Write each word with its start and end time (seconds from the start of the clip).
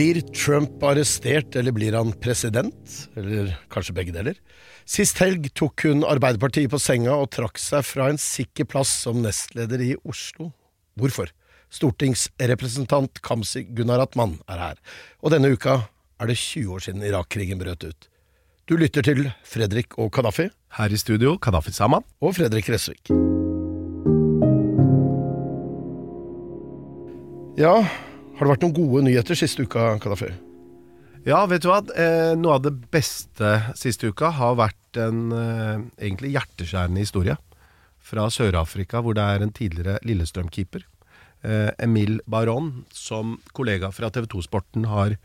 Blir 0.00 0.22
Trump 0.32 0.80
arrestert, 0.80 1.52
eller 1.60 1.74
blir 1.76 1.92
han 1.92 2.14
president? 2.24 2.92
Eller 3.20 3.50
kanskje 3.68 3.92
begge 3.98 4.14
deler? 4.14 4.38
Sist 4.88 5.20
helg 5.20 5.50
tok 5.52 5.84
hun 5.84 6.06
Arbeiderpartiet 6.08 6.72
på 6.72 6.80
senga 6.80 7.18
og 7.20 7.28
trakk 7.36 7.60
seg 7.60 7.84
fra 7.84 8.06
en 8.08 8.16
sikker 8.16 8.64
plass 8.64 8.94
som 9.02 9.20
nestleder 9.20 9.84
i 9.84 9.90
Oslo. 10.00 10.54
Hvorfor? 10.96 11.28
Stortingsrepresentant 11.68 13.20
Kamzy 13.20 13.66
Gunaratman 13.76 14.38
er 14.48 14.64
her, 14.64 14.82
og 15.20 15.36
denne 15.36 15.52
uka 15.52 15.82
er 16.16 16.32
det 16.32 16.40
20 16.46 16.72
år 16.78 16.88
siden 16.88 17.04
Irak-krigen 17.04 17.60
brøt 17.60 17.84
ut. 17.84 18.12
Du 18.64 18.78
lytter 18.80 19.04
til 19.04 19.26
Fredrik 19.44 20.00
og 20.00 20.14
Kadafi. 20.16 20.48
Her 20.80 20.96
i 20.96 21.04
studio, 21.04 21.36
Kadafi 21.36 21.76
Saman. 21.76 22.08
Og 22.24 22.38
Fredrik 22.40 22.72
Resvik. 22.72 23.12
Ja, 27.60 27.82
har 28.40 28.48
det 28.48 28.54
vært 28.54 28.62
noen 28.64 28.76
gode 28.78 29.02
nyheter 29.04 29.36
siste 29.36 29.66
uka, 29.68 29.98
Kadafi? 30.00 30.30
Ja, 31.28 31.42
vet 31.44 31.60
du 31.60 31.68
hva? 31.68 31.82
Eh, 31.92 32.32
noe 32.40 32.54
av 32.56 32.62
det 32.64 32.72
beste 32.88 33.50
siste 33.76 34.08
uka 34.08 34.30
har 34.32 34.54
vært 34.56 34.96
en 35.02 35.26
eh, 35.36 35.82
egentlig 36.00 36.30
hjerteskjærende 36.32 37.04
historie. 37.04 37.36
Fra 38.00 38.24
Sør-Afrika, 38.32 39.02
hvor 39.04 39.18
det 39.18 39.26
er 39.28 39.44
en 39.44 39.52
tidligere 39.52 39.98
Lillestrøm-keeper. 40.08 40.86
Eh, 41.44 41.68
Emil 41.84 42.22
Baron, 42.24 42.86
som 42.96 43.36
kollega 43.52 43.92
fra 43.92 44.08
TV 44.08 44.30
2-sporten 44.32 44.88
har 44.88 45.18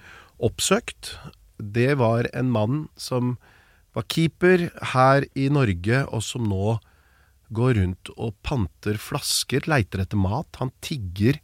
oppsøkt. 0.43 1.15
Det 1.55 1.93
var 2.03 2.27
en 2.35 2.51
mann 2.51 2.85
som 2.99 3.37
var 3.95 4.09
keeper 4.11 4.67
her 4.91 5.23
i 5.39 5.47
Norge, 5.47 6.03
og 6.11 6.19
som 6.19 6.51
nå 6.51 6.75
går 7.55 7.77
rundt 7.79 8.11
og 8.17 8.35
panter 8.43 8.99
flasker, 8.99 9.63
leiter 9.71 10.03
etter 10.03 10.19
mat. 10.19 10.59
Han 10.59 10.75
tigger 10.83 11.39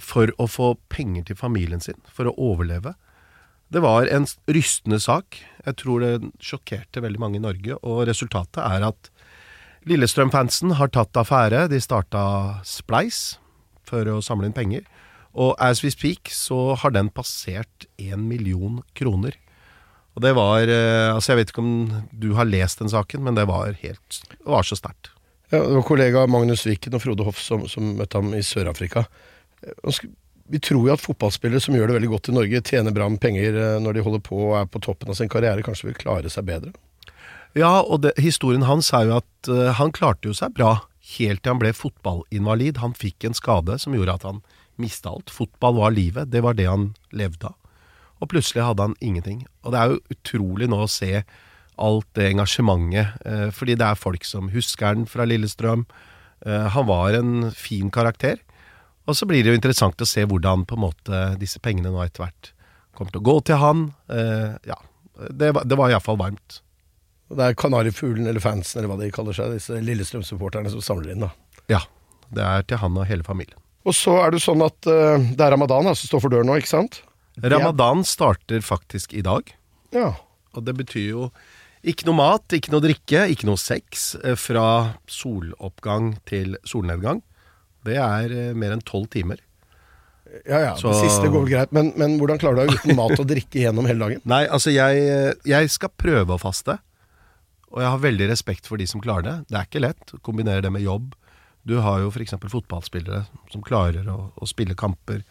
for 0.00 0.32
å 0.40 0.48
få 0.50 0.74
penger 0.92 1.28
til 1.28 1.38
familien 1.38 1.82
sin, 1.82 1.98
for 2.12 2.28
å 2.28 2.36
overleve. 2.40 2.94
Det 3.72 3.80
var 3.80 4.08
en 4.12 4.26
rystende 4.52 4.98
sak. 5.00 5.38
Jeg 5.64 5.78
tror 5.80 6.02
det 6.04 6.32
sjokkerte 6.44 7.00
veldig 7.00 7.20
mange 7.22 7.38
i 7.40 7.44
Norge. 7.44 7.78
Og 7.80 8.04
resultatet 8.08 8.60
er 8.60 8.84
at 8.90 9.08
Lillestrøm-fansen 9.88 10.76
har 10.78 10.92
tatt 10.92 11.16
affære. 11.16 11.64
De 11.72 11.80
starta 11.80 12.24
Spleis 12.68 13.38
for 13.88 14.06
å 14.12 14.20
samle 14.24 14.50
inn 14.50 14.56
penger. 14.56 14.84
Og 15.32 15.54
as 15.62 15.80
we 15.80 15.90
speak 15.92 16.28
så 16.28 16.74
har 16.82 16.92
den 16.92 17.08
passert 17.08 17.88
én 17.96 18.28
million 18.28 18.82
kroner. 18.98 19.38
Og 20.12 20.20
det 20.20 20.34
var 20.36 20.68
Altså, 20.68 21.32
jeg 21.32 21.40
vet 21.40 21.52
ikke 21.54 21.64
om 21.64 22.04
du 22.12 22.34
har 22.36 22.44
lest 22.44 22.84
den 22.84 22.92
saken, 22.92 23.24
men 23.24 23.34
det 23.38 23.48
var 23.48 23.72
helt 23.80 24.20
Det 24.28 24.44
var 24.44 24.68
så 24.68 24.76
sterkt. 24.76 25.14
Ja, 25.48 25.60
det 25.64 25.76
var 25.76 25.88
kollega 25.88 26.26
Magnus 26.26 26.66
Viken 26.66 26.94
og 26.96 27.02
Frode 27.04 27.24
Hoff 27.24 27.40
som, 27.40 27.66
som 27.68 27.94
møtte 27.98 28.20
ham 28.20 28.32
i 28.36 28.44
Sør-Afrika. 28.44 29.06
Vi 30.52 30.60
tror 30.60 30.88
jo 30.88 30.94
at 30.94 31.02
fotballspillere 31.02 31.62
som 31.62 31.76
gjør 31.76 31.88
det 31.88 31.96
veldig 31.96 32.12
godt 32.12 32.28
i 32.28 32.36
Norge, 32.36 32.62
tjener 32.66 32.94
bra 32.94 33.06
med 33.08 33.20
penger 33.22 33.54
eh, 33.56 33.76
når 33.80 33.96
de 33.96 34.04
holder 34.04 34.22
på 34.26 34.38
og 34.50 34.56
er 34.58 34.66
på 34.68 34.82
toppen 34.84 35.12
av 35.12 35.16
sin 35.16 35.30
karriere, 35.32 35.64
kanskje 35.64 35.88
vil 35.88 36.00
klare 36.00 36.32
seg 36.32 36.48
bedre? 36.48 36.74
Ja, 37.58 37.82
og 37.82 38.02
det, 38.04 38.14
historien 38.20 38.64
hans 38.64 38.90
er 38.96 39.08
jo 39.08 39.18
at 39.20 39.50
uh, 39.52 39.70
han 39.76 39.92
klarte 39.92 40.30
jo 40.30 40.36
seg 40.36 40.54
bra 40.56 40.78
helt 41.18 41.42
til 41.42 41.52
han 41.52 41.60
ble 41.60 41.72
fotballinvalid. 41.76 42.80
Han 42.80 42.94
fikk 42.96 43.26
en 43.28 43.36
skade 43.36 43.76
som 43.82 43.96
gjorde 43.96 44.14
at 44.16 44.26
han 44.28 44.40
mista 44.80 45.12
alt. 45.12 45.32
Fotball 45.32 45.76
var 45.76 45.92
livet, 45.92 46.30
det 46.32 46.40
var 46.44 46.56
det 46.56 46.70
han 46.70 46.92
levde 47.12 47.50
av. 47.50 47.58
Og 48.22 48.30
plutselig 48.32 48.64
hadde 48.64 48.86
han 48.86 48.96
ingenting. 49.04 49.42
Og 49.66 49.74
det 49.74 49.80
er 49.80 49.92
jo 49.92 50.14
utrolig 50.14 50.70
nå 50.70 50.80
å 50.84 50.90
se 50.90 51.24
alt 51.82 52.08
det 52.16 52.30
engasjementet, 52.30 53.20
uh, 53.26 53.50
fordi 53.52 53.76
det 53.80 53.88
er 53.88 54.00
folk 54.00 54.24
som 54.28 54.48
husker 54.52 54.88
han 54.88 55.04
fra 55.10 55.28
Lillestrøm. 55.28 55.84
Uh, 56.46 56.68
han 56.72 56.88
var 56.88 57.18
en 57.18 57.50
fin 57.56 57.92
karakter. 57.92 58.40
Og 59.10 59.18
så 59.18 59.26
blir 59.26 59.42
det 59.42 59.52
jo 59.52 59.58
interessant 59.58 60.02
å 60.02 60.08
se 60.08 60.24
hvordan 60.28 60.66
på 60.68 60.78
en 60.78 60.84
måte 60.84 61.22
disse 61.40 61.60
pengene 61.62 61.90
nå 61.90 62.02
etter 62.04 62.24
hvert 62.24 62.52
kommer 62.96 63.14
til 63.14 63.22
å 63.22 63.26
gå 63.26 63.36
til 63.48 63.58
han. 63.62 63.86
Eh, 64.12 64.52
ja, 64.68 64.78
det 65.30 65.54
var, 65.56 65.66
det 65.66 65.78
var 65.78 65.92
iallfall 65.92 66.20
varmt. 66.20 66.60
Det 67.32 67.46
er 67.48 67.56
kanarifuglen 67.56 68.28
eller 68.28 68.42
fansen 68.44 68.80
eller 68.80 68.92
hva 68.92 68.98
de 69.00 69.10
kaller 69.14 69.36
seg, 69.36 69.54
disse 69.56 69.80
Lillestrøm-supporterne 69.80 70.70
som 70.72 70.84
samler 70.84 71.14
inn, 71.14 71.24
da. 71.24 71.32
Ja. 71.72 71.80
Det 72.32 72.44
er 72.44 72.64
til 72.68 72.80
han 72.80 72.96
og 72.96 73.08
hele 73.08 73.24
familien. 73.26 73.58
Og 73.88 73.96
så 73.96 74.14
er 74.22 74.32
det 74.32 74.42
sånn 74.44 74.62
at 74.64 74.86
uh, 74.88 75.18
det 75.20 75.42
er 75.42 75.52
ramadan 75.52 75.90
som 75.90 76.06
står 76.06 76.22
for 76.22 76.32
døren 76.32 76.48
nå, 76.48 76.58
ikke 76.60 76.70
sant? 76.70 77.00
Ramadan 77.40 78.04
starter 78.06 78.62
faktisk 78.64 79.12
i 79.16 79.24
dag. 79.24 79.48
Ja. 79.92 80.12
Og 80.52 80.64
det 80.64 80.76
betyr 80.78 81.08
jo 81.08 81.26
ikke 81.82 82.06
noe 82.06 82.18
mat, 82.20 82.46
ikke 82.54 82.72
noe 82.72 82.84
drikke, 82.84 83.24
ikke 83.32 83.48
noe 83.48 83.58
sex 83.58 84.12
eh, 84.22 84.36
fra 84.38 84.94
soloppgang 85.10 86.12
til 86.28 86.54
solnedgang. 86.68 87.22
Det 87.86 87.98
er 87.98 88.36
eh, 88.36 88.52
mer 88.58 88.76
enn 88.76 88.84
tolv 88.86 89.08
timer. 89.12 89.40
Ja 90.48 90.62
ja, 90.62 90.72
så... 90.80 90.88
det 90.88 91.02
siste 91.02 91.28
går 91.28 91.44
vel 91.44 91.50
greit. 91.50 91.72
Men, 91.76 91.92
men, 92.00 92.16
hvordan 92.20 92.40
klarer 92.40 92.62
du 92.62 92.72
deg 92.72 92.80
uten 92.80 92.96
mat 92.96 93.18
og 93.18 93.28
drikke 93.28 93.66
gjennom 93.66 93.88
hele 93.88 94.06
dagen? 94.06 94.22
Nei, 94.32 94.44
altså 94.48 94.72
jeg, 94.72 95.34
jeg, 95.48 95.72
skal 95.72 95.92
prøve 96.00 96.36
å 96.36 96.40
faste. 96.40 96.78
Og 97.72 97.80
jeg 97.84 97.92
har 97.92 98.04
veldig 98.04 98.28
respekt 98.32 98.68
for 98.68 98.80
de 98.80 98.86
som 98.88 99.02
klarer 99.02 99.26
det. 99.28 99.36
Det 99.50 99.58
er 99.58 99.68
ikke 99.68 99.84
lett 99.84 100.14
å 100.16 100.20
kombinere 100.24 100.64
det 100.64 100.72
med 100.72 100.84
jobb. 100.84 101.12
Du 101.68 101.78
har 101.84 102.02
jo 102.02 102.10
f.eks. 102.10 102.34
fotballspillere 102.50 103.24
som 103.52 103.64
klarer 103.64 104.08
å, 104.10 104.18
å, 104.34 104.48
spille 104.50 104.76
kamper 104.78 105.22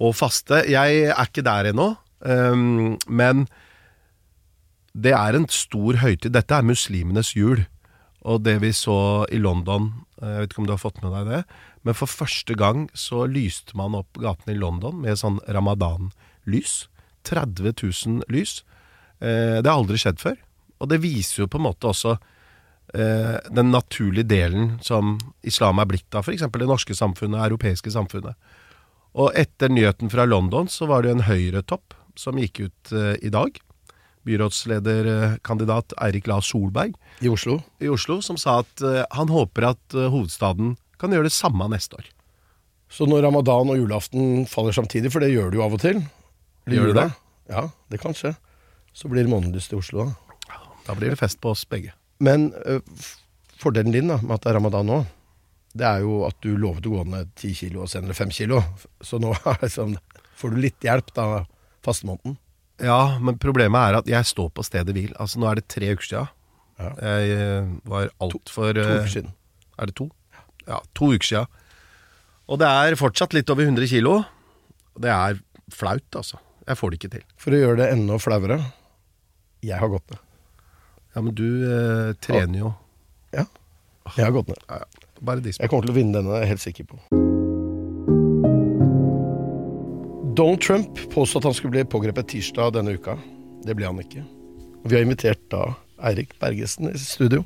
og 0.00 0.16
faste. 0.18 0.64
Jeg 0.68 1.04
er 1.12 1.26
ikke 1.28 1.44
der 1.46 1.70
ennå, 1.70 1.92
um, 2.26 2.96
men 3.06 3.44
det 4.92 5.12
er 5.14 5.36
en 5.36 5.46
stor 5.52 6.00
høytid. 6.02 6.32
Dette 6.34 6.56
er 6.56 6.66
muslimenes 6.66 7.34
jul. 7.36 7.62
Og 8.28 8.42
det 8.44 8.58
vi 8.60 8.72
så 8.76 9.24
i 9.32 9.38
London, 9.40 9.92
eh, 10.20 10.28
jeg 10.28 10.40
vet 10.42 10.50
ikke 10.52 10.60
om 10.60 10.66
du 10.68 10.74
har 10.74 10.82
fått 10.82 10.98
med 11.00 11.14
deg 11.14 11.28
det, 11.30 11.38
men 11.86 11.96
for 11.96 12.10
første 12.12 12.54
gang 12.58 12.88
så 12.96 13.24
lyste 13.30 13.76
man 13.78 13.96
opp 13.96 14.18
gatene 14.20 14.54
i 14.54 14.60
London 14.60 15.00
med 15.00 15.20
sånn 15.20 15.40
ramadan-lys. 15.48 16.84
30 17.28 17.74
000 17.76 18.32
lys. 18.32 18.60
Eh, 19.20 19.60
det 19.60 19.68
har 19.68 19.78
aldri 19.78 20.00
skjedd 20.00 20.20
før. 20.20 20.36
Og 20.80 20.88
det 20.92 21.00
viser 21.02 21.42
jo 21.42 21.50
på 21.52 21.60
en 21.60 21.66
måte 21.66 21.88
også 21.90 22.14
eh, 22.16 23.36
den 23.52 23.72
naturlige 23.72 24.28
delen 24.28 24.78
som 24.84 25.18
islam 25.46 25.80
er 25.80 25.88
blitt 25.88 26.16
av 26.16 26.24
f.eks. 26.24 26.46
det 26.52 26.68
norske 26.68 26.96
samfunnet, 26.96 27.42
europeiske 27.44 27.92
samfunnet. 27.92 28.36
Og 29.20 29.34
etter 29.38 29.72
nyheten 29.72 30.12
fra 30.12 30.26
London 30.28 30.68
så 30.70 30.88
var 30.88 31.04
det 31.04 31.14
en 31.14 31.26
høyretopp 31.26 31.96
som 32.18 32.38
gikk 32.40 32.62
ut 32.66 32.92
eh, 32.96 33.16
i 33.24 33.32
dag. 33.32 33.56
Byrådslederkandidat 34.28 35.94
Eirik 36.04 36.26
La 36.28 36.42
Solberg 36.44 36.92
I 37.24 37.30
Oslo? 37.32 37.62
I 37.80 37.88
Oslo, 37.88 38.18
Som 38.20 38.36
sa 38.36 38.58
at 38.60 38.82
uh, 38.84 39.00
han 39.16 39.30
håper 39.32 39.70
at 39.70 39.96
uh, 39.96 40.10
hovedstaden 40.12 40.74
kan 41.00 41.14
gjøre 41.14 41.28
det 41.28 41.34
samme 41.34 41.66
neste 41.72 41.98
år. 41.98 42.08
Så 42.90 43.06
når 43.06 43.22
ramadan 43.28 43.70
og 43.70 43.78
julaften 43.78 44.44
faller 44.50 44.74
samtidig, 44.74 45.12
for 45.14 45.22
det 45.22 45.30
gjør 45.32 45.52
det 45.52 45.60
jo 45.60 45.66
av 45.66 45.76
og 45.76 45.82
til 45.82 46.02
Gjør 46.70 46.92
det? 46.94 47.06
Ja, 47.50 47.62
det 47.90 47.98
kan 48.02 48.14
skje. 48.14 48.34
Så 48.94 49.08
blir 49.10 49.24
det 49.24 49.32
månedlyst 49.32 49.72
i 49.72 49.78
Oslo. 49.78 50.04
Da. 50.06 50.58
da 50.86 50.94
blir 50.98 51.10
det 51.10 51.18
fest 51.18 51.40
på 51.42 51.50
oss 51.54 51.64
begge. 51.66 51.94
Men 52.22 52.50
uh, 52.66 52.82
fordelen 53.58 53.94
din 53.94 54.10
da, 54.12 54.20
med 54.22 54.36
at 54.36 54.44
det 54.44 54.52
er 54.52 54.58
ramadan 54.58 54.86
nå, 54.86 54.98
det 55.74 55.86
er 55.86 56.04
jo 56.04 56.20
at 56.26 56.36
du 56.44 56.52
lovet 56.58 56.86
å 56.86 56.92
gå 56.98 57.06
ned 57.10 57.32
ti 57.38 57.52
kilo 57.56 57.84
og 57.84 57.90
senere 57.90 58.14
fem 58.18 58.30
kilo. 58.34 58.60
Så 59.02 59.18
nå 59.22 59.32
liksom, 59.64 59.96
får 60.38 60.54
du 60.54 60.62
litt 60.62 60.86
hjelp 60.86 61.10
da 61.16 61.26
fastemåneden. 61.86 62.36
Ja, 62.80 63.18
men 63.20 63.40
problemet 63.40 63.80
er 63.80 63.98
at 64.00 64.08
jeg 64.10 64.28
står 64.28 64.52
på 64.56 64.64
stedet 64.66 64.94
hvil. 64.96 65.12
Altså, 65.20 65.40
nå 65.40 65.50
er 65.50 65.60
det 65.60 65.68
tre 65.70 65.90
uker 65.94 66.06
siden. 66.06 66.36
Ja. 66.80 66.92
Jeg 67.04 67.66
var 67.88 68.08
altfor 68.24 68.72
to 68.72 68.86
uker 68.86 69.10
siden. 69.12 69.34
Er 69.80 69.90
det 69.90 69.98
to? 69.98 70.08
Ja, 70.70 70.78
to 70.94 71.10
uker 71.14 71.26
siden. 71.26 71.56
Og 72.50 72.58
det 72.62 72.68
er 72.70 72.98
fortsatt 72.98 73.34
litt 73.36 73.50
over 73.52 73.66
100 73.66 73.90
kilo. 73.90 74.20
Det 75.00 75.10
er 75.10 75.38
flaut, 75.74 76.06
altså. 76.18 76.40
Jeg 76.66 76.78
får 76.78 76.90
det 76.90 76.98
ikke 77.00 77.12
til. 77.16 77.24
For 77.40 77.54
å 77.54 77.60
gjøre 77.60 77.80
det 77.82 77.90
enda 77.94 78.18
flauere 78.22 78.60
jeg 79.66 79.76
har 79.76 79.90
gått 79.92 80.06
ned. 80.12 80.20
Ja, 81.14 81.20
men 81.20 81.34
du 81.36 81.46
eh, 81.66 82.12
trener 82.22 82.62
jo. 82.62 82.70
Ja. 83.34 83.44
Jeg 84.16 84.24
har 84.24 84.34
gått 84.34 84.50
ned. 84.52 84.62
Ja, 84.70 84.80
ja. 84.84 85.06
Bare 85.20 85.42
de 85.44 85.52
jeg 85.52 85.68
kommer 85.68 85.84
til 85.84 85.92
å 85.92 85.98
vinne 85.98 86.16
denne, 86.16 86.38
jeg 86.38 86.46
er 86.46 86.52
helt 86.54 86.64
sikker 86.64 86.86
på. 86.88 87.00
Donald 90.38 90.62
Trump 90.64 90.96
påstod 91.12 91.42
at 91.42 91.50
han 91.50 91.56
skulle 91.58 91.74
bli 91.74 91.84
pågrepet 91.92 92.30
tirsdag 92.32 92.72
denne 92.78 92.94
uka. 92.96 93.18
Det 93.66 93.76
ble 93.76 93.90
han 93.90 94.00
ikke. 94.00 94.24
Vi 94.86 94.96
har 94.96 95.04
invitert 95.04 95.42
da 95.52 95.74
Eirik 96.08 96.32
Bergesen 96.40 96.88
i 96.88 96.96
studio. 97.02 97.44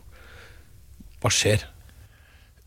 Hva 1.24 1.32
skjer? 1.34 1.64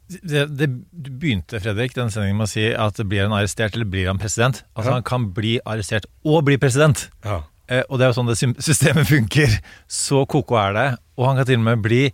Det, 0.07 0.45
det, 0.55 0.69
du 0.91 1.09
begynte 1.19 1.59
Fredrik, 1.59 1.95
den 1.97 2.11
sendingen 2.13 2.39
med 2.39 2.47
å 2.47 2.51
si 2.51 2.69
at 2.71 2.99
blir 3.03 3.25
han 3.25 3.35
arrestert 3.35 3.75
eller 3.75 3.89
blir 3.91 4.07
han 4.07 4.21
president? 4.21 4.61
Altså 4.77 4.93
ja. 4.93 4.97
Han 4.99 5.07
kan 5.07 5.29
bli 5.35 5.57
arrestert 5.67 6.07
og 6.23 6.45
bli 6.47 6.55
president. 6.61 7.09
Ja. 7.27 7.41
eh, 7.67 7.83
og 7.89 7.99
det 7.99 8.07
er 8.07 8.13
jo 8.13 8.19
sånn 8.21 8.31
det 8.31 8.37
systemet 8.63 9.09
funker, 9.13 9.57
så 9.91 10.23
koko 10.29 10.59
er 10.61 10.77
det. 10.77 10.87
Og 11.19 11.27
han 11.27 11.41
kan 11.41 11.49
til 11.49 11.59
og 11.59 11.67
med 11.67 11.83
bli 11.83 12.05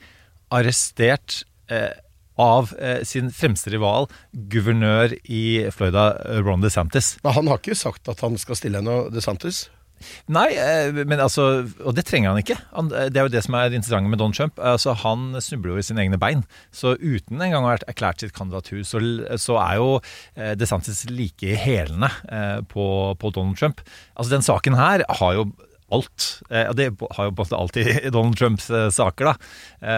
arrestert 0.53 1.43
eh, 1.69 1.91
av 2.41 2.73
eh, 2.79 3.03
sin 3.05 3.29
fremste 3.33 3.69
rival, 3.73 4.09
guvernør 4.33 5.13
i 5.29 5.69
Florida, 5.73 6.11
Ron 6.41 6.65
DeSantis. 6.65 7.17
Men 7.23 7.37
han 7.37 7.51
har 7.51 7.61
ikke 7.61 7.77
sagt 7.77 8.09
at 8.09 8.25
han 8.25 8.37
skal 8.41 8.57
stille 8.57 8.81
ennå, 8.81 9.03
DeSantis. 9.13 9.67
Nei, 10.31 10.47
eh, 10.55 11.03
men 11.03 11.19
altså 11.19 11.65
Og 11.83 11.95
det 11.97 12.05
trenger 12.07 12.31
han 12.31 12.41
ikke. 12.41 12.57
Eh, 12.79 13.09
det 13.13 13.19
er 13.19 13.27
jo 13.27 13.33
det 13.33 13.43
som 13.45 13.57
er 13.57 13.69
det 13.69 13.79
interessante 13.79 14.11
med 14.11 14.21
Donald 14.21 14.37
Trump. 14.37 14.59
Altså, 14.59 14.95
han 15.03 15.33
snubler 15.43 15.75
jo 15.75 15.81
i 15.81 15.85
sine 15.85 16.03
egne 16.05 16.19
bein. 16.21 16.45
Så 16.75 16.95
uten 17.01 17.41
engang 17.41 17.65
å 17.65 17.73
ha 17.73 17.77
erklært 17.89 18.23
sitt 18.23 18.35
kandidatur, 18.35 18.83
så, 18.87 19.01
så 19.41 19.59
er 19.63 19.77
jo 19.81 19.91
eh, 19.99 20.53
DeSantis 20.59 21.03
like 21.11 21.45
i 21.47 21.59
hælene 21.59 22.09
på, 22.71 22.85
på 23.19 23.31
Donald 23.35 23.59
Trump. 23.59 23.83
Altså, 24.15 24.31
den 24.33 24.45
saken 24.45 24.77
her 24.79 25.05
har 25.19 25.37
jo 25.37 25.47
alt. 25.93 26.27
Det 26.49 26.87
har 26.89 27.27
jo 27.27 27.33
på 27.35 27.43
en 27.43 27.45
måte 27.45 27.57
alltid 27.59 27.89
Donald 28.15 28.37
Trumps 28.39 28.69
saker, 28.95 29.29
da. 29.29 29.89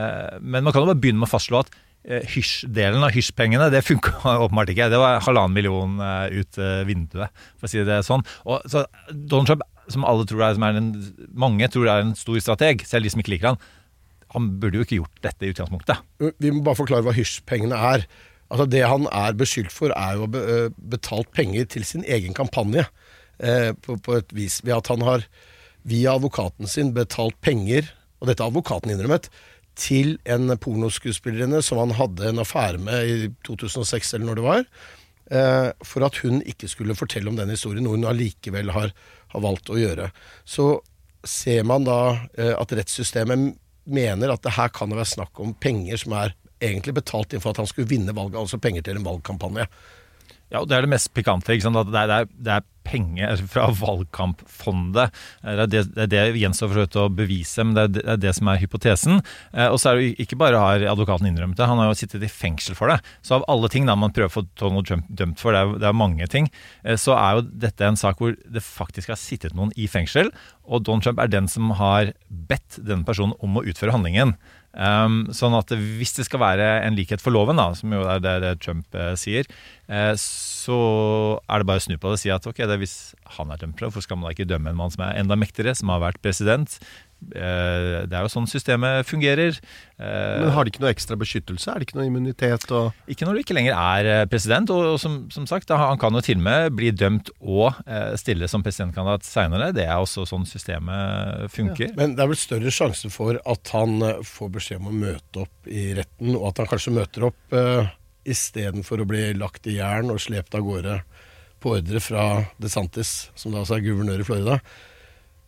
Men 0.41 0.65
man 0.65 0.73
kan 0.73 0.83
jo 0.83 0.89
bare 0.89 0.99
begynne 0.99 1.21
med 1.21 1.29
å 1.29 1.31
fastslå 1.31 1.61
at 1.63 1.71
Hysj-delen 2.05 3.01
av 3.01 3.15
hysj-pengene, 3.15 3.71
det 3.73 3.81
funka 3.81 4.19
åpenbart 4.43 4.73
ikke. 4.73 4.89
Det 4.91 4.99
var 5.01 5.23
halvannen 5.25 5.55
million 5.55 5.95
ut 6.35 6.59
vinduet, 6.85 7.45
for 7.55 7.69
å 7.69 7.71
si 7.71 7.85
det 7.87 8.01
sånn. 8.05 8.25
Og, 8.45 8.67
så 8.69 8.83
Donald 9.09 9.49
Trump, 9.49 9.65
som 9.91 10.05
alle 10.07 10.25
tror 10.29 10.43
er, 10.47 10.55
som 10.57 10.65
er 10.67 10.79
en, 10.79 10.91
mange 11.33 11.67
tror 11.71 11.89
er 11.91 12.03
en 12.03 12.15
stor 12.17 12.39
strateg, 12.43 12.85
selv 12.87 13.05
de 13.05 13.13
som 13.13 13.21
ikke 13.21 13.35
liker 13.35 13.53
han, 13.53 13.59
han 14.35 14.47
burde 14.59 14.79
jo 14.79 14.85
ikke 14.85 14.99
gjort 14.99 15.19
dette 15.23 15.45
i 15.45 15.51
utgangspunktet. 15.53 16.01
Vi 16.43 16.51
må 16.51 16.63
bare 16.65 16.79
forklare 16.79 17.05
hva 17.05 17.15
hysjpengene 17.15 17.77
er. 17.93 18.05
Altså 18.51 18.65
Det 18.69 18.83
han 18.83 19.07
er 19.09 19.37
beskyldt 19.37 19.73
for, 19.73 19.93
er 19.95 20.17
jo 20.17 20.25
å 20.25 20.31
be, 20.31 20.41
eh, 20.43 20.73
betalt 20.91 21.31
penger 21.33 21.69
til 21.71 21.85
sin 21.87 22.03
egen 22.03 22.35
kampanje. 22.37 22.85
Eh, 23.39 23.71
på, 23.73 23.97
på 23.99 24.15
et 24.19 24.31
vis 24.35 24.61
ved 24.63 24.77
at 24.77 24.89
han 24.91 25.03
har 25.03 25.25
via 25.85 26.15
advokaten 26.15 26.69
sin 26.69 26.93
betalt 26.95 27.37
penger, 27.45 27.89
og 28.19 28.29
dette 28.29 28.43
har 28.43 28.51
advokaten 28.51 28.93
innrømmet, 28.93 29.29
til 29.75 30.15
en 30.31 30.53
pornoskuespillerinne 30.55 31.59
som 31.65 31.81
han 31.81 31.95
hadde 31.97 32.29
en 32.29 32.39
affære 32.43 32.79
med 32.79 33.09
i 33.11 33.17
2006, 33.47 34.13
eller 34.15 34.29
når 34.29 34.39
det 34.39 34.45
var, 34.45 34.63
eh, 35.31 35.69
for 35.83 36.07
at 36.07 36.21
hun 36.23 36.41
ikke 36.47 36.69
skulle 36.71 36.95
fortelle 36.95 37.27
om 37.29 37.35
den 37.35 37.51
historien, 37.51 37.83
noe 37.83 37.99
hun 37.99 38.07
allikevel 38.07 38.71
har, 38.71 38.95
har 39.35 39.43
valgt 39.43 39.71
å 39.71 39.79
gjøre. 39.79 40.09
Så 40.47 40.69
ser 41.25 41.65
man 41.67 41.85
da 41.87 41.99
eh, 42.37 42.53
at 42.55 42.73
rettssystemet 42.77 43.55
mener 43.85 44.33
at 44.33 44.43
det 44.45 44.55
her 44.57 44.71
kan 44.73 44.89
det 44.89 44.99
være 44.99 45.13
snakk 45.13 45.41
om 45.43 45.53
penger 45.61 46.01
som 46.01 46.15
er 46.17 46.33
egentlig 46.63 46.95
betalt 46.97 47.33
inn 47.33 47.43
for 47.43 47.53
at 47.53 47.61
han 47.61 47.69
skulle 47.69 47.89
vinne 47.89 48.15
valget, 48.15 48.39
altså 48.39 48.59
penger 48.61 48.85
til 48.85 48.99
en 48.99 49.05
valgkampanje. 49.05 49.67
Ja, 50.53 50.61
og 50.61 50.69
Det 50.69 50.77
er 50.77 50.85
det 50.85 50.93
mest 50.93 51.11
pikante. 51.13 51.53
det, 51.53 51.65
er, 51.65 52.07
det, 52.07 52.15
er, 52.15 52.29
det 52.29 52.53
er 52.53 52.65
penger 52.85 53.41
fra 53.51 53.67
valgkampfondet. 53.75 55.13
Det 55.41 55.81
er 55.83 56.09
det, 56.11 56.23
Jens 56.39 56.61
har 56.63 56.71
for 56.71 57.01
å 57.05 57.07
bevise, 57.13 57.65
men 57.65 57.75
det 57.77 58.03
er 58.05 58.19
det, 58.21 58.33
som 58.37 58.49
er 58.51 58.61
hypotesen. 58.61 59.21
Eh, 59.53 59.67
og 59.67 59.79
så 59.81 59.91
er 59.91 60.01
det 60.01 60.25
ikke 60.25 60.39
bare 60.39 60.61
har 60.61 60.85
advokaten 60.93 61.29
innrømmet 61.29 61.59
det, 61.59 61.67
han 61.69 61.81
har 61.81 61.91
jo 61.91 61.99
sittet 61.99 62.25
i 62.25 62.31
fengsel 62.31 62.77
for 62.77 62.91
det. 62.91 62.99
Så 63.25 63.39
av 63.39 63.47
alle 63.51 63.69
ting 63.73 63.87
da 63.89 63.97
man 63.99 64.13
prøver 64.15 64.31
å 64.31 64.37
få 64.37 64.45
Donald 64.59 64.89
Trump 64.89 65.09
dømt 65.09 65.41
for, 65.41 65.55
det 65.55 65.63
er, 65.63 65.77
det 65.81 65.89
er 65.89 65.97
mange 65.97 66.29
ting, 66.31 66.49
eh, 66.83 66.99
så 66.99 67.17
er 67.17 67.39
jo 67.39 67.47
dette 67.65 67.87
en 67.87 67.99
sak 67.99 68.21
hvor 68.21 68.35
det 68.35 68.65
faktisk 68.65 69.13
har 69.13 69.21
sittet 69.21 69.57
noen 69.57 69.73
i 69.79 69.89
fengsel, 69.91 70.31
og 70.65 70.85
Donald 70.85 71.05
Trump 71.05 71.21
er 71.21 71.31
den 71.31 71.49
som 71.51 71.73
har 71.79 72.13
bedt 72.29 72.79
denne 72.81 73.05
personen 73.07 73.37
om 73.43 73.59
å 73.59 73.65
utføre 73.65 73.93
handlingen. 73.95 74.35
Um, 74.75 75.21
sånn 75.31 75.55
at 75.55 75.71
hvis 75.71 76.11
det 76.17 76.25
skal 76.27 76.41
være 76.41 76.65
en 76.83 76.97
likhet 76.97 77.21
for 77.23 77.31
loven, 77.31 77.55
da, 77.55 77.69
som 77.79 77.93
jo 77.95 78.01
er 78.11 78.19
det, 78.19 78.33
det 78.43 78.51
Trump 78.59 78.97
eh, 78.99 79.13
sier, 79.19 79.47
eh, 79.87 80.11
så 80.19 80.79
er 81.47 81.63
det 81.63 81.69
bare 81.69 81.79
å 81.79 81.85
snu 81.85 81.95
på 81.95 82.11
det 82.11 82.17
og 82.17 82.21
si 82.25 82.33
at 82.33 82.47
ok, 82.49 82.59
det 82.67 82.79
hvis 82.81 82.97
han 83.37 83.53
er 83.53 83.61
dømt 83.61 83.79
hvorfor 83.79 84.03
skal 84.03 84.19
man 84.19 84.27
da 84.27 84.35
ikke 84.35 84.49
dømme 84.49 84.73
en 84.73 84.79
mann 84.81 84.91
som 84.91 85.05
er 85.07 85.21
enda 85.21 85.39
mektigere, 85.39 85.77
som 85.79 85.93
har 85.93 86.03
vært 86.03 86.19
president? 86.25 86.75
Eh, 87.33 88.05
det 88.05 88.13
er 88.13 88.25
jo 88.25 88.31
sånn 88.31 88.47
systemet 88.49 89.07
fungerer. 89.07 89.57
Eh, 89.97 90.41
Men 90.43 90.51
har 90.53 90.65
de 90.65 90.71
ikke 90.73 90.83
noe 90.83 90.91
ekstra 90.93 91.17
beskyttelse? 91.19 91.71
Er 91.71 91.81
det 91.81 91.87
ikke 91.87 91.97
noe 91.97 92.07
immunitet? 92.09 92.67
Ikke 93.09 93.27
når 93.27 93.37
du 93.37 93.41
ikke 93.41 93.57
lenger 93.57 93.77
er 93.79 94.09
eh, 94.11 94.25
president. 94.29 94.69
Og, 94.75 94.99
som, 95.01 95.17
som 95.33 95.47
sagt, 95.49 95.73
han 95.73 95.99
kan 96.01 96.13
jo 96.13 96.23
til 96.25 96.37
og 96.39 96.45
med 96.45 96.77
bli 96.77 96.91
dømt 96.93 97.31
og 97.41 97.81
stille 98.21 98.49
som 98.51 98.63
presidentkandidat 98.65 99.25
seinere. 99.27 99.71
Det 99.75 99.87
er 99.87 99.97
også 99.97 100.27
sånn 100.29 100.45
systemet 100.49 101.49
funker. 101.53 101.95
Men 101.97 102.15
det 102.17 102.25
er 102.25 102.31
vel 102.31 102.39
større 102.39 102.73
sjanse 102.73 103.11
for 103.13 103.39
at 103.41 103.73
han 103.73 103.99
får 104.25 104.53
beskjed 104.59 104.83
om 104.83 104.91
å 104.91 104.97
møte 105.05 105.45
opp 105.45 105.69
i 105.69 105.87
retten, 105.97 106.35
og 106.37 106.49
at 106.51 106.61
han 106.61 106.69
kanskje 106.69 106.93
møter 106.95 107.27
opp 107.29 107.55
uh, 107.55 107.89
istedenfor 108.25 109.01
å 109.01 109.07
bli 109.09 109.27
lagt 109.37 109.67
i 109.69 109.77
jern 109.79 110.13
og 110.13 110.21
slept 110.21 110.55
av 110.57 110.65
gårde 110.65 110.99
på 111.63 111.75
ordre 111.77 112.01
fra 112.03 112.25
DeSantis, 112.61 113.31
som 113.37 113.53
da 113.53 113.63
altså 113.63 113.77
er 113.77 113.85
guvernør 113.85 114.21
i 114.21 114.27
Florida. 114.27 114.59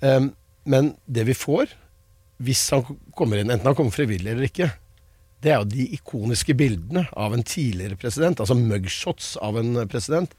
Em, 0.05 0.31
men 0.67 0.93
det 1.05 1.23
vi 1.29 1.35
får, 1.37 1.71
hvis 2.43 2.65
han 2.75 2.83
kommer 3.17 3.39
inn, 3.39 3.51
enten 3.53 3.69
han 3.69 3.77
kommer 3.77 3.95
frivillig 3.95 4.33
eller 4.33 4.49
ikke, 4.49 4.69
det 5.41 5.53
er 5.53 5.61
jo 5.61 5.69
de 5.69 5.85
ikoniske 5.95 6.55
bildene 6.57 7.05
av 7.15 7.35
en 7.35 7.45
tidligere 7.45 7.97
president, 7.99 8.41
altså 8.41 8.57
mugshots 8.57 9.35
av 9.43 9.59
en 9.61 9.83
president. 9.89 10.33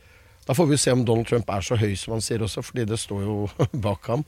Da 0.48 0.56
får 0.56 0.70
vi 0.70 0.78
se 0.80 0.94
om 0.94 1.04
Donald 1.06 1.28
Trump 1.28 1.50
er 1.52 1.64
så 1.64 1.78
høy 1.78 1.94
som 1.98 2.16
han 2.16 2.24
sier 2.24 2.42
også, 2.44 2.64
fordi 2.66 2.86
det 2.88 2.98
står 3.00 3.24
jo 3.26 3.36
bak 3.86 4.10
ham. 4.10 4.24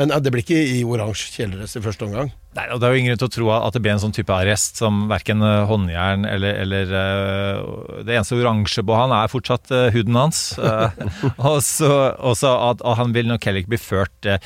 Men 0.00 0.14
ja, 0.14 0.16
det 0.24 0.30
blir 0.32 0.40
ikke 0.40 0.56
i 0.56 0.80
oransje 0.88 1.28
kjeledress 1.34 1.76
i 1.76 1.82
første 1.84 2.06
omgang. 2.06 2.30
Nei, 2.56 2.64
og 2.72 2.80
Det 2.80 2.86
er 2.86 2.94
jo 2.94 3.00
ingen 3.02 3.12
grunn 3.12 3.20
til 3.20 3.28
å 3.28 3.32
tro 3.34 3.48
at 3.52 3.74
det 3.76 3.80
blir 3.84 3.92
en 3.92 4.00
sånn 4.02 4.14
type 4.16 4.32
arrest 4.34 4.80
som 4.80 5.04
verken 5.10 5.44
eh, 5.44 5.66
håndjern 5.68 6.24
eller, 6.26 6.56
eller 6.64 6.94
eh, 6.98 8.00
Det 8.08 8.16
eneste 8.16 8.38
oransje 8.40 8.82
på 8.82 8.96
han 8.96 9.12
er 9.14 9.30
fortsatt 9.30 9.70
eh, 9.76 9.90
huden 9.94 10.18
hans. 10.18 10.42
Eh, 11.50 12.14
og 12.20 12.34
så 12.38 12.50
at, 12.70 12.82
han 12.98 13.12
vil 13.14 13.28
nok 13.28 13.44
heller 13.46 13.62
ikke 13.62 13.72
bli 13.74 13.80
ført 13.80 14.26
eh, 14.28 14.40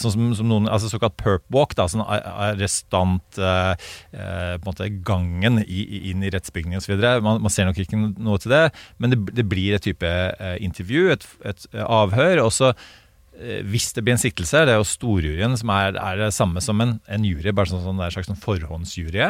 sånn 0.00 0.12
som, 0.14 0.26
som 0.38 0.48
noen 0.50 0.68
altså 0.70 0.88
såkalt 0.90 1.16
perp 1.20 1.44
walk, 1.54 1.74
da, 1.78 1.86
sånn 1.90 2.04
arrestant 2.04 3.38
eh, 3.38 3.72
eh, 4.12 4.54
på 4.56 4.62
en 4.62 4.66
måte 4.66 4.88
gangen 5.06 5.60
inn 5.62 6.24
i 6.24 6.32
rettsbygningen 6.32 6.82
osv. 6.82 6.94
Man, 7.24 7.42
man 7.44 7.52
ser 7.52 7.68
nok 7.68 7.80
ikke 7.82 7.98
noe 7.98 8.40
til 8.42 8.54
det, 8.54 8.64
men 9.02 9.14
det, 9.14 9.20
det 9.36 9.46
blir 9.48 9.76
et 9.76 9.86
type 9.86 10.06
eh, 10.06 10.56
intervju, 10.64 11.10
et, 11.14 11.26
et 11.46 11.68
eh, 11.72 11.84
avhør. 11.84 12.44
og 12.46 12.54
så 12.54 12.72
eh, 12.72 12.86
hvis 13.68 13.90
det 13.92 14.02
blir 14.04 14.14
en 14.14 14.20
siktelse, 14.20 14.62
det 14.64 14.72
er 14.72 14.78
jo 14.80 14.88
storjuryen 14.88 15.56
som 15.60 15.70
er, 15.74 15.96
er 16.00 16.20
det 16.20 16.30
samme 16.34 16.60
som 16.64 16.80
en, 16.80 16.94
en 17.12 17.26
jury, 17.26 17.52
bare 17.52 17.68
sånn, 17.70 17.82
sånn 17.84 18.00
en 18.00 18.12
slags 18.14 18.30
sånn 18.30 18.40
forhåndsjury. 18.40 19.22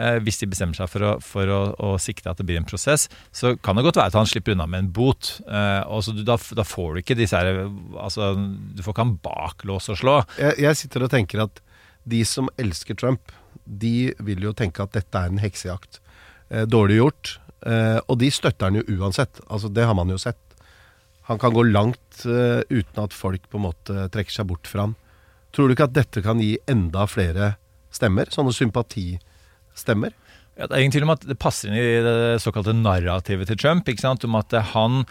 Eh, 0.00 0.18
hvis 0.24 0.40
de 0.40 0.48
bestemmer 0.50 0.78
seg 0.78 0.88
for, 0.92 1.04
å, 1.04 1.12
for 1.24 1.52
å, 1.52 1.60
å 1.76 1.90
sikte 2.00 2.32
at 2.32 2.40
det 2.40 2.46
blir 2.48 2.60
en 2.60 2.68
prosess, 2.68 3.08
så 3.36 3.54
kan 3.60 3.76
det 3.76 3.84
godt 3.84 4.00
være 4.00 4.14
at 4.14 4.18
han 4.20 4.30
slipper 4.30 4.56
unna 4.56 4.68
med 4.70 4.86
en 4.86 4.92
bot. 4.96 5.34
Eh, 5.44 5.82
og 5.92 6.04
så 6.06 6.16
du, 6.16 6.22
da, 6.26 6.38
da 6.56 6.66
får 6.66 6.94
du 6.94 7.02
ikke 7.02 7.18
disse 7.18 7.36
her 7.36 7.66
Altså, 8.00 8.32
du 8.36 8.80
får 8.84 8.94
ikke 8.94 9.04
han 9.04 9.18
bak 9.22 9.64
lås 9.68 9.90
og 9.92 9.98
slå. 10.00 10.16
jeg, 10.40 10.56
jeg 10.64 10.80
sitter 10.80 11.04
og 11.04 11.12
tenker 11.12 11.44
at 11.44 11.60
de 12.08 12.22
som 12.24 12.48
elsker 12.60 12.96
Trump, 12.98 13.32
de 13.64 14.12
vil 14.24 14.46
jo 14.48 14.54
tenke 14.56 14.82
at 14.82 14.94
dette 14.96 15.20
er 15.20 15.30
en 15.30 15.42
heksejakt. 15.42 16.00
Eh, 16.50 16.66
dårlig 16.66 17.00
gjort. 17.00 17.36
Eh, 17.66 17.98
og 18.06 18.18
de 18.22 18.30
støtter 18.32 18.70
han 18.70 18.80
jo 18.80 19.00
uansett. 19.00 19.42
Altså, 19.48 19.68
det 19.68 19.84
har 19.86 19.96
man 19.98 20.10
jo 20.10 20.18
sett. 20.20 20.40
Han 21.30 21.38
kan 21.38 21.54
gå 21.54 21.62
langt 21.70 22.24
uh, 22.26 22.60
uten 22.66 23.04
at 23.04 23.14
folk 23.14 23.44
på 23.50 23.60
en 23.60 23.68
måte 23.68 24.08
trekker 24.10 24.34
seg 24.34 24.48
bort 24.50 24.66
fra 24.66 24.88
han. 24.88 24.96
Tror 25.54 25.68
du 25.68 25.74
ikke 25.76 25.86
at 25.86 25.96
dette 25.96 26.22
kan 26.24 26.42
gi 26.42 26.56
enda 26.70 27.06
flere 27.10 27.54
stemmer? 27.94 28.30
Sånne 28.34 28.54
sympatistemmer? 28.54 30.14
Ja, 30.58 30.66
det 30.66 30.74
er 30.74 30.82
ingen 30.82 30.94
tvil 30.94 31.06
om 31.06 31.14
at 31.14 31.26
det 31.26 31.38
passer 31.40 31.70
inn 31.70 31.78
i 31.78 32.02
det 32.04 32.40
såkalte 32.42 32.74
narrativet 32.76 33.48
til 33.50 33.58
Trump. 33.62 33.88
ikke 33.88 34.02
sant? 34.02 34.26
Om 34.26 34.36
at 34.38 34.54
han 34.74 35.04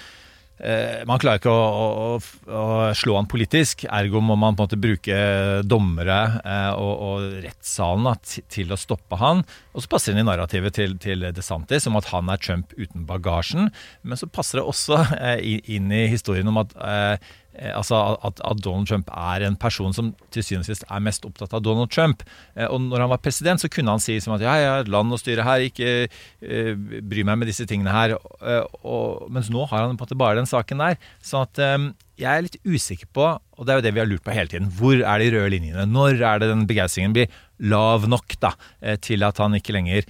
Man 1.08 1.22
klarer 1.22 1.40
ikke 1.40 1.54
å, 1.54 1.68
å, 1.80 2.08
å 2.52 2.64
slå 2.98 3.16
han 3.16 3.30
politisk, 3.32 3.86
ergo 3.88 4.20
må 4.20 4.36
man 4.36 4.58
på 4.58 4.66
en 4.66 4.68
måte 4.68 4.80
bruke 4.82 5.20
dommere 5.64 6.18
eh, 6.44 6.72
og, 6.76 6.94
og 7.06 7.38
rettssalen 7.46 8.10
da, 8.10 8.16
til 8.52 8.74
å 8.74 8.80
stoppe 8.80 9.20
han. 9.22 9.46
Og 9.74 9.86
så 9.86 9.92
passer 9.92 10.12
det 10.12 10.20
inn 10.20 10.26
i 10.26 10.30
narrativet 10.30 10.76
til, 10.76 10.98
til 11.02 11.24
DeSantis 11.36 11.88
om 11.90 12.00
at 12.00 12.10
han 12.12 12.32
er 12.32 12.42
Trump 12.44 12.74
uten 12.78 13.06
bagasjen. 13.10 13.70
Men 14.04 14.20
så 14.20 14.28
passer 14.28 14.60
det 14.60 14.68
også 14.68 15.00
eh, 15.16 15.62
inn 15.72 15.92
i 15.96 16.08
historien 16.12 16.50
om 16.52 16.60
at 16.62 16.76
eh, 16.76 17.16
eh, 17.16 17.38
altså 17.76 17.98
at, 18.24 18.40
at 18.46 18.62
Donald 18.64 18.88
Trump 18.88 19.10
er 19.12 19.44
en 19.48 19.58
person 19.60 19.96
som 19.96 20.14
til 20.34 20.46
syvende 20.46 20.68
og 20.68 20.70
sist 20.72 20.86
er 20.88 21.04
mest 21.04 21.26
opptatt 21.28 21.54
av 21.56 21.64
Donald 21.66 21.92
Trump. 21.92 22.24
Eh, 22.56 22.68
Og 22.68 22.82
når 22.86 23.06
han 23.06 23.12
var 23.12 23.24
president, 23.24 23.62
så 23.62 23.70
kunne 23.72 23.96
han 23.96 24.04
si 24.04 24.20
som 24.24 24.36
at 24.36 24.44
ja, 24.46 24.56
jeg 24.60 24.70
har 24.72 24.86
et 24.86 24.92
land 24.92 25.16
å 25.16 25.20
styre 25.20 25.48
her, 25.48 25.66
ikke 25.68 25.90
uh, 26.08 27.02
bry 27.10 27.26
meg 27.28 27.42
med 27.42 27.52
disse 27.52 27.68
tingene 27.70 27.94
her. 27.94 28.16
Eh, 28.16 28.64
og, 28.84 29.28
mens 29.34 29.52
nå 29.52 29.66
har 29.68 29.86
han 29.86 29.98
på 29.98 30.06
en 30.06 30.08
måte 30.08 30.20
bare 30.20 30.40
den 30.40 30.50
saken 30.50 30.86
der. 30.86 31.00
Så 31.26 31.44
at 31.44 31.60
um, 31.76 31.92
jeg 32.20 32.30
er 32.32 32.46
litt 32.46 32.60
usikker 32.68 33.12
på, 33.16 33.28
og 33.40 33.68
det 33.68 33.74
er 33.74 33.80
jo 33.80 33.86
det 33.88 33.94
vi 33.96 34.04
har 34.04 34.10
lurt 34.10 34.26
på 34.26 34.36
hele 34.36 34.52
tiden, 34.52 34.72
hvor 34.76 35.00
er 35.00 35.22
de 35.22 35.30
røde 35.36 35.54
linjene? 35.56 35.88
Når 35.90 36.20
er 36.20 36.42
det 36.42 36.52
den 36.52 36.66
begeistringen 36.70 37.16
blir 37.16 37.40
lav 37.60 38.08
nok 38.12 38.36
da, 38.44 38.54
eh, 38.82 39.00
til 39.04 39.24
at 39.28 39.40
han 39.44 39.56
ikke 39.58 39.76
lenger 39.76 40.08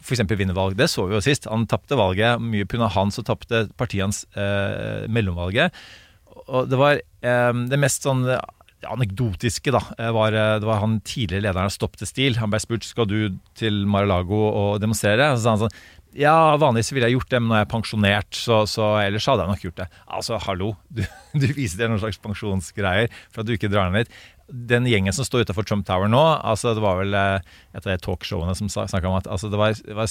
f.eks. 0.00 0.24
vinner 0.32 0.56
valg. 0.56 0.76
Det 0.78 0.88
så 0.88 1.04
vi 1.08 1.16
jo 1.16 1.24
sist. 1.24 1.48
Han 1.50 1.66
tapte 1.68 1.98
valget. 1.98 2.40
Mye 2.40 2.68
pga. 2.68 2.88
han 2.96 3.12
så 3.12 3.24
tapte 3.26 3.66
partiet 3.76 4.06
hans 4.06 4.24
eh, 4.32 5.04
mellomvalget. 5.12 5.76
Og 6.50 6.70
det 6.70 6.80
var 6.80 6.98
um, 7.52 7.66
det 7.70 7.78
mest 7.80 8.06
sånn 8.06 8.24
eh, 8.28 8.40
anekdotiske, 8.90 9.72
da, 9.74 9.82
eh, 9.98 10.10
var, 10.14 10.34
det 10.34 10.66
var 10.66 10.82
han 10.82 10.98
tidligere 11.06 11.46
lederen 11.46 11.70
av 11.70 11.74
Stopp 11.74 11.98
til 12.00 12.10
stil. 12.10 12.40
Han 12.40 12.52
ble 12.52 12.60
spurt 12.62 12.86
skal 12.86 13.08
du 13.10 13.38
til 13.58 13.84
Mar-a-Lago 13.90 14.40
og 14.48 14.80
demonstrere. 14.82 15.32
Så 15.36 15.44
sa 15.44 15.54
han 15.54 15.64
sånn 15.66 15.80
Ja, 16.18 16.56
vanligvis 16.58 16.90
ville 16.90 17.06
jeg 17.06 17.20
gjort 17.20 17.30
det, 17.30 17.38
men 17.38 17.52
nå 17.52 17.54
er 17.54 17.62
jeg 17.62 17.70
pensjonert, 17.70 18.34
så, 18.34 18.64
så 18.66 18.96
ellers 18.98 19.28
hadde 19.30 19.44
jeg 19.44 19.52
nok 19.54 19.66
gjort 19.68 19.78
det. 19.78 19.88
Altså, 20.18 20.40
hallo, 20.42 20.72
du, 20.90 21.04
du 21.40 21.46
viser 21.54 21.84
til 21.84 21.92
noen 21.92 22.02
slags 22.02 22.18
pensjonsgreier 22.24 23.12
for 23.30 23.44
at 23.44 23.50
du 23.50 23.54
ikke 23.54 23.70
drar 23.70 23.92
ned 23.94 24.08
dit. 24.08 24.20
Den 24.50 24.86
gjengen 24.90 25.14
som 25.14 25.26
står 25.26 25.46
utafor 25.46 25.66
Trump 25.66 25.86
Tower 25.86 26.10
nå, 26.10 26.20
altså 26.42 26.74
det 26.74 26.82
var 26.82 26.98
vel 26.98 27.14
etter 27.14 27.76
et 27.76 27.86
av 27.86 27.92
de 27.92 28.02
talkshowene 28.02 28.54
som 28.58 28.70
snakka 28.70 29.06
om 29.06 29.18
at 29.18 29.28
altså 29.30 29.50
det, 29.50 29.58
var, 29.60 29.76
det 29.78 29.94
var 29.94 30.10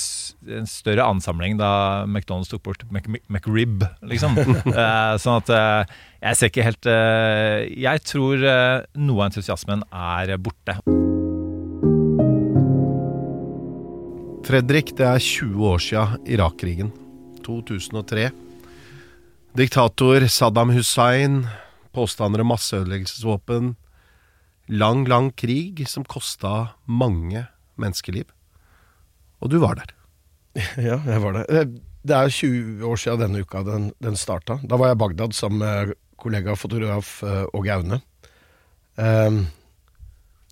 en 0.59 0.69
større 0.69 1.07
ansamling 1.11 1.57
da 1.59 1.71
McDonald's 2.07 2.51
tok 2.51 2.63
bort 2.63 2.85
Mc, 2.89 3.19
McRib, 3.27 3.83
liksom. 4.07 4.37
Eh, 4.69 5.13
sånn 5.19 5.39
at 5.41 5.49
eh, 5.51 5.91
jeg 6.21 6.37
ser 6.37 6.49
ikke 6.51 6.65
helt 6.65 6.87
eh, 6.89 7.67
Jeg 7.79 8.01
tror 8.07 8.43
eh, 8.45 8.85
noe 9.01 9.23
av 9.23 9.29
entusiasmen 9.29 9.83
er 9.91 10.35
borte. 10.41 10.75
Fredrik, 14.49 14.95
det 14.97 15.05
er 15.05 15.21
20 15.21 15.65
år 15.69 15.83
siden 15.83 16.29
Irak-krigen. 16.37 16.93
2003. 17.45 18.29
Diktator 19.59 20.25
Saddam 20.31 20.71
Hussein, 20.73 21.43
påstander 21.93 22.41
om 22.41 22.51
masseødeleggelsesvåpen. 22.53 23.75
Lang, 24.69 25.05
lang 25.09 25.31
krig 25.33 25.81
som 25.89 26.05
kosta 26.05 26.75
mange 26.85 27.45
menneskeliv. 27.79 28.27
Og 29.41 29.49
du 29.53 29.59
var 29.63 29.79
der. 29.81 29.93
Ja, 30.89 30.99
jeg 31.05 31.21
var 31.23 31.37
det. 31.39 31.45
Eh, 31.49 31.69
Det 31.99 32.15
er 32.15 32.29
20 32.31 32.83
år 32.87 32.95
siden 33.01 33.19
denne 33.19 33.41
uka 33.43 33.59
den, 33.67 33.89
den 33.99 34.15
starta. 34.15 34.55
Da 34.63 34.77
var 34.79 34.87
jeg 34.91 34.95
i 34.97 35.01
Bagdad 35.01 35.33
sammen 35.35 35.59
med 35.59 35.95
kollega 36.19 36.53
fotograf 36.55 37.17
eh, 37.27 37.43
Åge 37.53 37.73
Aune. 37.75 37.97
Ehm, 38.99 39.41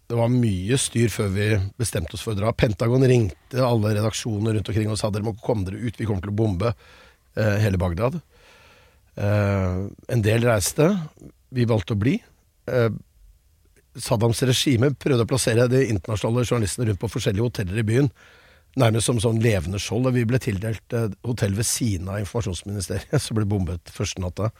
det 0.07 0.15
var 0.19 0.31
mye 0.31 0.77
styr 0.79 1.12
før 1.12 1.29
vi 1.31 1.47
bestemte 1.79 2.15
oss 2.17 2.24
for 2.25 2.36
å 2.36 2.39
dra. 2.39 2.51
Pentagon 2.55 3.03
ringte 3.07 3.63
alle 3.63 3.93
redaksjoner 3.95 4.55
rundt 4.57 4.71
omkring 4.71 4.91
og 4.91 5.00
sa 5.00 5.09
dere 5.12 5.27
må 5.27 5.33
komme 5.43 5.67
dere 5.67 5.79
ut, 5.83 5.97
vi 6.00 6.07
kommer 6.07 6.24
til 6.24 6.31
å 6.33 6.39
bombe 6.41 6.74
eh, 6.74 7.57
hele 7.63 7.79
Bagdad. 7.79 8.19
Eh, 9.15 9.81
en 9.88 10.24
del 10.27 10.47
reiste, 10.47 10.89
vi 11.55 11.67
valgte 11.67 11.95
å 11.95 12.01
bli. 12.03 12.17
Saddams 13.98 14.44
regime 14.46 14.92
prøvde 14.94 15.25
å 15.25 15.30
plassere 15.30 15.70
de 15.72 15.86
internasjonale 15.89 16.46
journalistene 16.46 16.89
rundt 16.89 17.01
på 17.01 17.10
forskjellige 17.12 17.50
hoteller 17.50 17.82
i 17.82 17.88
byen 17.88 18.12
nærmest 18.77 19.10
som 19.10 19.20
sånn 19.22 19.42
levende 19.44 19.80
skjold. 19.82 20.10
Og 20.10 20.18
vi 20.18 20.25
ble 20.30 20.39
tildelt 20.42 20.96
hotell 21.25 21.58
ved 21.58 21.68
siden 21.68 22.12
av 22.12 22.22
informasjonsministeriet, 22.22 23.18
som 23.24 23.39
ble 23.39 23.48
bombet 23.50 23.94
første 23.94 24.24
natta. 24.24 24.51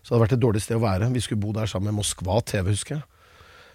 Så 0.00 0.10
det 0.10 0.14
hadde 0.14 0.24
vært 0.24 0.36
et 0.38 0.44
dårlig 0.46 0.64
sted 0.64 0.78
å 0.78 0.84
være. 0.84 1.12
Vi 1.14 1.22
skulle 1.24 1.42
bo 1.42 1.54
der 1.56 1.70
sammen 1.70 1.92
med 1.92 2.00
Moskva 2.00 2.40
TV, 2.46 2.72
husker 2.72 2.98
jeg. 2.98 3.06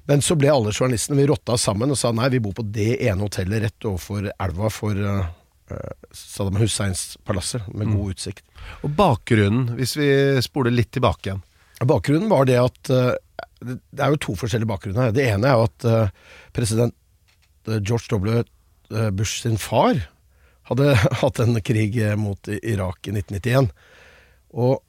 Men 0.09 0.19
så 0.19 0.35
ble 0.35 0.49
alle 0.51 0.73
journalistene 0.73 1.15
Vi 1.15 1.29
rotta 1.29 1.55
sammen 1.55 1.93
og 1.93 1.95
sa 1.95 2.09
nei, 2.11 2.27
vi 2.33 2.41
bor 2.43 2.51
på 2.57 2.65
det 2.75 2.97
ene 3.05 3.23
hotellet 3.23 3.61
rett 3.63 3.85
overfor 3.87 4.25
elva 4.31 4.71
for 4.73 4.99
eh, 4.99 5.29
Saddam 6.11 6.59
Husseins 6.59 7.13
palasser, 7.23 7.63
med 7.71 7.93
god 7.93 8.17
utsikt. 8.17 8.43
Og 8.83 8.91
bakgrunnen, 8.97 9.77
hvis 9.77 9.95
vi 9.95 10.09
spoler 10.43 10.75
litt 10.75 10.91
tilbake 10.95 11.29
igjen. 11.29 11.43
Bakgrunnen 11.87 12.27
var 12.31 12.49
det 12.49 12.59
at 12.59 12.91
eh, 12.91 13.13
Det 13.67 14.03
er 14.03 14.13
jo 14.13 14.21
to 14.27 14.35
forskjellige 14.39 14.69
bakgrunner. 14.69 15.09
her. 15.09 15.15
Det 15.15 15.27
ene 15.31 15.49
er 15.51 15.57
jo 15.59 15.67
at 15.69 15.85
eh, 15.89 16.09
president 16.55 16.95
eh, 17.67 17.79
George 17.79 18.09
W. 18.11 18.43
eh, 18.93 19.09
Bush 19.15 19.41
sin 19.43 19.57
far 19.61 19.99
hadde 20.69 20.93
hatt 21.23 21.39
en 21.43 21.59
krig 21.65 21.97
mot 22.19 22.47
Irak 22.61 23.07
i 23.09 23.15
1991. 23.17 23.69
Og 24.53 24.81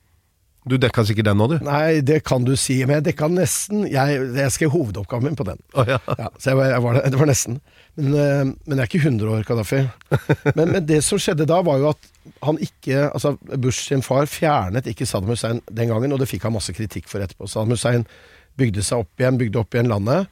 Du 0.64 0.78
dekka 0.80 1.02
sikkert 1.04 1.26
den 1.28 1.36
nå, 1.36 1.44
du? 1.50 1.58
Nei, 1.60 1.98
det 2.00 2.22
kan 2.24 2.40
du 2.46 2.54
si, 2.56 2.78
men 2.88 2.94
jeg 2.96 3.04
dekka 3.10 3.26
nesten. 3.28 3.82
Jeg, 3.84 4.14
jeg 4.32 4.52
skrev 4.54 4.70
hovedoppgaven 4.72 5.26
min 5.28 5.34
på 5.36 5.44
den. 5.44 5.58
Oh, 5.76 5.84
ja. 5.84 5.98
Ja, 6.16 6.30
så 6.40 6.54
jeg 6.54 6.70
jeg 6.72 6.80
var, 6.86 6.96
det- 7.04 7.18
var 7.20 7.28
nesten. 7.28 7.58
Men, 8.00 8.14
men 8.64 8.78
jeg 8.78 8.80
er 8.80 8.88
ikke 8.88 9.02
100 9.04 9.28
år, 9.34 9.42
Kadafi. 9.44 9.82
Men, 10.56 10.72
men 10.72 10.86
det 10.88 11.02
som 11.04 11.20
skjedde 11.20 11.44
da, 11.46 11.60
var 11.62 11.78
jo 11.82 11.90
at 11.92 12.08
han 12.42 12.56
ikke 12.64 13.04
Altså, 13.10 13.34
Bush 13.60 13.84
sin 13.90 14.02
far 14.02 14.24
fjernet 14.26 14.88
ikke 14.90 15.06
Saddam 15.06 15.30
Hussein 15.34 15.60
den 15.70 15.92
gangen, 15.92 16.16
og 16.16 16.18
det 16.24 16.30
fikk 16.32 16.48
han 16.48 16.56
masse 16.56 16.72
kritikk 16.74 17.06
for 17.12 17.20
etterpå. 17.22 17.44
Saddam 17.46 17.76
Hussein 17.76 18.08
bygde 18.60 18.84
seg 18.86 19.04
opp 19.04 19.20
igjen, 19.20 19.38
bygde 19.40 19.60
opp 19.60 19.74
igjen 19.74 19.90
landet. 19.90 20.28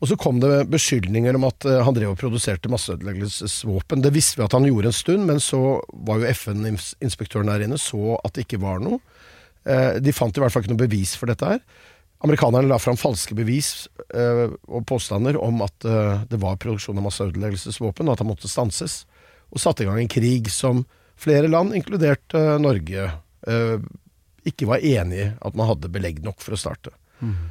Og 0.00 0.08
så 0.08 0.16
kom 0.16 0.38
det 0.40 0.64
beskyldninger 0.72 1.36
om 1.36 1.44
at 1.50 1.66
eh, 1.68 1.82
han 1.84 1.96
drev 1.96 2.14
og 2.14 2.20
produserte 2.20 2.70
masseødeleggelsesvåpen. 2.72 4.00
Det 4.04 4.14
visste 4.14 4.40
vi 4.40 4.46
at 4.46 4.56
han 4.56 4.64
gjorde 4.68 4.88
en 4.88 4.96
stund, 4.96 5.26
men 5.28 5.42
så 5.44 5.60
var 5.92 6.22
jo 6.22 6.30
FN-inspektøren 6.32 7.52
der 7.52 7.66
inne, 7.66 7.78
så 7.80 8.16
at 8.24 8.32
det 8.36 8.46
ikke 8.46 8.62
var 8.64 8.80
noe. 8.84 9.00
Eh, 9.68 9.98
De 10.00 10.14
fant 10.16 10.32
i 10.32 10.42
hvert 10.42 10.54
fall 10.54 10.64
ikke 10.64 10.72
noe 10.72 10.86
bevis 10.86 11.12
for 11.20 11.28
dette 11.28 11.50
her. 11.52 11.60
Amerikanerne 12.24 12.68
la 12.68 12.80
fram 12.80 12.96
falske 13.00 13.36
bevis 13.36 13.88
eh, 14.12 14.46
og 14.68 14.86
påstander 14.88 15.36
om 15.40 15.62
at 15.64 15.88
det 16.28 16.40
var 16.40 16.58
produksjon 16.60 16.98
av 17.00 17.06
masseødeleggelsesvåpen, 17.06 18.08
og 18.08 18.16
at 18.16 18.24
han 18.24 18.28
måtte 18.28 18.48
stanses. 18.48 19.02
Og 19.52 19.60
satte 19.60 19.84
i 19.84 19.88
gang 19.88 20.00
en 20.00 20.12
krig 20.12 20.48
som 20.52 20.84
flere 21.20 21.48
land, 21.48 21.74
inkludert 21.76 22.36
Norge, 22.60 23.08
ikke 24.48 24.68
var 24.68 24.84
enig 24.84 25.18
i 25.24 25.30
at 25.32 25.56
man 25.58 25.68
hadde 25.68 25.92
belegg 25.92 26.22
nok 26.24 26.40
for 26.44 26.56
å 26.56 26.60
starte. 26.60 26.92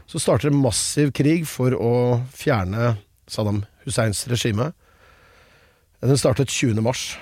Så 0.10 0.22
starter 0.22 0.50
en 0.50 0.62
massiv 0.64 1.12
krig 1.16 1.46
for 1.48 1.76
å 1.78 1.94
fjerne 2.34 2.96
Saddam 3.30 3.64
Husseins 3.86 4.26
regime. 4.32 4.72
Den 6.02 6.18
startet 6.18 6.50
20. 6.50 6.82
mars, 6.82 7.18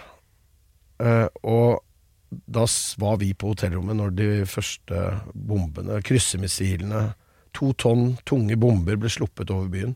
eh, 1.02 1.28
og 1.44 1.84
da 2.30 2.66
var 3.00 3.18
vi 3.22 3.32
på 3.34 3.54
hotellrommet 3.54 3.98
når 3.98 4.14
de 4.16 4.30
første 4.50 5.04
bombene, 5.34 6.02
kryssemissilene, 6.06 7.10
to 7.56 7.72
tonn 7.80 8.12
tunge 8.28 8.58
bomber 8.60 9.00
ble 9.00 9.10
sluppet 9.10 9.52
over 9.54 9.72
byen. 9.72 9.96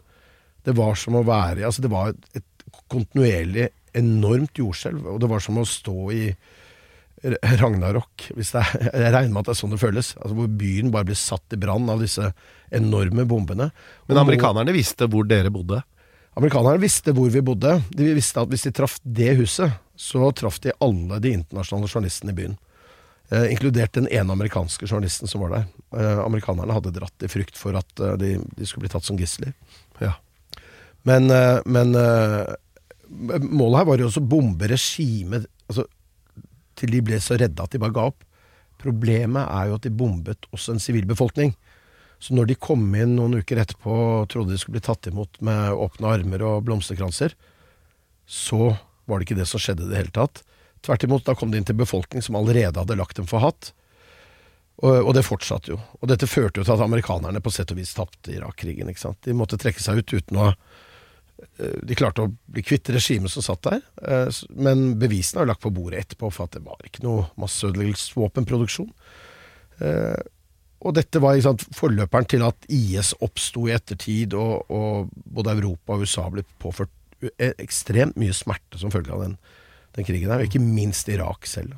Det 0.65 0.73
var 0.77 0.95
som 0.97 1.17
å 1.17 1.25
være 1.25 1.65
altså 1.65 1.81
Det 1.81 1.91
var 1.91 2.13
et 2.37 2.65
kontinuerlig 2.89 3.69
enormt 3.97 4.57
jordskjelv, 4.57 5.05
og 5.13 5.19
det 5.21 5.29
var 5.29 5.43
som 5.43 5.59
å 5.59 5.67
stå 5.67 5.97
i 6.15 6.25
Ragnarok. 7.23 8.27
Hvis 8.35 8.53
det 8.55 8.63
er, 8.63 8.87
jeg 9.05 9.13
regner 9.13 9.33
med 9.33 9.43
at 9.43 9.51
det 9.51 9.55
er 9.55 9.61
sånn 9.61 9.75
det 9.75 9.81
føles. 9.81 10.13
Altså 10.17 10.37
Hvor 10.37 10.51
byen 10.61 10.91
bare 10.93 11.09
blir 11.09 11.19
satt 11.19 11.55
i 11.55 11.59
brann 11.61 11.89
av 11.91 12.01
disse 12.03 12.31
enorme 12.73 13.25
bombene. 13.29 13.69
Men 14.09 14.21
amerikanerne 14.23 14.75
visste 14.75 15.09
hvor 15.11 15.27
dere 15.27 15.53
bodde. 15.53 15.81
Amerikanerne 16.39 16.81
visste 16.81 17.13
hvor 17.15 17.31
vi 17.33 17.43
bodde. 17.45 17.77
De 17.91 18.11
visste 18.15 18.41
at 18.41 18.51
hvis 18.51 18.67
de 18.67 18.73
traff 18.75 18.97
det 19.03 19.35
huset, 19.39 19.79
så 19.99 20.31
traff 20.33 20.61
de 20.63 20.73
alle 20.81 21.19
de 21.21 21.35
internasjonale 21.37 21.91
journalistene 21.91 22.33
i 22.33 22.39
byen. 22.39 22.57
Eh, 23.31 23.51
inkludert 23.53 23.93
den 23.95 24.09
ene 24.11 24.33
amerikanske 24.33 24.87
journalisten 24.87 25.29
som 25.29 25.43
var 25.43 25.53
der. 25.55 25.69
Eh, 25.95 26.19
amerikanerne 26.23 26.75
hadde 26.75 26.95
dratt 26.95 27.23
i 27.23 27.29
frykt 27.31 27.59
for 27.59 27.77
at 27.79 28.01
eh, 28.01 28.17
de, 28.19 28.31
de 28.57 28.67
skulle 28.67 28.87
bli 28.87 28.93
tatt 28.95 29.07
som 29.07 29.19
gisler. 29.19 29.53
Ja. 30.01 30.15
Men, 31.07 31.29
eh, 31.31 31.59
men 31.65 31.95
eh, 31.95 32.55
målet 33.43 33.81
her 33.81 33.87
var 33.87 34.01
jo 34.01 34.09
også 34.09 34.23
å 34.23 34.31
bombe 34.33 34.67
regimet 34.71 35.47
altså, 35.67 35.85
til 36.81 36.93
de 36.93 37.01
ble 37.05 37.19
så 37.23 37.37
redde 37.39 37.63
at 37.63 37.73
de 37.73 37.81
bare 37.81 37.95
ga 37.95 38.07
opp. 38.11 38.25
Problemet 38.81 39.45
er 39.45 39.69
jo 39.69 39.77
at 39.77 39.85
de 39.85 39.93
bombet 39.93 40.47
også 40.51 40.75
en 40.75 40.81
sivilbefolkning. 40.83 41.53
Så 42.21 42.35
når 42.37 42.51
de 42.51 42.59
kom 42.61 42.83
inn 42.93 43.15
noen 43.17 43.39
uker 43.41 43.61
etterpå 43.61 43.93
og 43.93 44.29
trodde 44.29 44.53
de 44.53 44.61
skulle 44.61 44.77
bli 44.77 44.85
tatt 44.85 45.09
imot 45.09 45.39
med 45.45 45.73
åpne 45.73 46.15
armer 46.17 46.45
og 46.45 46.65
blomsterkranser, 46.67 47.33
så 48.29 48.75
var 49.09 49.19
det 49.19 49.27
ikke 49.27 49.39
det 49.41 49.47
som 49.49 49.61
skjedde 49.61 49.87
i 49.87 49.91
det 49.91 50.01
hele 50.03 50.13
tatt. 50.15 50.43
Tvert 50.85 51.05
imot, 51.05 51.25
da 51.25 51.35
kom 51.37 51.53
de 51.53 51.61
inn 51.61 51.67
til 51.67 51.77
befolkning 51.77 52.23
som 52.25 52.37
allerede 52.37 52.77
hadde 52.77 52.97
lagt 52.97 53.17
dem 53.17 53.29
for 53.29 53.43
hatt. 53.43 53.71
Og, 54.81 54.95
og 54.97 55.11
det 55.17 55.25
fortsatte 55.25 55.73
jo. 55.73 55.79
Og 56.01 56.09
dette 56.09 56.29
førte 56.29 56.61
jo 56.61 56.65
til 56.65 56.73
at 56.73 56.85
amerikanerne 56.85 57.41
på 57.43 57.53
sett 57.53 57.73
og 57.73 57.77
vis 57.77 57.93
tapte 57.97 58.33
Irak-krigen. 58.33 58.89
ikke 58.89 59.03
sant? 59.03 59.19
De 59.25 59.35
måtte 59.37 59.59
trekke 59.61 59.81
seg 59.83 60.01
ut 60.01 60.13
uten 60.15 60.39
å 60.41 60.47
eh, 60.53 60.70
De 61.57 61.95
klarte 61.97 62.25
å 62.25 62.31
bli 62.51 62.63
kvitt 62.65 62.89
regimet 62.93 63.31
som 63.33 63.43
satt 63.45 63.63
der, 63.67 63.81
eh, 64.07 64.41
men 64.55 64.95
bevisene 65.01 65.41
er 65.43 65.49
lagt 65.51 65.63
på 65.63 65.71
bordet 65.73 66.03
etterpå 66.05 66.29
for 66.33 66.45
at 66.47 66.55
det 66.57 66.63
var 66.65 66.77
ikke 66.85 67.03
noe 67.05 67.27
masseødeleggelsesvåpenproduksjon. 67.41 68.91
Eh, 69.81 70.21
Og 70.81 70.95
dette 70.97 71.19
var 71.21 71.37
sant, 71.45 71.61
forløperen 71.77 72.25
til 72.25 72.41
at 72.41 72.65
IS 72.73 73.11
oppsto 73.21 73.67
i 73.69 73.73
ettertid, 73.75 74.33
og, 74.33 74.65
og 74.73 75.11
både 75.29 75.53
Europa 75.53 75.93
og 75.93 76.01
USA 76.01 76.23
ble 76.33 76.41
påført 76.57 76.89
e- 77.37 77.53
ekstremt 77.61 78.17
mye 78.17 78.33
smerte 78.33 78.79
som 78.81 78.89
følge 78.89 79.13
av 79.13 79.21
den, 79.21 79.35
den 79.93 80.07
krigen 80.07 80.31
her, 80.33 80.41
og 80.41 80.49
ikke 80.49 80.63
minst 80.63 81.05
Irak 81.13 81.45
selv. 81.45 81.75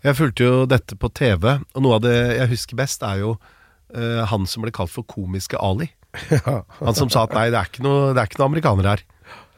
Jeg 0.00 0.16
fulgte 0.16 0.46
jo 0.48 0.64
dette 0.64 0.96
på 0.96 1.10
TV, 1.12 1.44
og 1.74 1.84
noe 1.84 1.98
av 1.98 2.06
det 2.06 2.16
jeg 2.38 2.48
husker 2.54 2.80
best, 2.80 3.04
er 3.04 3.20
jo 3.20 3.34
uh, 3.36 4.24
han 4.32 4.46
som 4.48 4.64
ble 4.64 4.72
kalt 4.72 4.94
for 4.94 5.04
komiske 5.04 5.60
Ali. 5.60 5.90
Han 6.84 6.96
som 6.98 7.10
sa 7.12 7.24
at 7.26 7.34
nei, 7.36 7.48
det 7.54 7.58
er 7.60 7.70
ikke 7.70 7.84
noen 7.86 8.16
noe 8.18 8.46
amerikanere 8.48 8.94
her. 8.96 9.04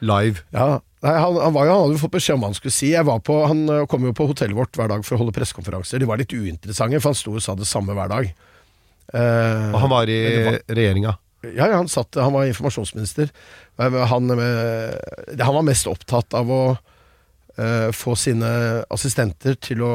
Live. 0.00 0.40
Ja, 0.56 0.78
nei, 1.04 1.12
han, 1.20 1.36
han, 1.36 1.52
var 1.52 1.66
jo, 1.68 1.72
han 1.74 1.82
hadde 1.84 1.96
jo 1.98 2.02
fått 2.06 2.14
beskjed 2.14 2.38
om 2.38 2.44
hva 2.44 2.48
han 2.48 2.56
skulle 2.56 2.72
si. 2.72 2.92
Jeg 2.94 3.04
var 3.04 3.18
på, 3.24 3.34
han 3.50 3.66
kom 3.90 4.06
jo 4.08 4.14
på 4.16 4.26
hotellet 4.30 4.56
vårt 4.56 4.78
hver 4.78 4.88
dag 4.92 5.02
for 5.04 5.16
å 5.16 5.20
holde 5.20 5.34
pressekonferanser. 5.36 6.00
De 6.00 6.08
var 6.08 6.20
litt 6.22 6.32
uinteressante, 6.32 7.00
for 7.02 7.12
han 7.12 7.18
sto 7.20 7.34
og 7.36 7.44
sa 7.44 7.52
det 7.58 7.68
samme 7.68 7.92
hver 7.98 8.08
dag. 8.12 8.30
Eh, 9.12 9.66
Og 9.74 9.80
han 9.82 9.92
var 9.92 10.08
i 10.12 10.20
var- 10.46 10.60
regjeringa. 10.70 11.16
Ja, 11.42 11.66
ja, 11.70 11.76
han, 11.76 11.88
satt, 11.88 12.14
han 12.20 12.32
var 12.32 12.44
informasjonsminister. 12.48 13.30
Han, 13.80 14.30
eh, 14.36 15.40
han 15.40 15.54
var 15.56 15.62
mest 15.64 15.88
opptatt 15.88 16.34
av 16.36 16.50
å 16.52 16.62
eh, 17.56 17.88
få 17.96 18.16
sine 18.16 18.50
assistenter 18.92 19.56
til 19.60 19.80
å 19.84 19.92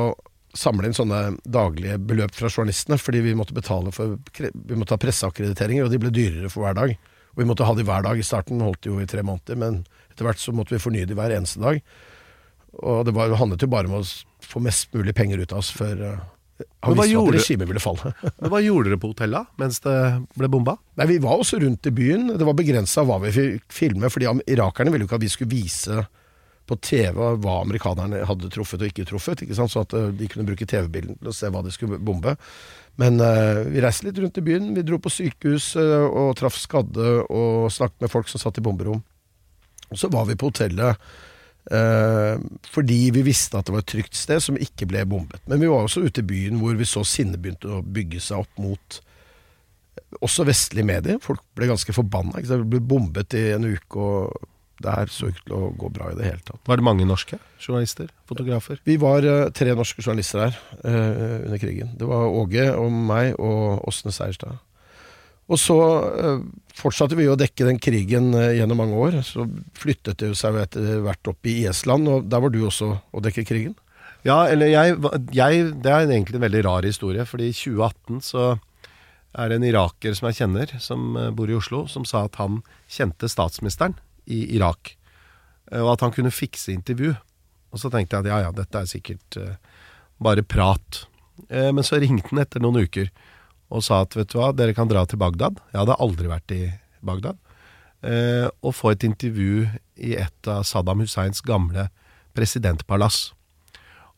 samle 0.57 0.89
inn 0.89 0.95
sånne 0.95 1.21
daglige 1.43 1.97
beløp 1.99 2.35
fra 2.35 2.49
journalistene, 2.49 2.97
fordi 3.01 3.23
vi 3.25 3.35
måtte 3.37 3.55
betale 3.55 3.91
for 3.95 4.17
Vi 4.39 4.77
måtte 4.77 4.95
ha 4.95 5.01
presseakkrediteringer, 5.01 5.85
og 5.85 5.93
de 5.93 6.01
ble 6.01 6.13
dyrere 6.15 6.51
for 6.51 6.65
hver 6.65 6.77
dag. 6.77 6.95
Og 7.35 7.41
vi 7.43 7.47
måtte 7.49 7.67
ha 7.67 7.75
de 7.75 7.85
hver 7.87 8.05
dag. 8.05 8.19
I 8.19 8.25
starten 8.25 8.63
holdt 8.63 8.83
de 8.85 8.93
jo 8.93 9.01
i 9.03 9.09
tre 9.09 9.23
måneder, 9.25 9.59
men 9.59 9.81
etter 10.11 10.27
hvert 10.27 10.39
så 10.39 10.53
måtte 10.55 10.75
vi 10.75 10.83
fornye 10.83 11.07
de 11.09 11.17
hver 11.17 11.35
eneste 11.35 11.59
dag. 11.63 11.81
Og 12.75 13.03
det, 13.07 13.15
var, 13.15 13.31
det 13.31 13.39
handlet 13.39 13.63
jo 13.63 13.71
bare 13.71 13.91
om 13.91 13.99
å 13.99 14.05
få 14.43 14.61
mest 14.63 14.95
mulig 14.95 15.15
penger 15.15 15.43
ut 15.43 15.53
av 15.53 15.61
oss 15.63 15.71
før 15.75 16.01
han 16.55 16.95
visste 16.95 17.19
at 17.19 17.33
regimet 17.35 17.67
ville 17.67 17.83
falle. 17.83 18.11
Men 18.39 18.51
hva 18.51 18.61
gjorde 18.63 18.91
dere 18.91 18.99
på 19.01 19.09
hotellet 19.11 19.49
mens 19.59 19.81
det 19.83 19.95
ble 20.39 20.49
bomba? 20.51 20.77
Nei, 20.99 21.09
Vi 21.11 21.17
var 21.23 21.41
også 21.41 21.59
rundt 21.63 21.89
i 21.89 21.93
byen. 21.95 22.29
Det 22.39 22.47
var 22.47 22.55
begrensa 22.55 23.03
hva 23.07 23.17
vi 23.25 23.33
fikk 23.35 23.65
filme, 23.73 24.11
fordi 24.11 24.31
irakerne 24.53 24.93
ville 24.93 25.03
jo 25.03 25.09
ikke 25.09 25.19
at 25.19 25.25
vi 25.25 25.33
skulle 25.33 25.51
vise 25.51 26.05
på 26.65 26.77
TV 26.81 27.17
hva 27.41 27.59
amerikanerne 27.61 28.23
hadde 28.25 28.49
truffet 28.53 28.81
og 28.81 28.89
ikke 28.89 29.05
truffet, 29.09 29.43
ikke 29.45 29.57
sant? 29.57 29.73
så 29.73 29.83
at 29.85 29.93
eh, 29.97 30.11
de 30.17 30.29
kunne 30.31 30.47
bruke 30.47 30.67
TV-bilden 30.69 31.19
til 31.19 31.31
å 31.31 31.35
se 31.35 31.51
hva 31.53 31.61
de 31.65 31.73
skulle 31.73 32.01
bombe. 32.01 32.35
Men 33.01 33.19
uh, 33.19 33.65
vi 33.67 33.83
reiste 33.83 34.07
litt 34.07 34.19
rundt 34.23 34.37
i 34.39 34.43
byen. 34.45 34.69
Vi 34.77 34.85
dro 34.87 34.95
på 35.03 35.11
sykehus 35.11 35.73
uh, 35.75 36.07
og 36.07 36.37
traff 36.39 36.55
skadde 36.55 37.25
og 37.25 37.67
snakket 37.75 38.05
med 38.05 38.13
folk 38.13 38.31
som 38.31 38.39
satt 38.39 38.61
i 38.61 38.63
bomberom. 38.63 39.01
Og 39.91 39.99
så 39.99 40.07
var 40.11 40.29
vi 40.29 40.37
på 40.39 40.47
hotellet 40.47 41.01
uh, 41.75 42.39
fordi 42.71 43.01
vi 43.15 43.25
visste 43.27 43.59
at 43.59 43.67
det 43.67 43.75
var 43.75 43.83
et 43.83 43.91
trygt 43.91 44.15
sted 44.15 44.39
som 44.43 44.55
ikke 44.55 44.87
ble 44.87 45.03
bombet. 45.11 45.43
Men 45.51 45.59
vi 45.59 45.71
var 45.71 45.83
også 45.83 46.05
ute 46.07 46.23
i 46.23 46.29
byen 46.29 46.61
hvor 46.61 46.79
vi 46.79 46.87
så 46.87 47.03
sinnet 47.03 47.43
begynte 47.43 47.81
å 47.81 47.83
bygge 47.83 48.23
seg 48.23 48.45
opp 48.45 48.63
mot 48.63 49.01
også 50.23 50.45
vestlige 50.47 50.87
medier. 50.87 51.19
Folk 51.23 51.43
ble 51.57 51.69
ganske 51.69 51.95
forbanna. 51.95 52.39
Det 52.39 52.63
ble 52.63 52.79
bombet 52.79 53.35
i 53.35 53.49
en 53.55 53.67
uke, 53.67 53.99
og 53.99 54.54
det 54.83 54.91
her 54.91 55.11
så 55.11 55.29
ikke 55.31 55.45
til 55.45 55.55
å 55.55 55.71
gå 55.79 55.89
bra 55.93 56.11
i 56.11 56.17
det 56.17 56.27
hele 56.27 56.43
tatt. 56.43 56.59
Var 56.67 56.79
det 56.79 56.85
mange 56.85 57.07
norske 57.07 57.39
journalister? 57.61 58.09
Fotografer? 58.27 58.81
Vi 58.87 58.97
var 59.01 59.25
eh, 59.27 59.47
tre 59.55 59.75
norske 59.77 60.03
journalister 60.03 60.43
her 60.43 60.57
uh, 60.83 61.45
under 61.45 61.61
krigen. 61.61 61.93
Det 61.99 62.07
var 62.09 62.27
Åge 62.27 62.67
og 62.75 62.91
meg 62.91 63.39
og 63.39 63.85
Åsne 63.87 64.13
Seierstad. 64.15 64.59
Og 65.45 65.61
så 65.61 65.77
uh, 65.77 66.43
fortsatte 66.75 67.15
vi 67.15 67.29
å 67.31 67.37
dekke 67.39 67.69
den 67.69 67.79
krigen 67.79 68.33
gjennom 68.35 68.83
mange 68.83 68.99
år. 68.99 69.19
Så 69.23 69.47
flyttet 69.79 70.19
det 70.23 70.33
seg 70.39 70.59
etter 70.59 70.99
hvert 71.05 71.31
opp 71.31 71.47
i 71.47 71.61
IS-land, 71.63 72.11
og 72.11 72.29
der 72.31 72.43
var 72.43 72.51
du 72.51 72.61
også 72.67 72.91
å 72.99 73.23
dekke 73.23 73.47
krigen. 73.47 73.75
Ja, 74.25 74.43
eller 74.49 74.71
jeg, 74.71 74.95
jeg 75.37 75.67
Det 75.85 75.91
er 75.91 76.07
egentlig 76.09 76.39
en 76.39 76.47
veldig 76.47 76.63
rar 76.65 76.87
historie, 76.87 77.27
fordi 77.29 77.51
i 77.51 77.55
2018 77.55 78.23
så 78.25 78.55
er 79.35 79.51
det 79.51 79.59
en 79.59 79.67
iraker 79.67 80.15
som 80.17 80.27
jeg 80.29 80.39
kjenner, 80.39 80.71
som 80.81 81.13
bor 81.35 81.51
i 81.51 81.55
Oslo, 81.55 81.83
som 81.91 82.07
sa 82.07 82.23
at 82.25 82.39
han 82.39 82.61
kjente 82.91 83.29
statsministeren 83.29 83.95
i 84.25 84.55
Irak, 84.57 84.95
eh, 85.71 85.81
og 85.81 85.95
at 85.95 86.05
han 86.05 86.13
kunne 86.15 86.33
fikse 86.33 86.73
intervju. 86.73 87.13
Og 87.73 87.81
så 87.81 87.91
tenkte 87.91 88.17
jeg 88.17 88.25
at 88.25 88.31
ja, 88.31 88.41
ja, 88.47 88.53
dette 88.55 88.81
er 88.81 88.89
sikkert 88.89 89.39
eh, 89.41 89.55
bare 90.23 90.45
prat. 90.45 91.05
Eh, 91.49 91.71
men 91.75 91.83
så 91.85 91.99
ringte 92.01 92.31
han 92.31 92.43
etter 92.45 92.63
noen 92.63 92.85
uker 92.85 93.11
og 93.73 93.81
sa 93.83 94.03
at 94.05 94.13
vet 94.15 94.29
du 94.31 94.37
hva, 94.39 94.51
dere 94.55 94.75
kan 94.77 94.87
dra 94.87 95.03
til 95.09 95.19
Bagdad. 95.19 95.57
Jeg 95.73 95.81
hadde 95.81 95.97
aldri 96.03 96.29
vært 96.29 96.53
i 96.53 96.61
Bagdad. 97.05 97.39
Og 98.61 98.75
få 98.77 98.91
et 98.91 99.01
intervju 99.07 99.63
i 100.05 100.11
et 100.21 100.49
av 100.51 100.61
Saddam 100.69 100.99
Husseins 101.01 101.41
gamle 101.41 101.87
presidentpalass. 102.37 103.31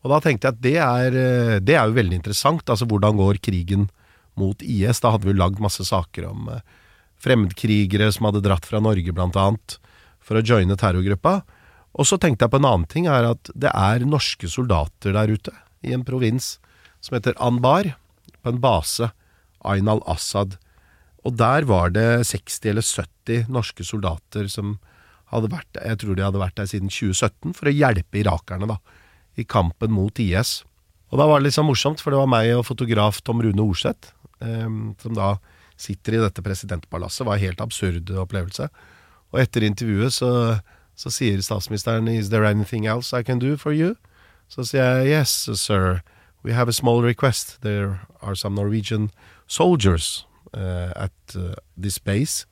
Og 0.03 0.11
da 0.11 0.17
tenkte 0.19 0.49
jeg 0.49 0.57
at 0.57 0.59
det 0.65 0.73
er, 0.83 1.61
det 1.63 1.77
er 1.77 1.87
jo 1.87 1.95
veldig 1.95 2.19
interessant. 2.19 2.67
Altså 2.67 2.83
hvordan 2.91 3.15
går 3.15 3.39
krigen 3.39 3.87
mot 4.35 4.59
IS? 4.59 4.99
Da 4.99 5.13
hadde 5.15 5.29
vi 5.29 5.31
jo 5.31 5.39
lagd 5.39 5.63
masse 5.63 5.87
saker 5.87 6.27
om 6.27 6.51
fremmedkrigere 7.23 8.11
som 8.11 8.27
hadde 8.27 8.43
dratt 8.45 8.67
fra 8.67 8.83
Norge 8.83 9.15
blant 9.15 9.39
annet 9.39 9.79
for 10.27 10.39
å 10.39 10.43
joine 10.43 10.75
terrorgruppa. 10.79 11.39
Og 11.97 12.07
så 12.09 12.19
tenkte 12.21 12.45
jeg 12.45 12.53
på 12.53 12.59
en 12.59 12.67
annen 12.67 12.89
ting, 12.91 13.07
er 13.09 13.31
at 13.31 13.49
det 13.55 13.71
er 13.71 14.05
norske 14.05 14.49
soldater 14.51 15.15
der 15.15 15.31
ute 15.31 15.53
i 15.85 15.95
en 15.95 16.05
provins 16.05 16.57
som 17.01 17.15
heter 17.17 17.37
Anbar, 17.41 17.93
på 18.43 18.51
en 18.51 18.61
base, 18.61 19.09
Ain 19.65 19.89
al-Assad. 19.89 20.57
Og 21.25 21.35
der 21.39 21.65
var 21.69 21.91
det 21.95 22.27
60 22.29 22.71
eller 22.71 22.85
70 22.85 23.49
norske 23.51 23.85
soldater 23.87 24.47
som 24.51 24.77
hadde 25.33 25.51
vært 25.51 25.67
der, 25.75 25.89
jeg 25.91 26.01
tror 26.03 26.15
de 26.15 26.23
hadde 26.23 26.41
vært 26.41 26.59
der 26.59 26.69
siden 26.71 26.91
2017, 26.93 27.55
for 27.57 27.67
å 27.67 27.75
hjelpe 27.75 28.21
irakerne 28.21 28.69
da, 28.69 28.77
i 29.35 29.43
kampen 29.43 29.91
mot 29.93 30.21
IS. 30.23 30.61
Og 31.11 31.19
da 31.19 31.27
var 31.27 31.39
det 31.39 31.49
litt 31.49 31.57
sånn 31.57 31.67
morsomt, 31.67 32.03
for 32.03 32.13
det 32.13 32.21
var 32.21 32.31
meg 32.31 32.53
og 32.55 32.65
fotograf 32.67 33.19
Tom 33.25 33.43
Rune 33.43 33.63
Orseth, 33.63 34.13
eh, 34.43 34.69
som 35.01 35.17
da 35.17 35.35
sitter 35.77 36.17
i 36.17 36.21
dette 36.23 36.43
presidentpalasset. 36.43 37.25
Var 37.27 37.37
en 37.37 37.45
helt 37.45 37.63
absurd 37.63 38.11
opplevelse. 38.23 38.69
Og 39.33 39.41
etter 39.43 39.65
intervjuet 39.67 40.13
så, 40.13 40.59
så 40.95 41.11
sier 41.11 41.41
statsministeren 41.43 42.07
Is 42.07 42.29
there 42.29 42.47
anything 42.47 42.85
else 42.85 43.13
I 43.13 43.23
can 43.23 43.39
do 43.39 43.57
for 43.57 43.75
you? 43.75 43.95
Så 44.47 44.63
sier 44.63 45.03
jeg 45.03 45.11
yes, 45.11 45.49
sir. 45.59 46.01
We 46.43 46.53
have 46.53 46.69
a 46.69 46.73
small 46.73 47.03
request. 47.03 47.61
There 47.61 47.99
are 48.21 48.35
some 48.35 48.55
Norwegian 48.55 49.11
soldiers 49.47 50.25
uh, 50.53 50.93
at 50.95 51.35
uh, 51.35 51.55
this 51.75 51.99
base, 51.99 52.45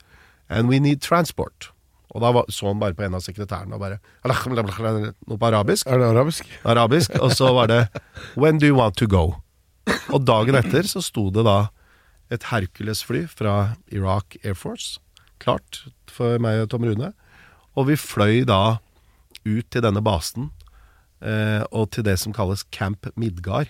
and 0.50 0.68
we 0.68 0.80
need 0.80 1.02
transport. 1.02 1.72
Og 2.16 2.22
da 2.22 2.32
var, 2.32 2.46
så 2.50 2.68
han 2.68 2.80
bare 2.80 2.96
på 2.96 3.04
en 3.04 3.16
av 3.16 3.24
sekretærene 3.24 3.76
og 3.76 3.82
bare 3.82 3.98
Noe 5.28 5.38
på 5.40 5.48
arabisk. 5.48 5.88
Er 5.88 6.00
det 6.00 6.08
arabisk? 6.08 6.52
Arabisk. 6.64 7.16
Og 7.20 7.32
så 7.36 7.52
var 7.54 7.68
det 7.68 7.82
When 8.36 8.60
do 8.60 8.68
you 8.68 8.78
want 8.78 8.96
to 8.98 9.08
go? 9.08 9.36
Og 10.14 10.24
dagen 10.28 10.56
etter 10.56 10.88
så 10.88 11.04
sto 11.04 11.28
det 11.30 11.44
da 11.46 11.68
et 12.32 12.48
Hercules-fly 12.50 13.26
fra 13.30 13.76
Iraq 13.92 14.40
Air 14.44 14.56
Force 14.56 15.00
klart 15.44 15.86
for 16.12 16.40
meg 16.42 16.64
og 16.64 16.70
Tom 16.72 16.86
Rune. 16.88 17.12
Og 17.76 17.90
vi 17.90 18.00
fløy 18.00 18.44
da 18.48 18.78
ut 19.46 19.68
til 19.70 19.84
denne 19.84 20.02
basen 20.04 20.50
eh, 21.22 21.64
og 21.72 21.92
til 21.94 22.06
det 22.08 22.18
som 22.22 22.34
kalles 22.36 22.66
Camp 22.74 23.10
Midgard, 23.20 23.70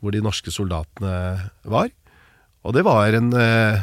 hvor 0.00 0.14
de 0.14 0.22
norske 0.24 0.52
soldatene 0.54 1.50
var. 1.68 1.90
Og 2.62 2.76
det 2.76 2.84
var 2.86 3.14
en, 3.18 3.32
eh, 3.34 3.82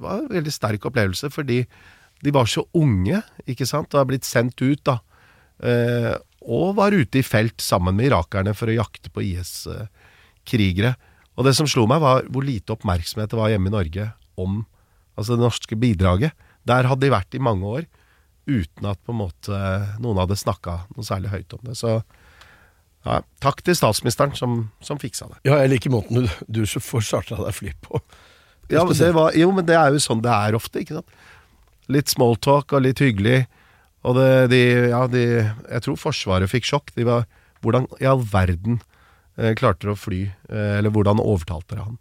var 0.00 0.24
en 0.24 0.32
veldig 0.32 0.54
sterk 0.54 0.88
opplevelse, 0.88 1.30
fordi 1.32 1.62
de 2.24 2.34
var 2.34 2.48
så 2.50 2.64
unge, 2.74 3.22
ikke 3.46 3.66
sant, 3.68 3.92
og 3.94 4.02
har 4.02 4.08
blitt 4.10 4.26
sendt 4.26 4.58
ut, 4.64 4.80
da. 4.84 4.98
Eh, 5.62 6.14
og 6.48 6.76
var 6.78 6.94
ute 6.94 7.20
i 7.20 7.26
felt 7.26 7.60
sammen 7.62 7.96
med 7.98 8.08
irakerne 8.08 8.54
for 8.56 8.70
å 8.70 8.78
jakte 8.78 9.12
på 9.12 9.22
IS-krigere. 9.26 10.94
Og 11.38 11.46
det 11.46 11.54
som 11.54 11.68
slo 11.70 11.86
meg, 11.86 12.02
var 12.02 12.26
hvor 12.26 12.46
lite 12.46 12.74
oppmerksomhet 12.74 13.30
det 13.30 13.38
var 13.38 13.52
hjemme 13.52 13.70
i 13.70 13.76
Norge 13.76 14.10
om 14.38 14.62
altså 15.18 15.34
det 15.34 15.42
norske 15.42 15.78
bidraget. 15.78 16.46
Der 16.68 16.88
hadde 16.88 17.06
de 17.06 17.12
vært 17.12 17.34
i 17.34 17.42
mange 17.42 17.66
år 17.66 17.88
uten 18.48 18.88
at 18.88 19.00
på 19.04 19.12
en 19.12 19.20
måte 19.20 19.58
noen 20.00 20.20
hadde 20.22 20.38
snakka 20.38 20.82
noe 20.94 21.04
særlig 21.04 21.32
høyt 21.34 21.52
om 21.58 21.66
det. 21.68 21.76
Så 21.76 21.98
ja, 23.06 23.20
takk 23.42 23.60
til 23.64 23.76
statsministeren 23.78 24.34
som, 24.38 24.60
som 24.84 25.00
fiksa 25.00 25.28
det. 25.30 25.40
Ja, 25.48 25.58
jeg 25.62 25.74
liker 25.74 25.92
måten 25.92 26.24
du, 26.24 26.32
du 26.48 26.62
så 26.68 26.80
får 26.82 27.06
starta 27.10 27.38
deg 27.42 27.56
fly 27.56 27.74
på. 27.84 28.00
Ja, 28.68 28.84
men 28.84 28.96
det 28.96 29.12
var, 29.16 29.36
jo, 29.36 29.52
men 29.56 29.64
det 29.68 29.76
er 29.78 29.94
jo 29.94 30.00
sånn 30.02 30.20
det 30.24 30.32
er 30.32 30.56
ofte, 30.58 30.82
ikke 30.82 30.98
sant. 30.98 31.20
Litt 31.88 32.12
smalltalk 32.12 32.74
og 32.76 32.84
litt 32.84 33.00
hyggelig. 33.00 33.46
Og 34.04 34.18
det, 34.18 34.28
de, 34.52 34.60
ja, 34.92 35.00
de 35.10 35.22
Jeg 35.24 35.84
tror 35.84 35.96
Forsvaret 35.98 36.50
fikk 36.52 36.68
sjokk. 36.68 36.92
De 36.94 37.06
var 37.08 37.24
Hvordan 37.64 37.88
i 37.98 38.06
all 38.06 38.20
verden 38.22 38.76
eh, 39.34 39.54
klarte 39.58 39.82
dere 39.82 39.96
å 39.96 39.98
fly? 39.98 40.20
Eh, 40.46 40.74
eller 40.78 40.92
hvordan 40.94 41.18
overtalte 41.18 41.74
dere 41.74 41.88
han? 41.88 41.96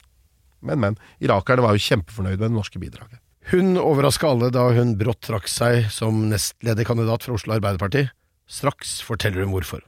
Men, 0.61 0.81
men. 0.81 0.99
Irakerne 1.23 1.65
var 1.65 1.75
jo 1.75 1.83
kjempefornøyd 1.85 2.37
med 2.37 2.47
det 2.49 2.55
norske 2.55 2.81
bidraget. 2.81 3.21
Hun 3.51 3.77
overraska 3.79 4.27
alle 4.27 4.49
da 4.51 4.65
hun 4.75 4.97
brått 4.99 5.21
trakk 5.23 5.47
seg 5.47 5.85
som 5.93 6.25
nestlederkandidat 6.31 7.23
for 7.23 7.37
Oslo 7.37 7.55
Arbeiderparti. 7.55 8.07
Straks 8.47 8.97
forteller 9.07 9.45
hun 9.45 9.53
hvorfor. 9.55 9.83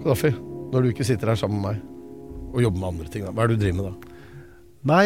Gaddafi, 0.00 0.30
når 0.72 0.82
du 0.82 0.88
ikke 0.90 1.04
sitter 1.04 1.32
her 1.32 1.38
sammen 1.38 1.60
med 1.60 1.74
meg 1.74 1.86
og 2.50 2.62
jobber 2.64 2.80
med 2.80 2.88
andre 2.88 3.10
ting, 3.12 3.26
da, 3.26 3.32
hva 3.36 3.44
er 3.44 3.50
det 3.50 3.58
du 3.58 3.62
driver 3.62 3.76
med 3.78 3.90
da? 3.90 4.14
Nei, 4.90 5.04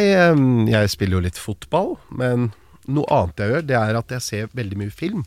jeg 0.70 0.92
spiller 0.92 1.18
jo 1.18 1.24
litt 1.26 1.40
fotball, 1.40 1.90
men 2.14 2.52
noe 2.86 3.08
annet 3.12 3.42
jeg 3.42 3.50
gjør, 3.50 3.66
det 3.66 3.76
er 3.80 3.98
at 3.98 4.14
jeg 4.14 4.24
ser 4.24 4.54
veldig 4.54 4.78
mye 4.80 4.94
film. 4.94 5.24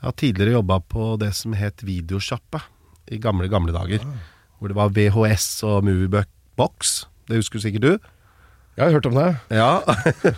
Jeg 0.00 0.08
har 0.08 0.16
tidligere 0.16 0.56
jobba 0.56 0.80
på 0.88 1.10
det 1.20 1.28
som 1.36 1.54
het 1.56 1.84
Videosjappe 1.84 2.62
i 3.12 3.20
gamle, 3.22 3.50
gamle 3.52 3.76
dager. 3.76 4.02
Hvor 4.58 4.72
det 4.72 4.76
var 4.78 4.92
VHS 4.96 5.62
og 5.68 5.84
Moviebox. 5.84 7.04
Det 7.28 7.40
husker 7.40 7.60
sikkert 7.60 7.82
du? 7.82 7.92
Jeg 8.76 8.84
har 8.84 8.92
hørt 8.92 9.06
om 9.06 9.16
det. 9.16 9.36
Ja. 9.50 9.80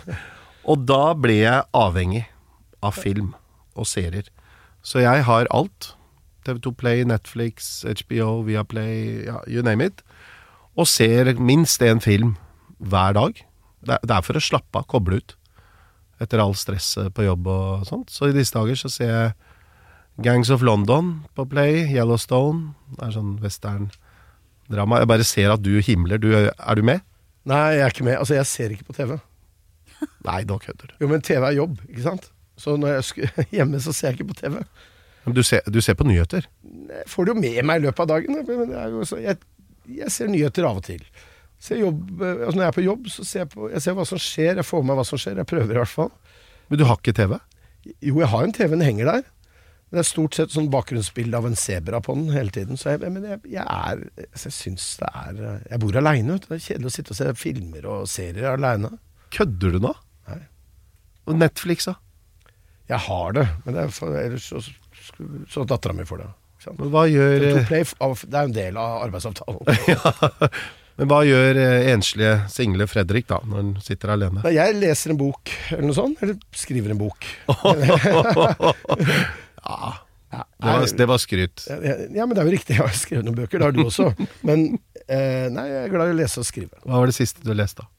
og 0.69 0.83
da 0.87 1.13
ble 1.15 1.39
jeg 1.41 1.67
avhengig 1.75 2.25
av 2.83 2.95
film 2.95 3.33
og 3.75 3.87
serier. 3.87 4.27
Så 4.81 5.03
jeg 5.03 5.25
har 5.27 5.49
alt. 5.51 5.93
TV2 6.47 6.71
Play, 6.79 7.03
Netflix, 7.03 7.83
HBO, 7.83 8.41
Viaplay, 8.47 9.25
ja, 9.27 9.41
you 9.47 9.63
name 9.63 9.85
it. 9.85 10.03
Og 10.79 10.87
ser 10.87 11.33
minst 11.35 11.83
én 11.83 11.99
film 11.99 12.37
hver 12.79 13.13
dag. 13.13 13.43
Det 13.83 13.99
er, 13.99 14.23
for 14.23 14.39
å 14.39 14.43
slappe 14.43 14.79
av, 14.79 14.87
koble 14.87 15.19
ut. 15.19 15.35
Etter 16.19 16.41
all 16.43 16.55
stresset 16.55 17.13
på 17.15 17.27
jobb 17.27 17.47
og 17.47 17.87
sånt. 17.87 18.11
Så 18.11 18.29
i 18.29 18.35
disse 18.35 18.55
dager 18.55 18.79
så 18.79 18.91
ser 18.91 19.11
jeg 19.11 19.35
Gangs 20.23 20.49
of 20.51 20.63
London 20.63 21.21
på 21.35 21.45
Play, 21.47 21.85
Yellowstone. 21.87 22.73
Det 22.95 23.05
er 23.07 23.15
sånn 23.15 23.35
western-drama. 24.69 24.99
Jeg 24.99 25.07
bare 25.09 25.23
ser 25.23 25.51
at 25.53 25.63
du 25.63 25.79
himler. 25.81 26.17
Du, 26.19 26.29
er 26.33 26.75
du 26.75 26.83
med? 26.83 27.01
Nei, 27.45 27.75
jeg 27.77 27.81
er 27.81 27.89
ikke 27.93 28.05
med. 28.05 28.17
Altså, 28.17 28.35
jeg 28.35 28.45
ser 28.45 28.71
ikke 28.71 28.85
på 28.85 28.93
TV. 28.93 29.17
Nei, 30.27 30.43
nå 30.45 30.57
kødder 30.59 30.87
du. 30.87 30.95
Jo, 31.01 31.07
men 31.07 31.21
TV 31.21 31.43
er 31.43 31.57
jobb, 31.57 31.79
ikke 31.89 32.03
sant? 32.05 32.31
Så 32.57 32.75
når 32.77 32.99
jeg 32.99 33.29
er 33.29 33.45
hjemme, 33.59 33.79
så 33.79 33.93
ser 33.93 34.09
jeg 34.11 34.19
ikke 34.19 34.33
på 34.33 34.39
TV. 34.41 34.59
Men 35.25 35.35
du 35.35 35.43
ser, 35.43 35.61
du 35.67 35.81
ser 35.81 35.95
på 35.95 36.07
nyheter? 36.07 36.45
Jeg 36.63 37.07
får 37.07 37.25
det 37.25 37.33
jo 37.33 37.39
med 37.41 37.65
meg 37.65 37.81
i 37.81 37.85
løpet 37.87 38.05
av 38.05 38.07
dagen. 38.13 38.39
Men 38.47 38.71
jo 38.93 39.03
jeg, 39.19 39.37
jeg 39.89 40.11
ser 40.11 40.31
nyheter 40.31 40.67
av 40.67 40.79
og 40.79 40.85
til. 40.87 41.03
Ser 41.59 41.81
jobb, 41.81 42.21
altså 42.23 42.55
når 42.55 42.63
jeg 42.63 42.71
er 42.71 42.77
på 42.77 42.85
jobb, 42.85 43.09
så 43.11 43.25
ser 43.27 43.43
jeg, 43.43 43.49
på, 43.51 43.67
jeg 43.73 43.83
ser 43.83 43.95
hva 43.97 44.05
som 44.07 44.21
skjer. 44.21 44.61
Jeg 44.61 44.67
får 44.67 44.83
med 44.83 44.93
meg 44.93 45.01
hva 45.01 45.07
som 45.09 45.19
skjer. 45.19 45.41
Jeg 45.41 45.49
prøver 45.49 45.75
i 45.75 45.81
hvert 45.81 45.91
fall. 45.91 46.13
Men 46.69 46.79
du 46.79 46.85
har 46.87 46.99
ikke 47.01 47.15
TV? 47.17 47.35
Jo, 48.05 48.19
jeg 48.21 48.29
har 48.31 48.45
en 48.45 48.55
TV, 48.55 48.71
den 48.75 48.85
henger 48.85 49.09
der. 49.11 49.27
Det 49.89 49.97
er 50.03 50.05
stort 50.05 50.35
sett 50.37 50.51
sånn 50.53 50.67
bakgrunnsbilde 50.69 51.37
av 51.39 51.47
en 51.49 51.55
sebra 51.57 51.97
på 52.05 52.13
den 52.13 52.27
hele 52.35 52.53
tiden. 52.53 52.77
Så 52.77 52.91
jeg, 52.93 53.09
men 53.09 53.23
jeg, 53.25 53.39
jeg 53.49 53.63
er 53.65 54.03
Jeg 54.21 54.53
syns 54.53 54.85
det 55.01 55.09
er 55.09 55.39
Jeg 55.71 55.81
bor 55.81 55.97
aleine, 55.97 56.35
vet 56.35 56.45
du. 56.45 56.51
Det 56.51 56.59
er 56.59 56.65
kjedelig 56.67 56.91
å 56.91 56.93
sitte 56.93 57.15
og 57.15 57.19
se 57.19 57.31
filmer 57.41 57.87
og 57.89 58.03
serier 58.11 58.51
aleine. 58.53 58.91
Kødder 59.33 59.73
du 59.77 59.79
nå? 59.87 59.95
Nei. 60.29 60.39
Og 61.29 61.39
Netflix, 61.41 61.89
da? 61.89 61.95
Jeg 62.89 63.01
har 63.05 63.33
det, 63.37 63.47
men 63.65 63.75
det 63.77 63.87
for, 63.93 64.13
ellers 64.17 64.45
så, 64.49 64.61
så, 64.65 65.25
så 65.49 65.65
dattera 65.69 65.93
mi 65.93 66.05
får 66.09 66.23
det. 66.23 66.29
Men 66.75 66.89
hva 66.93 67.03
gjør, 67.07 67.35
Tele2 67.43 67.65
Play, 67.69 67.85
av- 68.05 68.23
det 68.25 68.35
er 68.39 68.45
jo 68.45 68.49
en 68.49 68.55
del 68.57 68.79
av 68.81 68.95
arbeidsavtalen. 69.05 69.61
ja. 69.93 70.49
men 70.99 71.11
hva 71.11 71.19
gjør 71.23 71.59
eh, 71.61 71.89
enslige, 71.93 72.33
single 72.51 72.87
Fredrik 72.89 73.29
da, 73.29 73.37
når 73.45 73.61
han 73.61 73.69
sitter 73.85 74.13
alene? 74.15 74.43
Jeg 74.53 74.75
leser 74.81 75.13
en 75.13 75.21
bok, 75.21 75.53
eller 75.69 75.85
noe 75.87 75.97
sånt. 75.97 76.21
Eller 76.25 76.35
skriver 76.57 76.93
en 76.95 77.01
bok. 77.05 77.29
Ja, 79.63 80.43
det 80.61 80.67
var, 80.67 80.97
det 80.97 81.05
var 81.09 81.17
skryt. 81.17 81.63
Ja, 81.67 82.25
men 82.25 82.35
det 82.35 82.43
er 82.43 82.49
jo 82.49 82.53
riktig, 82.53 82.75
jeg 82.77 82.85
har 82.85 82.93
skrevet 82.93 83.25
noen 83.25 83.37
bøker, 83.39 83.57
det 83.57 83.65
har 83.65 83.73
du 83.73 83.81
også. 83.81 84.11
Men 84.45 84.67
eh, 85.07 85.47
nei, 85.49 85.65
jeg 85.65 85.87
er 85.87 85.93
glad 85.93 86.11
i 86.11 86.13
å 86.13 86.19
lese 86.19 86.43
og 86.43 86.45
skrive. 86.45 86.77
Hva 86.83 87.01
var 87.01 87.09
det 87.09 87.15
siste 87.17 87.41
du 87.41 87.49
leste, 87.57 87.81
da? 87.81 87.89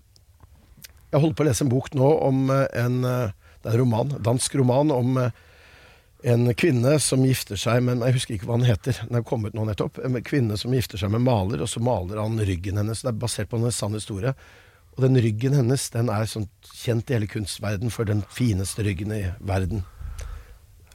Jeg 1.10 1.18
holder 1.24 1.34
på 1.34 1.42
å 1.42 1.48
lese 1.48 1.66
en 1.66 1.72
bok 1.72 1.90
nå 1.98 2.10
om 2.28 2.50
eh, 2.54 2.66
en 2.78 3.00
eh, 3.02 3.32
Det 3.60 3.72
er 3.72 3.74
en 3.74 3.82
roman, 3.82 4.12
dansk 4.22 4.54
roman 4.60 4.92
om 4.94 5.18
eh, 5.18 5.32
en 6.30 6.52
kvinne 6.54 6.94
som 7.02 7.24
gifter 7.26 7.58
seg 7.58 7.82
med 7.82 8.04
Jeg 8.06 8.18
husker 8.18 8.36
ikke 8.36 8.46
hva 8.50 8.60
den 8.60 8.68
heter, 8.68 9.02
den 9.08 9.18
er 9.18 9.26
kommet 9.26 9.56
nå 9.56 9.64
nettopp. 9.66 9.98
En 10.04 10.18
kvinne 10.22 10.58
som 10.60 10.74
gifter 10.76 11.00
seg 11.00 11.10
med 11.10 11.24
maler, 11.24 11.64
og 11.64 11.70
så 11.72 11.82
maler 11.82 12.20
han 12.20 12.38
ryggen 12.38 12.78
hennes. 12.78 13.02
Det 13.02 13.10
er 13.10 13.22
basert 13.22 13.50
på 13.50 13.58
en 13.58 13.72
sann 13.74 13.96
historie. 13.96 14.34
Og 14.94 15.06
den 15.06 15.16
ryggen 15.24 15.56
hennes 15.56 15.86
den 15.94 16.12
er 16.12 16.28
sånn 16.28 16.46
kjent 16.76 17.10
i 17.10 17.16
hele 17.16 17.30
kunstverden 17.30 17.90
for 17.94 18.08
den 18.08 18.20
fineste 18.36 18.84
ryggen 18.86 19.14
i 19.16 19.22
verden. 19.40 19.82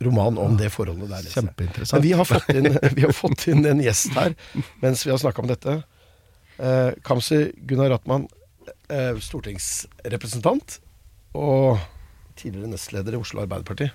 Roman 0.04 0.38
om 0.38 0.58
det 0.60 0.70
forholdet 0.74 1.10
der. 1.12 1.28
Kjempeinteressant. 1.32 2.04
Vi 2.04 2.12
har, 2.12 2.28
fått 2.28 2.50
inn, 2.52 2.72
vi 2.98 3.06
har 3.06 3.14
fått 3.16 3.48
inn 3.52 3.66
en 3.68 3.84
gjest 3.84 4.16
her 4.18 4.36
mens 4.84 5.06
vi 5.06 5.14
har 5.14 5.22
snakka 5.22 5.44
om 5.44 5.52
dette. 5.52 5.78
Eh, 6.58 6.90
Kamzy 7.04 7.52
Gunnar 7.68 7.94
Ratman, 7.96 8.28
eh, 8.90 9.16
stortingsrepresentant 9.20 10.80
og 11.36 11.80
tidligere 12.40 12.72
nestleder 12.72 13.16
i 13.16 13.22
Oslo 13.22 13.44
Arbeiderparti. 13.44 13.90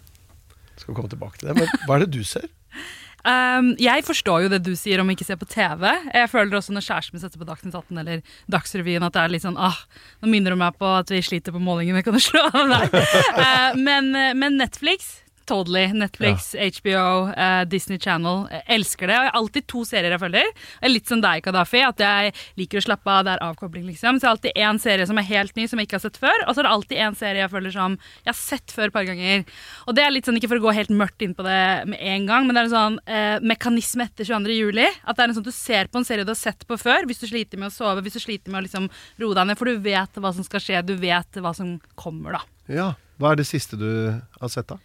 Skal 0.76 0.92
vi 0.92 0.96
komme 0.96 1.12
tilbake 1.12 1.40
til 1.40 1.50
det. 1.50 1.60
Men 1.60 1.86
hva 1.86 1.98
er 1.98 2.06
det 2.06 2.12
du 2.16 2.24
ser? 2.24 2.48
Um, 3.20 3.74
jeg 3.76 4.00
forstår 4.06 4.46
jo 4.46 4.48
det 4.48 4.62
du 4.64 4.70
sier 4.80 5.02
om 5.02 5.10
å 5.10 5.12
ikke 5.12 5.26
se 5.28 5.34
på 5.36 5.44
TV. 5.44 5.82
Jeg 6.08 6.28
føler 6.32 6.56
også 6.56 6.72
når 6.72 6.86
kjæresten 6.86 7.18
min 7.18 7.20
setter 7.20 7.36
på 7.36 7.44
Dagsnytt 7.44 7.74
18 7.76 8.00
eller 8.00 8.22
Dagsrevyen 8.48 9.04
at 9.04 9.12
det 9.12 9.20
er 9.20 9.34
litt 9.34 9.44
sånn 9.44 9.58
ah, 9.60 9.76
Nå 10.22 10.30
minner 10.32 10.56
du 10.56 10.60
meg 10.62 10.78
på 10.80 10.88
at 10.88 11.12
vi 11.12 11.20
sliter 11.20 11.52
på 11.52 11.60
målingene, 11.60 12.00
kan 12.00 12.16
du 12.16 12.22
slå 12.24 12.46
av 12.48 12.72
der? 12.72 12.88
uh, 13.36 13.76
men, 13.86 14.08
men 14.40 14.56
Netflix 14.56 15.18
Totally. 15.50 15.88
Netflix, 15.98 16.52
HBO, 16.54 17.30
uh, 17.34 17.64
Disney 17.66 17.98
Channel. 17.98 18.44
Jeg 18.52 18.62
elsker 18.76 19.10
det. 19.10 19.16
Og 19.16 19.24
jeg 19.24 19.32
har 19.32 19.38
alltid 19.40 19.66
to 19.70 19.82
serier 19.88 20.14
jeg 20.14 20.22
følger. 20.22 20.50
Jeg 20.52 20.86
er 20.86 20.92
litt 20.92 21.10
som 21.10 21.22
deg, 21.24 21.42
Kadafi, 21.42 21.80
at 21.82 22.02
jeg 22.04 22.34
liker 22.60 22.78
å 22.78 22.84
slappe 22.84 23.10
av. 23.10 23.24
Det 23.26 23.32
er 23.34 23.42
avkobling, 23.48 23.88
liksom. 23.90 24.20
Så 24.20 24.26
jeg 24.26 24.30
har 24.30 24.36
alltid 24.36 24.60
én 24.66 24.80
serie 24.82 25.08
som 25.10 25.18
er 25.18 25.26
helt 25.26 25.58
ny, 25.58 25.66
som 25.70 25.82
jeg 25.82 25.88
ikke 25.88 25.98
har 25.98 26.04
sett 26.04 26.20
før. 26.22 26.44
Og 26.46 26.54
så 26.54 26.62
er 26.62 26.68
det 26.68 26.74
alltid 26.76 27.02
en 27.06 27.18
serie 27.18 27.42
jeg 27.42 27.52
føler 27.56 27.74
som 27.74 27.96
jeg 27.98 28.30
har 28.30 28.38
sett 28.38 28.76
før 28.76 28.92
et 28.92 28.96
par 28.96 29.08
ganger. 29.10 29.42
Og 29.90 29.98
det 29.98 30.04
er 30.04 30.14
litt 30.14 30.30
sånn, 30.30 30.38
ikke 30.38 30.52
for 30.52 30.62
å 30.62 30.66
gå 30.68 30.76
helt 30.78 30.94
mørkt 31.02 31.26
inn 31.26 31.34
på 31.34 31.46
det 31.46 31.58
med 31.90 32.06
en 32.14 32.30
gang, 32.30 32.46
men 32.46 32.54
det 32.54 32.62
er 32.62 32.70
en 32.70 32.76
sånn 32.76 33.00
uh, 33.10 33.42
mekanisme 33.52 34.06
etter 34.06 34.30
22. 34.30 34.54
juli. 34.54 34.86
At 35.02 35.18
det 35.18 35.26
er 35.26 35.32
en 35.32 35.38
sånn 35.40 35.50
du 35.50 35.54
ser 35.56 35.90
på 35.90 35.98
en 35.98 36.06
serie 36.06 36.28
du 36.28 36.34
har 36.34 36.38
sett 36.38 36.62
på 36.68 36.78
før, 36.78 37.10
hvis 37.10 37.24
du 37.24 37.26
sliter 37.30 37.58
med 37.58 37.72
å 37.72 37.74
sove, 37.74 38.06
hvis 38.06 38.20
du 38.20 38.22
sliter 38.22 38.54
med 38.54 38.62
å 38.62 38.66
liksom 38.68 38.90
roe 39.18 39.38
deg 39.38 39.50
ned, 39.50 39.58
for 39.58 39.70
du 39.70 39.82
vet 39.82 40.22
hva 40.22 40.34
som 40.36 40.46
skal 40.46 40.62
skje, 40.62 40.86
du 40.86 40.94
vet 41.00 41.42
hva 41.42 41.54
som 41.56 41.78
kommer, 41.98 42.38
da. 42.38 42.46
Ja, 42.70 42.90
Hva 43.20 43.34
er 43.34 43.40
det 43.40 43.50
siste 43.50 43.76
du 43.76 43.90
har 44.14 44.48
sett, 44.48 44.70
da? 44.70 44.78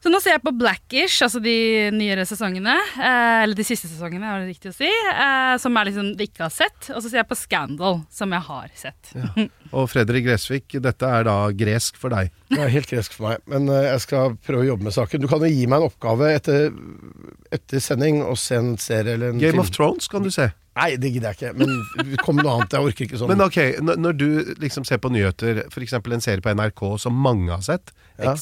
Så 0.00 0.08
nå 0.08 0.16
ser 0.24 0.38
jeg 0.38 0.40
på 0.40 0.52
Blackish, 0.56 1.20
altså 1.26 1.42
de 1.44 1.52
nyere 1.92 2.24
sesongene. 2.24 2.72
Eh, 2.96 3.42
eller 3.42 3.56
de 3.58 3.66
siste 3.68 3.88
sesongene, 3.90 4.24
er 4.24 4.40
det 4.40 4.54
riktig 4.54 4.70
å 4.72 4.76
si. 4.78 4.88
Eh, 4.88 5.56
som 5.60 5.76
jeg 5.76 5.90
liksom 5.90 6.14
ikke 6.24 6.46
har 6.46 6.54
sett. 6.54 6.88
Og 6.94 7.02
så 7.02 7.10
ser 7.10 7.20
jeg 7.20 7.28
på 7.28 7.36
Scandal, 7.36 8.00
som 8.08 8.32
jeg 8.32 8.46
har 8.46 8.70
sett. 8.80 9.12
Og 9.76 9.84
Fredrik 9.92 10.24
Gressvik, 10.24 10.78
dette 10.80 11.10
er 11.18 11.28
da 11.28 11.34
gresk 11.52 12.00
for 12.00 12.16
deg. 12.16 12.32
Det 12.48 12.62
er 12.64 12.72
helt 12.72 12.88
gresk 12.90 13.12
for 13.18 13.28
meg, 13.28 13.44
men 13.50 13.68
eh, 13.68 13.90
jeg 13.90 14.06
skal 14.06 14.34
prøve 14.40 14.64
å 14.64 14.70
jobbe 14.72 14.88
med 14.88 14.96
saken. 14.96 15.20
Du 15.22 15.28
kan 15.30 15.44
jo 15.44 15.52
gi 15.52 15.68
meg 15.68 15.82
en 15.84 15.92
oppgave 15.92 16.32
etter, 16.38 16.72
etter 17.52 17.84
sending 17.84 18.24
og 18.24 18.40
se 18.40 18.56
en 18.56 18.72
serie 18.80 19.18
eller 19.18 19.34
en 19.34 19.44
Game 19.44 19.58
film. 19.58 19.62
of 19.66 19.70
Thrones 19.76 20.08
kan 20.10 20.24
du 20.24 20.32
se. 20.32 20.48
Nei, 20.80 20.90
det 20.96 21.12
gidder 21.12 21.34
jeg 21.34 21.42
ikke. 21.52 21.54
Men 21.60 22.18
kom 22.24 22.40
med 22.40 22.46
noe 22.46 22.56
annet. 22.56 22.72
Jeg 22.72 22.88
orker 22.88 23.04
ikke 23.04 23.20
sånn. 23.20 23.30
Men 23.34 23.44
ok, 23.44 23.60
når, 23.84 24.16
du 24.16 24.28
liksom 24.62 24.88
ser 24.88 25.00
på 25.02 25.12
nyheter, 25.12 25.66
f.eks. 25.68 25.98
en 26.00 26.24
serie 26.24 26.40
på 26.44 26.54
NRK 26.56 26.84
som 27.04 27.24
mange 27.28 27.52
har 27.52 27.64
sett, 27.66 27.92
Ja. 28.16 28.34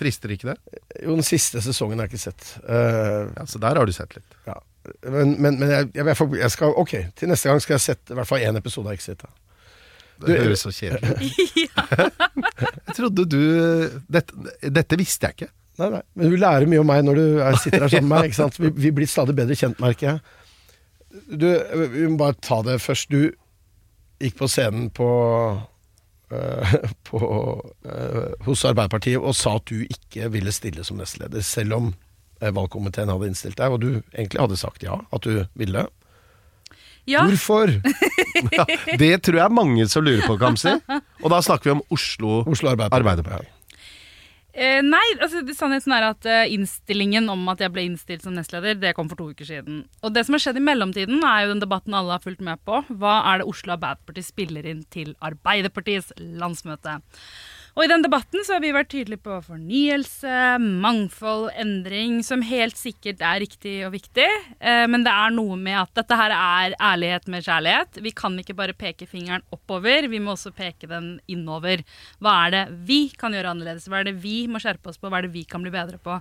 Frister 0.00 0.32
ikke 0.34 0.48
det? 0.50 0.56
Jo, 1.04 1.12
den 1.18 1.26
siste 1.26 1.60
sesongen 1.64 2.00
har 2.00 2.08
jeg 2.08 2.14
ikke 2.16 2.24
sett. 2.30 2.48
Uh, 2.64 3.28
Ja, 3.36 3.44
Så 3.48 3.60
der 3.62 3.76
har 3.80 3.86
du 3.88 3.92
sett 3.96 4.16
litt. 4.18 4.36
ja. 4.48 4.56
Men, 5.04 5.34
men, 5.36 5.58
men 5.60 5.68
jeg, 5.68 5.90
jeg, 5.92 6.06
jeg 6.40 6.50
skal 6.54 6.72
Ok, 6.80 6.94
til 7.20 7.28
neste 7.28 7.50
gang 7.50 7.60
skal 7.60 7.74
jeg 7.76 7.82
sette 7.84 8.14
i 8.14 8.16
hvert 8.16 8.26
fall 8.30 8.40
én 8.48 8.56
episode 8.56 8.88
av 8.88 8.94
Exit. 8.96 9.20
da. 9.20 9.28
Det 10.24 10.38
høres 10.40 10.62
så 10.64 10.72
kjedelig 10.72 11.10
ut. 11.20 11.20
Jeg 12.90 12.94
trodde 12.96 13.24
du 13.28 13.38
dette, 14.12 14.34
dette 14.72 14.98
visste 15.00 15.28
jeg 15.28 15.36
ikke. 15.36 15.50
Nei, 15.80 15.88
nei. 15.94 16.00
Men 16.16 16.32
du 16.32 16.36
lærer 16.40 16.66
mye 16.68 16.80
om 16.82 16.88
meg 16.90 17.04
når 17.06 17.20
du 17.20 17.24
er, 17.44 17.56
sitter 17.60 17.84
her 17.86 17.92
sammen 17.92 18.08
med 18.10 18.16
meg. 18.18 18.30
ikke 18.32 18.38
sant? 18.40 18.58
Vi, 18.64 18.72
vi 18.84 18.90
blir 18.98 19.08
stadig 19.08 19.36
bedre 19.38 19.56
kjent, 19.56 19.78
merker 19.80 20.10
jeg. 20.10 20.20
Du, 21.40 21.46
vi 21.94 22.04
må 22.10 22.18
bare 22.20 22.36
ta 22.44 22.60
det 22.66 22.76
først. 22.84 23.08
Du 23.12 23.30
gikk 24.20 24.36
på 24.40 24.48
scenen 24.52 24.88
på, 24.96 25.08
på 27.10 27.20
øh, 27.84 28.28
hos 28.46 28.64
Arbeiderpartiet 28.64 29.18
og 29.18 29.34
sa 29.34 29.56
at 29.58 29.66
du 29.70 29.82
ikke 29.82 30.30
ville 30.32 30.52
stille 30.54 30.84
som 30.86 31.00
nestleder, 31.00 31.42
selv 31.46 31.74
om 31.76 31.88
øh, 32.42 32.52
valgkomiteen 32.56 33.10
hadde 33.12 33.30
innstilt 33.32 33.58
deg, 33.58 33.72
og 33.72 33.82
du 33.82 33.88
egentlig 34.14 34.40
hadde 34.40 34.60
sagt 34.60 34.86
ja, 34.86 35.00
at 35.12 35.26
du 35.26 35.44
ville. 35.58 35.86
Ja, 37.08 37.24
Hvorfor? 37.26 37.72
Ja, 38.56 38.64
det 38.96 39.22
tror 39.24 39.36
jeg 39.36 39.44
er 39.44 39.52
mange 39.52 39.84
som 39.90 40.04
lurer 40.06 40.22
på, 40.24 40.36
Kamzy. 40.40 40.70
Og 41.20 41.32
da 41.32 41.40
snakker 41.44 41.68
vi 41.68 41.72
om 41.74 41.82
Oslo, 41.92 42.40
Oslo 42.48 42.70
Arbeiderparti. 42.70 43.02
Arbeiderparti. 43.02 43.59
Eh, 44.60 44.82
nei, 44.84 45.04
altså 45.16 45.40
sannheten 45.56 45.94
er 45.96 46.04
at 46.10 46.26
eh, 46.28 46.50
innstillingen 46.52 47.30
om 47.32 47.46
at 47.48 47.62
jeg 47.64 47.72
ble 47.72 47.86
innstilt 47.88 48.26
som 48.26 48.34
nestleder, 48.36 48.76
det 48.76 48.92
kom 48.96 49.08
for 49.08 49.16
to 49.16 49.30
uker 49.32 49.48
siden. 49.48 49.86
Og 50.04 50.12
det 50.12 50.26
som 50.26 50.36
har 50.36 50.42
skjedd 50.44 50.60
i 50.60 50.64
mellomtiden, 50.66 51.22
er 51.24 51.46
jo 51.46 51.54
den 51.54 51.62
debatten 51.62 51.96
alle 51.96 52.18
har 52.18 52.24
fulgt 52.24 52.44
med 52.44 52.60
på. 52.68 52.82
Hva 53.00 53.14
er 53.30 53.40
det 53.40 53.48
Oslo 53.48 53.72
Arbeiderparti 53.78 54.26
spiller 54.26 54.68
inn 54.68 54.82
til 54.92 55.14
Arbeiderpartiets 55.24 56.12
landsmøte? 56.18 56.98
Og 57.76 57.84
i 57.84 57.90
den 57.90 58.02
debatten 58.02 58.42
så 58.46 58.56
har 58.56 58.62
vi 58.64 58.72
vært 58.74 58.90
tydelige 58.92 59.22
på 59.22 59.36
fornyelse, 59.46 60.58
mangfold, 60.82 61.50
endring, 61.60 62.18
som 62.26 62.42
helt 62.46 62.78
sikkert 62.78 63.22
er 63.22 63.42
riktig 63.44 63.74
og 63.86 63.94
viktig. 63.94 64.26
Eh, 64.58 64.86
men 64.90 65.06
det 65.06 65.12
er 65.14 65.34
noe 65.34 65.58
med 65.60 65.78
at 65.84 65.92
dette 66.00 66.18
her 66.18 66.34
er 66.34 66.74
ærlighet 66.76 67.30
med 67.30 67.46
kjærlighet. 67.46 68.00
Vi 68.02 68.14
kan 68.16 68.38
ikke 68.40 68.56
bare 68.58 68.76
peke 68.76 69.08
fingeren 69.10 69.44
oppover, 69.54 70.08
vi 70.10 70.22
må 70.22 70.34
også 70.34 70.52
peke 70.56 70.90
den 70.90 71.12
innover. 71.30 71.84
Hva 72.18 72.36
er 72.46 72.56
det 72.56 72.64
vi 72.88 73.00
kan 73.20 73.36
gjøre 73.36 73.54
annerledes? 73.54 73.88
Hva 73.90 74.00
er 74.00 74.10
det 74.10 74.18
vi 74.24 74.42
må 74.50 74.62
skjerpe 74.62 74.90
oss 74.90 75.00
på? 75.00 75.10
Hva 75.10 75.20
er 75.20 75.28
det 75.28 75.34
vi 75.36 75.46
kan 75.48 75.62
bli 75.64 75.72
bedre 75.74 76.00
på? 76.02 76.18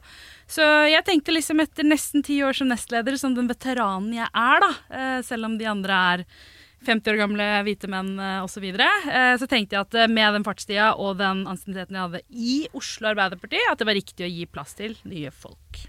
Så 0.50 0.66
jeg 0.90 1.06
tenkte 1.08 1.34
liksom 1.36 1.62
etter 1.64 1.88
nesten 1.88 2.26
ti 2.26 2.40
år 2.46 2.58
som 2.58 2.70
nestleder, 2.70 3.18
som 3.20 3.36
den 3.38 3.50
veteranen 3.50 4.14
jeg 4.22 4.30
er, 4.30 4.64
da, 4.66 4.72
eh, 4.94 5.20
selv 5.26 5.50
om 5.50 5.58
de 5.60 5.70
andre 5.70 6.00
er 6.14 6.26
50 6.86 7.12
år 7.12 7.20
gamle 7.20 7.48
hvite 7.68 7.89
menn 7.92 8.13
eh, 8.20 8.39
osv. 8.44 8.60
Så, 8.60 8.63
videre, 8.63 8.88
eh, 9.08 9.34
så 9.39 9.48
tenkte 9.48 9.78
jeg 9.78 9.88
at 9.88 9.96
eh, 9.96 10.12
med 10.12 10.36
den 10.36 10.46
fartstida 10.48 10.92
og 11.00 11.20
den 11.22 11.46
ansienniteten 11.48 11.96
jeg 11.96 12.08
hadde 12.08 12.22
i 12.30 12.58
Oslo 12.76 13.12
Arbeiderparti, 13.13 13.62
at 13.72 13.80
det 13.80 13.88
var 13.88 13.98
riktig 14.00 14.28
å 14.28 14.32
gi 14.32 14.48
plass 14.52 14.76
til 14.80 14.98
nye 15.08 15.32
folk. 15.32 15.84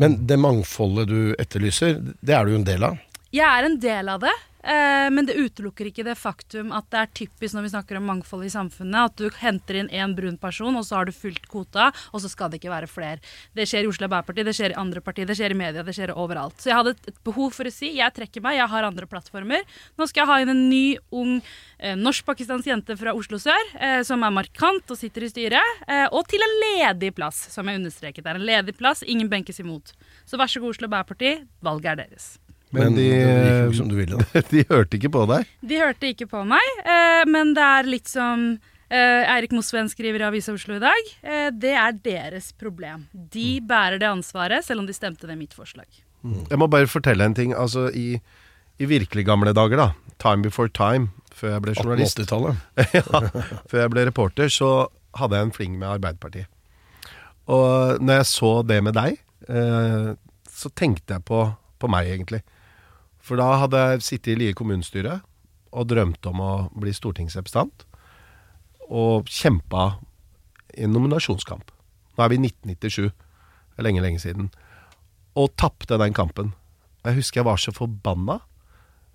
Men 0.00 0.18
det 0.28 0.38
mangfoldet 0.40 1.08
du 1.08 1.32
etterlyser, 1.40 1.98
det 2.20 2.36
er 2.36 2.44
du 2.44 2.54
jo 2.54 2.60
en 2.60 2.68
del 2.68 2.84
av. 2.88 3.00
Jeg 3.32 3.48
er 3.48 3.68
en 3.68 3.78
del 3.80 4.12
av 4.12 4.20
det, 4.24 4.32
men 4.62 5.26
det 5.26 5.34
utelukker 5.34 5.88
ikke 5.88 6.04
det 6.06 6.14
faktum 6.18 6.70
at 6.74 6.86
det 6.92 7.00
er 7.00 7.10
typisk 7.18 7.56
når 7.56 7.66
vi 7.66 7.72
snakker 7.72 7.98
om 7.98 8.06
mangfold 8.06 8.46
i 8.46 8.52
samfunnet, 8.52 9.10
at 9.10 9.18
du 9.18 9.40
henter 9.42 9.80
inn 9.80 9.90
én 9.90 10.14
brun 10.16 10.38
person, 10.40 10.76
og 10.78 10.86
så 10.86 11.00
har 11.00 11.08
du 11.08 11.14
fylt 11.14 11.48
kvota, 11.50 11.90
og 12.12 12.22
så 12.22 12.30
skal 12.30 12.52
det 12.52 12.60
ikke 12.60 12.72
være 12.72 12.90
flere. 12.90 13.18
Det 13.56 13.66
skjer 13.68 13.86
i 13.86 13.90
Oslo 13.90 14.06
Arbeiderparti, 14.06 14.44
det 14.46 14.54
skjer 14.56 14.74
i 14.74 14.78
andre 14.80 15.02
partier, 15.04 15.28
det 15.28 15.36
skjer 15.38 15.54
i 15.54 15.58
media, 15.58 15.84
det 15.86 15.94
skjer 15.96 16.14
overalt. 16.14 16.58
Så 16.62 16.70
jeg 16.70 16.78
hadde 16.78 16.94
et, 16.94 17.20
behov 17.26 17.54
for 17.56 17.68
å 17.68 17.74
si 17.74 17.92
jeg 17.98 18.16
trekker 18.16 18.44
meg, 18.44 18.58
jeg 18.58 18.70
har 18.72 18.88
andre 18.88 19.08
plattformer. 19.10 19.66
Nå 19.98 20.08
skal 20.10 20.24
jeg 20.24 20.30
ha 20.30 20.38
inn 20.44 20.52
en 20.54 20.64
ny, 20.70 20.84
ung 21.14 21.34
eh, 21.78 21.96
norsk-pakistansk 21.98 22.70
jente 22.72 22.96
fra 23.00 23.14
Oslo 23.18 23.40
sør, 23.42 23.72
eh, 23.78 24.00
som 24.06 24.24
er 24.24 24.34
markant 24.34 24.94
og 24.94 24.98
sitter 24.98 25.26
i 25.26 25.32
styret, 25.32 25.82
eh, 25.88 26.06
og 26.10 26.26
til 26.30 26.44
en 26.44 26.56
ledig 26.66 27.12
plass, 27.16 27.44
som 27.54 27.68
jeg 27.68 27.82
understreket 27.82 28.26
er 28.26 28.40
en 28.40 28.48
ledig 28.48 28.76
plass, 28.78 29.04
ingen 29.06 29.30
benkes 29.32 29.62
imot. 29.62 29.94
Så 30.26 30.40
vær 30.40 30.50
så 30.50 30.62
god, 30.62 30.76
Oslo 30.76 30.90
Arbeiderparti, 30.90 31.36
valget 31.64 31.94
er 31.94 32.04
deres. 32.04 32.32
Men, 32.72 32.94
Men 32.94 32.94
de, 32.96 33.06
det 33.12 33.46
gikk 33.46 33.64
jo 33.66 33.78
som 33.78 33.88
du 33.90 33.96
ville. 33.98 34.18
da. 34.18 34.42
de 34.52 34.66
hørte 34.70 34.98
ikke 34.98 35.10
på 35.12 35.24
deg. 35.28 35.48
De 35.72 35.80
hørte 35.82 36.12
ikke 36.12 36.28
på 36.30 36.44
meg, 36.48 36.76
eh, 36.84 37.24
men 37.28 37.52
det 37.56 37.64
er 37.66 37.90
litt 37.90 38.08
som 38.08 38.46
eh, 38.88 39.32
Eirik 39.32 39.52
Mosveen 39.52 39.90
skriver 39.92 40.24
i 40.24 40.28
Avisa 40.30 40.54
Oslo 40.56 40.78
i 40.78 40.82
dag. 40.82 41.10
Eh, 41.20 41.50
det 41.52 41.74
er 41.76 41.98
deres 42.04 42.52
problem. 42.56 43.06
De 43.12 43.60
bærer 43.60 44.00
det 44.00 44.08
ansvaret, 44.08 44.64
selv 44.64 44.84
om 44.84 44.88
de 44.88 44.96
stemte 44.96 45.28
ved 45.28 45.36
mitt 45.40 45.56
forslag. 45.56 45.88
Jeg 46.22 46.60
må 46.60 46.68
bare 46.70 46.88
fortelle 46.88 47.26
en 47.26 47.36
ting. 47.36 47.52
Altså, 47.58 47.88
i, 47.92 48.16
i 48.78 48.88
virkelig 48.88 49.26
gamle 49.26 49.52
dager, 49.56 49.80
da. 49.80 50.16
Time 50.22 50.46
before 50.46 50.70
time, 50.72 51.10
før 51.34 51.56
jeg 51.56 51.64
ble 51.66 51.76
journalist. 51.76 52.20
80-tallet. 52.22 52.56
ja, 52.98 53.04
før 53.68 53.84
jeg 53.84 53.92
ble 53.94 54.06
reporter, 54.08 54.52
så 54.52 54.72
hadde 55.18 55.36
jeg 55.38 55.48
en 55.48 55.54
fling 55.56 55.76
med 55.80 55.90
Arbeiderpartiet. 55.98 56.48
Og 57.52 58.00
når 58.00 58.22
jeg 58.22 58.30
så 58.30 58.52
det 58.64 58.78
med 58.86 58.96
deg, 58.96 59.18
eh, 59.50 60.12
så 60.48 60.70
tenkte 60.78 61.18
jeg 61.18 61.26
på, 61.26 61.42
på 61.82 61.90
meg, 61.90 62.08
egentlig. 62.14 62.42
For 63.22 63.38
da 63.38 63.52
hadde 63.62 63.78
jeg 63.78 64.02
sittet 64.06 64.34
i 64.34 64.38
Lier 64.40 64.56
kommunestyre 64.58 65.20
og 65.72 65.88
drømt 65.88 66.26
om 66.28 66.40
å 66.42 66.52
bli 66.74 66.92
stortingsrepresentant. 66.94 67.86
Og 68.92 69.28
kjempa 69.30 69.96
i 70.74 70.84
en 70.84 70.92
nominasjonskamp. 70.92 71.70
Nå 72.16 72.24
er 72.24 72.32
vi 72.32 72.40
i 72.40 72.42
1997. 72.44 73.12
Det 73.12 73.80
er 73.80 73.86
lenge, 73.86 74.02
lenge 74.04 74.20
siden. 74.20 74.50
Og 75.38 75.54
tapte 75.56 75.96
den 76.00 76.12
kampen. 76.16 76.52
Jeg 77.06 77.16
husker 77.20 77.40
jeg 77.40 77.48
var 77.48 77.62
så 77.62 77.72
forbanna. 77.72 78.40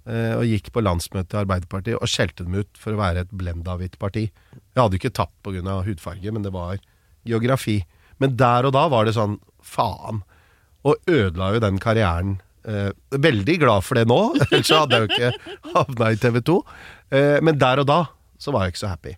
eh, 0.08 0.34
Og 0.40 0.48
gikk 0.48 0.72
på 0.74 0.82
landsmøtet 0.82 1.36
i 1.36 1.42
Arbeiderpartiet 1.44 2.00
og 2.00 2.08
skjelte 2.08 2.44
dem 2.48 2.56
ut 2.56 2.80
for 2.80 2.94
å 2.96 3.02
være 3.02 3.26
et 3.26 3.32
blenda-hvitt 3.36 4.00
parti. 4.00 4.32
Jeg 4.56 4.80
hadde 4.82 4.98
jo 4.98 5.02
ikke 5.04 5.14
tapt 5.20 5.36
pga. 5.44 5.84
hudfarge, 5.84 6.32
men 6.32 6.42
det 6.44 6.54
var 6.54 6.80
geografi. 7.26 7.86
Men 8.20 8.36
der 8.38 8.66
og 8.66 8.74
da 8.74 8.88
var 8.88 9.06
det 9.06 9.14
sånn 9.14 9.40
faen. 9.62 10.24
Og 10.84 10.96
ødela 11.08 11.54
jo 11.54 11.60
den 11.60 11.78
karrieren. 11.78 12.42
Eh, 12.68 12.90
veldig 13.16 13.56
glad 13.62 13.86
for 13.88 13.96
det 13.96 14.08
nå, 14.12 14.20
ellers 14.50 14.72
hadde 14.76 15.00
jeg 15.00 15.08
jo 15.08 15.16
ikke 15.16 15.72
havna 15.76 16.12
i 16.12 16.20
TV 16.20 16.42
2. 16.50 16.58
Eh, 17.16 17.38
men 17.48 17.60
der 17.62 17.84
og 17.84 17.88
da 17.88 18.02
så 18.42 18.54
var 18.54 18.66
jeg 18.66 18.76
ikke 18.76 18.84
så 18.84 18.92
happy. 18.92 19.16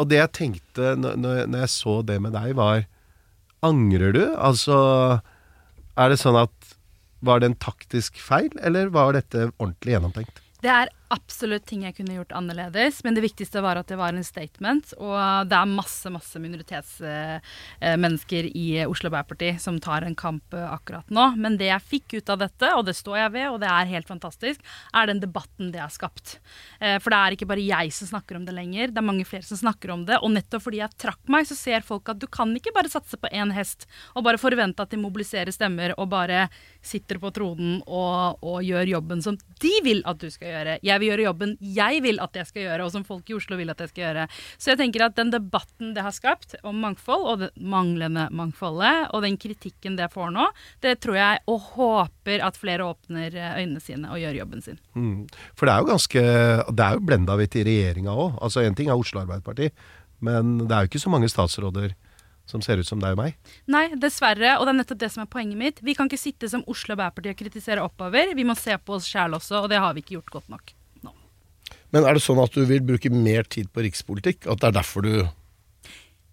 Og 0.00 0.08
det 0.10 0.20
jeg 0.20 0.32
tenkte 0.38 0.94
når, 0.98 1.18
når 1.50 1.64
jeg 1.64 1.72
så 1.74 1.98
det 2.06 2.18
med 2.22 2.34
deg, 2.36 2.54
var 2.58 2.86
Angrer 3.62 4.10
du? 4.16 4.22
Altså 4.42 4.74
Er 5.94 6.10
det 6.10 6.16
sånn 6.18 6.34
at 6.40 6.72
Var 7.22 7.38
det 7.38 7.50
en 7.52 7.60
taktisk 7.62 8.16
feil, 8.18 8.48
eller 8.58 8.88
var 8.90 9.12
dette 9.14 9.44
ordentlig 9.52 9.94
gjennomtenkt? 9.94 10.40
Det 10.64 10.72
er 10.72 10.90
absolutt 11.12 11.66
ting 11.68 11.82
jeg 11.84 11.92
kunne 11.98 12.14
gjort 12.16 12.32
annerledes, 12.36 13.02
men 13.04 13.14
det 13.16 13.24
viktigste 13.26 13.60
var 13.64 13.76
at 13.80 13.88
det 13.92 13.98
var 14.00 14.12
en 14.16 14.24
statement. 14.24 14.94
Og 14.98 15.46
det 15.48 15.56
er 15.58 15.66
masse 15.68 16.10
masse 16.12 16.40
minoritetsmennesker 16.40 18.44
i 18.56 18.86
Oslo 18.86 19.08
Arbeiderparti 19.10 19.58
som 19.62 19.80
tar 19.82 20.02
en 20.06 20.16
kamp 20.18 20.54
akkurat 20.56 21.10
nå. 21.12 21.24
Men 21.36 21.58
det 21.60 21.68
jeg 21.68 21.88
fikk 21.90 22.14
ut 22.18 22.28
av 22.32 22.38
dette, 22.42 22.68
og 22.76 22.82
det 22.88 22.96
står 22.98 23.16
jeg 23.20 23.34
ved, 23.36 23.48
og 23.52 23.58
det 23.62 23.70
er 23.70 23.92
helt 23.92 24.08
fantastisk, 24.08 24.58
er 24.94 25.04
den 25.10 25.22
debatten 25.22 25.72
det 25.74 25.82
har 25.82 25.92
skapt. 25.92 26.26
Eh, 26.80 26.98
For 27.02 27.10
det 27.12 27.18
er 27.20 27.30
ikke 27.36 27.50
bare 27.50 27.66
jeg 27.66 27.86
som 27.94 28.06
snakker 28.14 28.34
om 28.38 28.44
det 28.48 28.54
lenger, 28.56 28.84
det 28.92 29.00
er 29.02 29.10
mange 29.10 29.28
flere 29.28 29.46
som 29.46 29.58
snakker 29.60 29.88
om 29.94 30.02
det. 30.08 30.16
Og 30.22 30.30
nettopp 30.34 30.62
fordi 30.66 30.82
jeg 30.82 30.98
trakk 31.00 31.22
meg, 31.32 31.42
så 31.48 31.56
ser 31.58 31.80
folk 31.86 32.04
at 32.12 32.20
du 32.22 32.28
kan 32.30 32.48
ikke 32.56 32.74
bare 32.74 32.92
satse 32.92 33.16
på 33.20 33.30
én 33.32 33.50
hest 33.56 33.80
og 34.16 34.24
bare 34.26 34.40
forvente 34.40 34.82
at 34.82 34.92
de 34.92 34.98
mobiliserer 35.00 35.52
stemmer 35.54 35.90
og 35.98 36.06
bare 36.12 36.40
sitter 36.82 37.16
på 37.22 37.30
tronen 37.34 37.74
og, 37.86 38.38
og 38.42 38.62
gjør 38.66 38.86
jobben 38.96 39.22
som 39.24 39.38
de 39.62 39.72
vil 39.84 40.02
at 40.08 40.18
du 40.22 40.28
skal 40.32 40.48
gjøre. 40.52 40.78
Jeg 40.82 41.01
vil 41.02 41.12
gjøre 41.12 41.26
jobben 41.26 41.56
jeg 41.62 42.02
vil 42.04 42.20
at 42.22 42.36
jeg 42.38 42.48
skal 42.48 42.66
gjøre, 42.66 42.86
og 42.86 42.94
som 42.94 43.06
folk 43.06 43.30
i 43.30 43.36
Oslo 43.36 43.58
vil 43.58 43.72
at 43.72 43.82
jeg 43.82 43.92
skal 43.92 44.04
gjøre. 44.06 44.26
Så 44.56 44.72
jeg 44.72 44.80
tenker 44.80 45.06
at 45.06 45.16
den 45.18 45.32
debatten 45.34 45.92
det 45.96 46.04
har 46.06 46.14
skapt 46.14 46.56
om 46.62 46.80
mangfold, 46.82 47.26
og 47.28 47.42
det 47.42 47.50
manglende 47.58 48.28
mangfoldet, 48.34 49.08
og 49.12 49.24
den 49.26 49.38
kritikken 49.40 49.98
det 49.98 50.10
får 50.12 50.32
nå, 50.34 50.48
det 50.84 50.98
tror 51.04 51.18
jeg 51.18 51.42
og 51.50 51.72
håper 51.74 52.44
at 52.46 52.60
flere 52.60 52.86
åpner 52.86 53.34
eh, 53.34 53.58
øynene 53.62 53.82
sine 53.82 54.12
og 54.12 54.20
gjør 54.22 54.38
jobben 54.42 54.64
sin. 54.64 54.78
Mm. 54.94 55.26
For 55.58 55.68
det 55.68 55.74
er 55.74 55.82
jo 55.82 55.90
ganske 55.92 56.22
Det 56.72 56.84
er 56.84 56.96
jo 56.96 57.04
blenda 57.06 57.36
vidt 57.40 57.56
i 57.58 57.66
regjeringa 57.66 58.14
òg. 58.14 58.38
Altså 58.44 58.62
én 58.62 58.76
ting 58.78 58.90
er 58.90 58.98
Oslo 58.98 59.22
Arbeiderparti, 59.22 59.70
men 60.22 60.56
det 60.66 60.72
er 60.72 60.84
jo 60.84 60.92
ikke 60.92 61.02
så 61.02 61.12
mange 61.12 61.30
statsråder 61.30 61.94
som 62.48 62.62
ser 62.62 62.80
ut 62.82 62.88
som 62.88 63.00
deg 63.02 63.14
og 63.14 63.22
meg. 63.22 63.38
Nei, 63.70 63.86
dessverre, 63.98 64.56
og 64.58 64.66
det 64.66 64.74
er 64.74 64.78
nettopp 64.80 65.00
det 65.02 65.10
som 65.14 65.24
er 65.24 65.30
poenget 65.30 65.58
mitt. 65.58 65.82
Vi 65.84 65.94
kan 65.98 66.10
ikke 66.10 66.20
sitte 66.20 66.50
som 66.50 66.64
Oslo 66.70 66.96
Arbeiderparti 66.96 67.32
og 67.32 67.38
kritisere 67.38 67.84
oppover. 67.86 68.34
Vi 68.36 68.46
må 68.46 68.56
se 68.58 68.76
på 68.78 68.98
oss 68.98 69.08
sjæl 69.08 69.38
også, 69.38 69.64
og 69.64 69.72
det 69.72 69.80
har 69.82 69.94
vi 69.94 70.04
ikke 70.04 70.18
gjort 70.18 70.38
godt 70.40 70.52
nok. 70.52 70.74
Men 71.92 72.08
er 72.08 72.16
det 72.16 72.24
sånn 72.24 72.40
at 72.42 72.54
du 72.56 72.64
vil 72.68 72.82
bruke 72.86 73.12
mer 73.12 73.46
tid 73.48 73.68
på 73.72 73.84
rikspolitikk? 73.84 74.46
At 74.48 74.62
det 74.62 74.70
er 74.70 74.76
derfor 74.80 75.04
du 75.04 75.14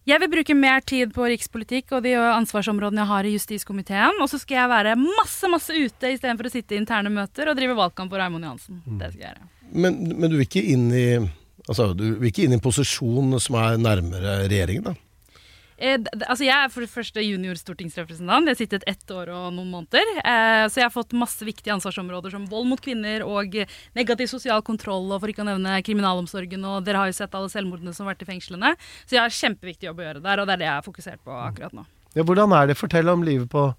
Jeg 0.09 0.21
vil 0.23 0.31
bruke 0.31 0.55
mer 0.57 0.81
tid 0.87 1.11
på 1.13 1.27
rikspolitikk 1.29 1.91
og 1.97 2.05
de 2.07 2.15
ansvarsområdene 2.17 3.03
jeg 3.03 3.11
har 3.11 3.27
i 3.27 3.33
justiskomiteen. 3.35 4.21
Og 4.23 4.31
så 4.31 4.39
skal 4.41 4.63
jeg 4.63 4.71
være 4.71 4.95
masse 4.99 5.51
masse 5.51 5.75
ute 5.75 6.13
istedenfor 6.15 6.49
å 6.49 6.53
sitte 6.53 6.77
i 6.77 6.81
interne 6.81 7.11
møter 7.13 7.51
og 7.51 7.59
drive 7.59 7.75
valgkamp 7.77 8.09
for 8.09 8.23
Raymond 8.23 8.47
Johansen. 8.47 8.79
Det 8.87 9.11
skal 9.11 9.21
jeg 9.25 9.35
gjøre. 9.35 9.51
men, 9.69 9.99
men 10.15 10.31
du 10.31 10.39
vil 10.39 10.47
i 10.97 11.05
Altså, 11.69 11.91
du 11.93 12.15
vil 12.17 12.31
ikke 12.31 12.47
inn 12.47 12.55
i 12.55 12.57
en 12.57 12.63
posisjon 12.63 13.35
som 13.37 13.59
er 13.59 13.75
nærmere 13.77 14.39
regjeringen, 14.47 14.87
da? 14.87 14.95
Eh, 15.79 15.95
altså 16.27 16.43
jeg 16.43 16.55
er 16.55 16.71
for 16.73 16.83
det 16.83 16.91
første 16.91 17.23
junior-stortingsrepresentant. 17.23 18.49
Jeg 18.49 18.55
har 18.55 18.59
sittet 18.59 18.85
ett 18.89 19.13
år 19.15 19.31
og 19.31 19.45
noen 19.55 19.69
måneder. 19.71 20.11
Eh, 20.19 20.65
så 20.67 20.81
jeg 20.81 20.87
har 20.89 20.93
fått 20.93 21.15
masse 21.15 21.45
viktige 21.47 21.71
ansvarsområder 21.77 22.35
som 22.35 22.47
vold 22.51 22.67
mot 22.67 22.81
kvinner 22.83 23.23
og 23.23 23.55
negativ 23.95 24.27
sosial 24.31 24.63
kontroll, 24.65 25.07
og 25.07 25.23
for 25.23 25.31
ikke 25.31 25.45
å 25.45 25.47
nevne 25.47 25.79
kriminalomsorgen. 25.87 26.67
Og 26.67 26.83
dere 26.87 27.03
har 27.03 27.11
jo 27.11 27.17
sett 27.21 27.37
alle 27.39 27.51
selvmordene 27.53 27.95
som 27.95 28.05
har 28.05 28.13
vært 28.13 28.27
i 28.27 28.31
fengslene. 28.33 28.73
Så 29.05 29.15
jeg 29.15 29.23
har 29.23 29.37
kjempeviktig 29.39 29.87
jobb 29.87 30.03
å 30.03 30.07
gjøre 30.09 30.25
der, 30.25 30.43
og 30.43 30.49
det 30.49 30.57
er 30.57 30.63
det 30.63 30.69
jeg 30.69 30.75
er 30.75 30.89
fokusert 30.89 31.23
på 31.23 31.39
akkurat 31.47 31.77
nå. 31.79 31.87
Ja, 32.17 32.25
hvordan 32.25 32.55
er 32.57 32.67
det? 32.67 32.79
Fortell 32.79 33.11
om 33.11 33.23
livet 33.23 33.47
på 33.53 33.69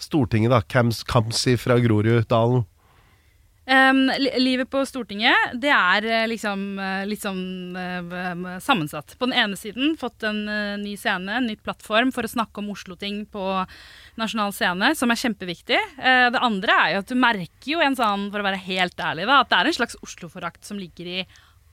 Stortinget, 0.00 0.54
da. 0.54 0.62
Kams, 0.64 1.02
Kamzy 1.04 1.58
fra 1.60 1.76
Groruddalen. 1.82 2.64
Li- 4.18 4.34
livet 4.42 4.70
på 4.70 4.82
Stortinget 4.88 5.54
det 5.62 5.70
er 5.72 6.06
eh, 6.08 6.24
liksom 6.30 6.64
eh, 6.82 7.04
litt 7.08 7.22
sånn 7.22 7.76
uh, 7.76 8.58
sammensatt. 8.62 9.14
På 9.18 9.28
den 9.28 9.36
ene 9.38 9.58
siden 9.58 9.94
fått 10.00 10.26
en 10.28 10.42
uh, 10.48 10.74
ny 10.80 10.96
scene, 11.00 11.38
en 11.38 11.46
ny 11.48 11.56
plattform 11.56 12.12
for 12.14 12.26
å 12.26 12.32
snakke 12.32 12.62
om 12.62 12.72
Oslo-ting 12.74 13.22
på 13.32 13.46
nasjonal 14.20 14.52
scene, 14.56 14.92
som 14.98 15.12
er 15.12 15.20
kjempeviktig. 15.22 15.78
Uh, 16.00 16.28
det 16.34 16.42
andre 16.42 16.76
er 16.82 16.94
jo 16.94 17.04
at 17.04 17.12
du 17.12 17.16
merker 17.18 17.70
jo 17.74 17.80
en 17.84 17.96
sånn, 17.98 18.28
for 18.32 18.42
å 18.42 18.48
være 18.50 18.60
helt 18.66 19.00
ærlig, 19.00 19.28
da, 19.30 19.40
at 19.42 19.52
det 19.52 19.60
er 19.60 19.70
en 19.70 19.78
slags 19.80 19.98
Oslo-forakt 20.02 20.68
som 20.68 20.80
ligger 20.80 21.14
i 21.20 21.24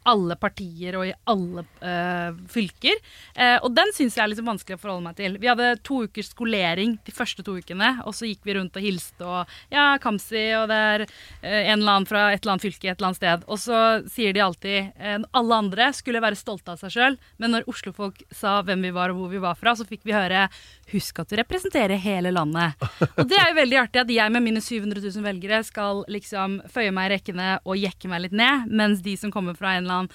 alle 0.07 0.35
partier 0.39 0.95
og 0.99 1.07
i 1.09 1.13
alle 1.29 1.63
uh, 1.83 2.37
fylker. 2.51 2.99
Uh, 3.35 3.57
og 3.65 3.73
den 3.75 3.91
syns 3.95 4.17
jeg 4.17 4.23
er 4.23 4.31
litt 4.31 4.43
vanskelig 4.45 4.77
å 4.77 4.81
forholde 4.81 5.05
meg 5.09 5.17
til. 5.19 5.37
Vi 5.41 5.49
hadde 5.49 5.73
to 5.85 6.03
ukers 6.07 6.31
skolering 6.33 6.97
de 7.05 7.15
første 7.15 7.45
to 7.45 7.57
ukene, 7.59 7.91
og 8.07 8.15
så 8.15 8.29
gikk 8.29 8.45
vi 8.47 8.55
rundt 8.57 8.77
og 8.79 8.85
hilste 8.85 9.27
og 9.27 9.55
Ja, 9.73 9.91
Kamzy, 10.01 10.45
og 10.57 10.69
det 10.71 10.79
er 10.93 11.05
uh, 11.05 11.59
en 11.59 11.79
eller 11.79 11.93
annen 11.95 12.09
fra 12.09 12.29
et 12.33 12.43
eller 12.43 12.55
annet 12.55 12.67
fylke 12.67 12.89
et 12.89 12.97
eller 12.97 13.11
annet 13.11 13.21
sted. 13.21 13.45
Og 13.49 13.61
så 13.61 13.83
sier 14.09 14.35
de 14.35 14.43
alltid 14.43 14.91
Alle 15.35 15.55
andre 15.55 15.89
skulle 15.95 16.21
være 16.23 16.37
stolte 16.37 16.73
av 16.73 16.81
seg 16.81 16.93
sjøl, 16.93 17.17
men 17.41 17.53
når 17.53 17.67
Oslo-folk 17.71 18.21
sa 18.35 18.59
hvem 18.65 18.83
vi 18.87 18.93
var 18.95 19.11
og 19.11 19.21
hvor 19.21 19.33
vi 19.33 19.41
var 19.43 19.57
fra, 19.59 19.75
så 19.75 19.87
fikk 19.87 20.05
vi 20.07 20.15
høre 20.15 20.47
Husk 20.89 21.19
at 21.21 21.29
du 21.29 21.37
representerer 21.37 21.99
hele 22.01 22.31
landet. 22.33 22.79
Og 23.19 23.27
det 23.29 23.37
er 23.37 23.51
jo 23.51 23.57
veldig 23.59 23.77
artig 23.83 24.01
at 24.01 24.13
jeg 24.13 24.33
med 24.33 24.41
mine 24.45 24.61
700 24.63 25.03
000 25.03 25.25
velgere 25.25 25.61
skal 25.67 26.01
liksom 26.09 26.59
føye 26.71 26.93
meg 26.95 27.09
i 27.09 27.13
rekkene 27.13 27.49
og 27.61 27.77
jekke 27.77 28.09
meg 28.09 28.23
litt 28.25 28.37
ned, 28.37 28.71
mens 28.73 29.03
de 29.05 29.13
som 29.19 29.33
kommer 29.33 29.57
fra 29.57 29.75
en 29.77 29.88
eller 29.89 30.03
annen 30.03 30.11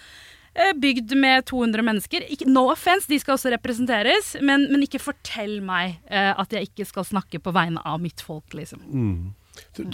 eh, 0.54 0.72
bygd 0.80 1.14
med 1.20 1.46
200 1.50 1.84
mennesker 1.86 2.26
No 2.48 2.68
offence, 2.72 3.08
de 3.10 3.18
skal 3.20 3.36
også 3.36 3.52
representeres, 3.54 4.34
men, 4.40 4.68
men 4.72 4.86
ikke 4.86 5.02
fortell 5.02 5.58
meg 5.64 5.98
eh, 6.06 6.32
at 6.32 6.54
jeg 6.54 6.70
ikke 6.70 6.88
skal 6.88 7.08
snakke 7.08 7.42
på 7.42 7.54
vegne 7.54 7.82
av 7.84 8.00
mitt 8.02 8.24
folk, 8.24 8.54
liksom. 8.56 8.84
Mm. 8.86 9.34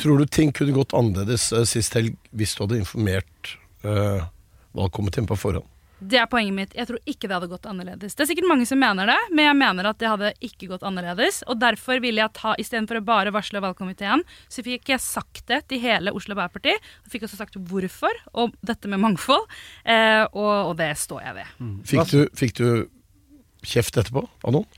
Tror 0.00 0.20
du 0.20 0.24
ting 0.24 0.54
kunne 0.56 0.76
gått 0.76 0.94
annerledes 0.96 1.50
eh, 1.56 1.66
sist 1.68 1.96
helg 1.96 2.16
hvis 2.36 2.56
du 2.56 2.64
hadde 2.64 2.80
informert 2.80 3.56
valgkomiteen 4.76 5.24
på 5.24 5.38
forhånd? 5.40 5.64
Det 6.00 6.16
er 6.16 6.28
poenget 6.32 6.56
mitt. 6.56 6.74
Jeg 6.76 6.88
tror 6.88 7.00
ikke 7.04 7.28
det 7.28 7.34
hadde 7.36 7.48
gått 7.50 7.66
annerledes. 7.68 8.14
Det 8.16 8.24
er 8.24 8.28
sikkert 8.30 8.48
mange 8.48 8.66
som 8.68 8.80
mener 8.80 9.10
det, 9.10 9.18
men 9.36 9.44
jeg 9.50 9.58
mener 9.60 9.88
at 9.90 9.98
det 10.00 10.08
hadde 10.08 10.30
ikke 10.48 10.70
gått 10.70 10.84
annerledes. 10.86 11.42
Og 11.50 11.60
derfor 11.60 12.00
ville 12.00 12.22
jeg 12.22 12.32
ta, 12.38 12.54
istedenfor 12.60 13.00
å 13.00 13.04
bare 13.04 13.34
varsle 13.34 13.60
valgkomiteen, 13.62 14.24
så 14.48 14.64
fikk 14.64 14.88
jeg 14.94 15.04
sagt 15.04 15.44
det 15.52 15.62
til 15.68 15.82
hele 15.84 16.14
Oslo 16.16 16.32
Arbeiderparti. 16.34 16.76
Og 17.04 17.12
fikk 17.12 17.28
også 17.28 17.40
sagt 17.42 17.58
hvorfor, 17.70 18.16
og 18.32 18.56
dette 18.64 18.88
med 18.88 19.02
mangfold. 19.04 19.44
Eh, 19.84 20.24
og, 20.32 20.72
og 20.72 20.74
det 20.80 20.92
står 21.00 21.24
jeg 21.28 21.38
ved. 21.42 21.54
Fikk 21.92 22.12
du, 22.14 22.20
fikk 22.40 22.56
du 22.60 22.66
kjeft 23.68 24.00
etterpå 24.00 24.24
av 24.24 24.56
noen? 24.56 24.68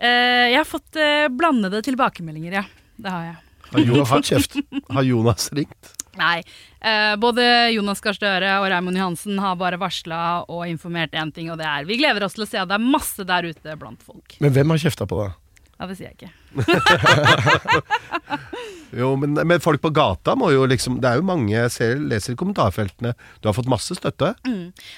Eh, 0.00 0.52
jeg 0.54 0.60
har 0.62 0.68
fått 0.68 0.96
eh, 0.96 1.26
blandede 1.34 1.82
tilbakemeldinger, 1.84 2.60
ja. 2.62 2.66
Det 3.00 3.10
har 3.10 3.26
jeg. 3.26 3.40
Har, 3.70 3.82
Jonas, 3.86 4.10
har 4.14 4.22
kjeft. 4.30 4.56
har 4.90 5.06
Jonas 5.06 5.50
ringt? 5.56 5.90
Nei. 6.20 6.40
Eh, 6.80 7.14
både 7.20 7.44
Jonas 7.74 8.02
Gahr 8.04 8.16
Støre 8.16 8.54
og 8.60 8.68
Raymond 8.72 9.00
Johansen 9.00 9.40
har 9.40 9.58
bare 9.60 9.80
varsla 9.80 10.22
og 10.48 10.64
informert 10.68 11.16
én 11.16 11.32
ting, 11.34 11.50
og 11.52 11.60
det 11.60 11.68
er 11.68 11.88
Vi 11.88 11.98
gleder 12.00 12.24
oss 12.26 12.36
til 12.36 12.44
å 12.46 12.50
se 12.50 12.60
at 12.60 12.68
det 12.70 12.76
er 12.76 12.90
masse 12.96 13.24
der 13.26 13.48
ute 13.48 13.76
blant 13.80 14.04
folk. 14.04 14.36
Men 14.44 14.52
hvem 14.56 14.74
har 14.74 14.84
kjefta 14.84 15.08
på 15.08 15.22
deg? 15.22 15.38
Ja, 15.80 15.86
det 15.88 15.96
sier 15.96 16.10
jeg 16.10 16.18
ikke. 16.18 16.34
Jo, 18.90 19.12
men, 19.16 19.34
men 19.46 19.60
folk 19.62 19.80
på 19.82 19.90
gata 19.94 20.34
må 20.38 20.48
jo 20.50 20.64
liksom 20.68 20.96
Det 21.02 21.10
er 21.10 21.20
jo 21.20 21.26
mange 21.26 21.52
jeg 21.52 21.70
ser, 21.70 22.00
leser 22.10 22.34
i 22.34 22.38
kommentarfeltene. 22.38 23.12
Du 23.40 23.46
har 23.48 23.54
fått 23.56 23.68
masse 23.70 23.94
støtte. 23.94 24.32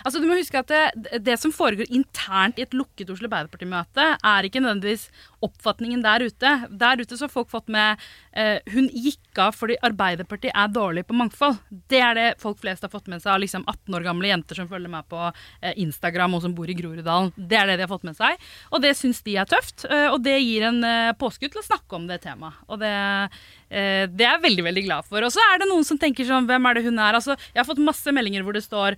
Altså, 0.02 0.20
du 0.22 0.26
må 0.30 0.38
huske 0.38 0.62
at 0.62 0.70
det, 0.72 1.18
det 1.26 1.36
som 1.40 1.52
foregår 1.52 1.90
internt 1.92 2.58
i 2.60 2.64
et 2.64 2.72
lukket 2.76 3.10
Oslo 3.12 3.28
Arbeiderparti-møte, 3.28 4.06
er 4.16 4.48
ikke 4.48 4.62
nødvendigvis 4.64 5.08
oppfatningen 5.44 6.04
der 6.04 6.24
ute. 6.24 6.52
Der 6.70 7.02
ute 7.02 7.18
så 7.18 7.26
har 7.26 7.32
folk 7.34 7.50
fått 7.52 7.68
med 7.72 8.00
eh, 8.38 8.62
Hun 8.72 8.88
gikk 8.94 9.40
av 9.42 9.56
fordi 9.56 9.76
Arbeiderpartiet 9.84 10.54
er 10.56 10.72
dårlig 10.72 11.04
på 11.08 11.16
mangfold. 11.18 11.58
Det 11.92 12.00
er 12.00 12.16
det 12.16 12.26
folk 12.40 12.60
flest 12.62 12.84
har 12.86 12.92
fått 12.92 13.10
med 13.12 13.20
seg 13.24 13.34
av 13.34 13.42
liksom 13.44 13.66
18 13.68 13.98
år 13.98 14.06
gamle 14.08 14.30
jenter 14.32 14.60
som 14.60 14.70
følger 14.70 14.92
meg 14.92 15.04
på 15.12 15.20
eh, 15.28 15.74
Instagram 15.84 16.38
og 16.38 16.44
som 16.46 16.56
bor 16.56 16.70
i 16.70 16.76
Groruddalen. 16.78 17.32
Det 17.36 17.60
er 17.60 17.68
det 17.72 17.78
de 17.80 17.86
har 17.86 17.92
fått 17.92 18.08
med 18.08 18.16
seg. 18.16 18.40
Og 18.72 18.80
det 18.84 18.94
syns 18.96 19.20
de 19.26 19.36
er 19.42 19.50
tøft. 19.52 19.84
eh, 19.90 20.08
og 20.12 20.22
det 20.24 20.38
gir 20.40 20.68
en 20.70 20.80
eh, 20.86 21.12
påskudd 21.42 21.57
til 21.57 21.62
å 21.62 21.66
snakke 21.66 21.96
om 21.98 22.07
det 22.07 22.20
temaet. 22.22 22.55
Og 22.68 22.78
det, 22.78 23.31
eh, 23.70 24.07
det 24.07 24.24
er 24.24 24.38
jeg 24.38 24.42
veldig, 24.42 24.64
veldig 24.64 24.85
glad 24.87 25.05
for. 25.05 25.22
Og 25.22 25.33
så 25.33 25.40
er 25.52 25.59
det 25.59 25.68
noen 25.68 25.85
som 25.85 25.98
tenker 25.98 26.24
sånn 26.24 26.46
Hvem 26.46 26.66
er 26.66 26.74
det 26.74 26.85
hun 26.85 26.98
er? 26.98 27.14
Altså, 27.14 27.37
jeg 27.55 27.61
har 27.61 27.66
fått 27.66 27.83
masse 27.83 28.07
meldinger 28.12 28.42
hvor 28.42 28.52
det 28.52 28.62
står 28.62 28.96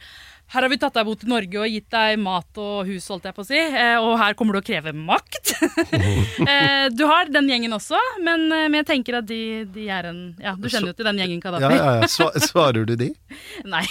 her 0.52 0.62
har 0.62 0.70
vi 0.70 0.78
tatt 0.78 0.94
deg 0.94 1.06
imot 1.06 1.20
til 1.22 1.30
Norge 1.32 1.60
og 1.62 1.72
gitt 1.72 1.88
deg 1.94 2.18
mat 2.22 2.60
og 2.62 2.88
hus, 2.88 3.06
holdt 3.10 3.26
jeg 3.28 3.34
på 3.36 3.42
å 3.42 3.46
si, 3.48 3.58
eh, 3.58 3.96
og 3.98 4.14
her 4.20 4.36
kommer 4.38 4.56
du 4.56 4.60
å 4.62 4.66
kreve 4.66 4.94
makt. 4.96 5.54
Eh, 6.44 6.88
du 6.92 7.04
har 7.08 7.28
den 7.32 7.46
gjengen 7.48 7.72
også, 7.72 7.96
men, 8.22 8.42
eh, 8.52 8.66
jeg 8.78 8.86
tenker 8.86 9.16
at 9.18 9.26
de, 9.26 9.64
de 9.70 9.84
er 9.90 10.08
en 10.10 10.18
Ja, 10.42 10.52
du 10.58 10.66
kjenner 10.68 10.90
jo 10.90 10.96
til 10.98 11.06
den 11.08 11.20
gjengen, 11.22 11.40
Kadafi. 11.40 11.70
ja, 11.72 11.94
ja. 11.96 12.02
ja. 12.04 12.42
Svarer 12.50 12.84
du 12.88 12.92
de? 13.00 13.08
Nei. 13.68 13.84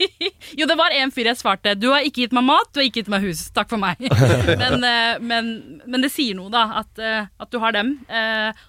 jo, 0.58 0.68
det 0.68 0.76
var 0.78 0.94
en 0.94 1.12
fyr 1.14 1.30
jeg 1.32 1.40
svarte. 1.40 1.74
Du 1.78 1.88
har 1.90 2.06
ikke 2.06 2.24
gitt 2.24 2.36
meg 2.36 2.46
mat, 2.46 2.70
du 2.70 2.80
har 2.80 2.86
ikke 2.86 3.02
gitt 3.02 3.10
meg 3.12 3.26
hus. 3.26 3.42
Takk 3.56 3.72
for 3.72 3.82
meg. 3.82 4.00
men, 4.60 4.86
men, 5.26 5.50
men 5.84 6.04
det 6.04 6.12
sier 6.14 6.38
noe, 6.38 6.52
da, 6.52 6.64
at, 6.84 7.00
at 7.02 7.52
du 7.52 7.58
har 7.62 7.74
dem. 7.76 7.96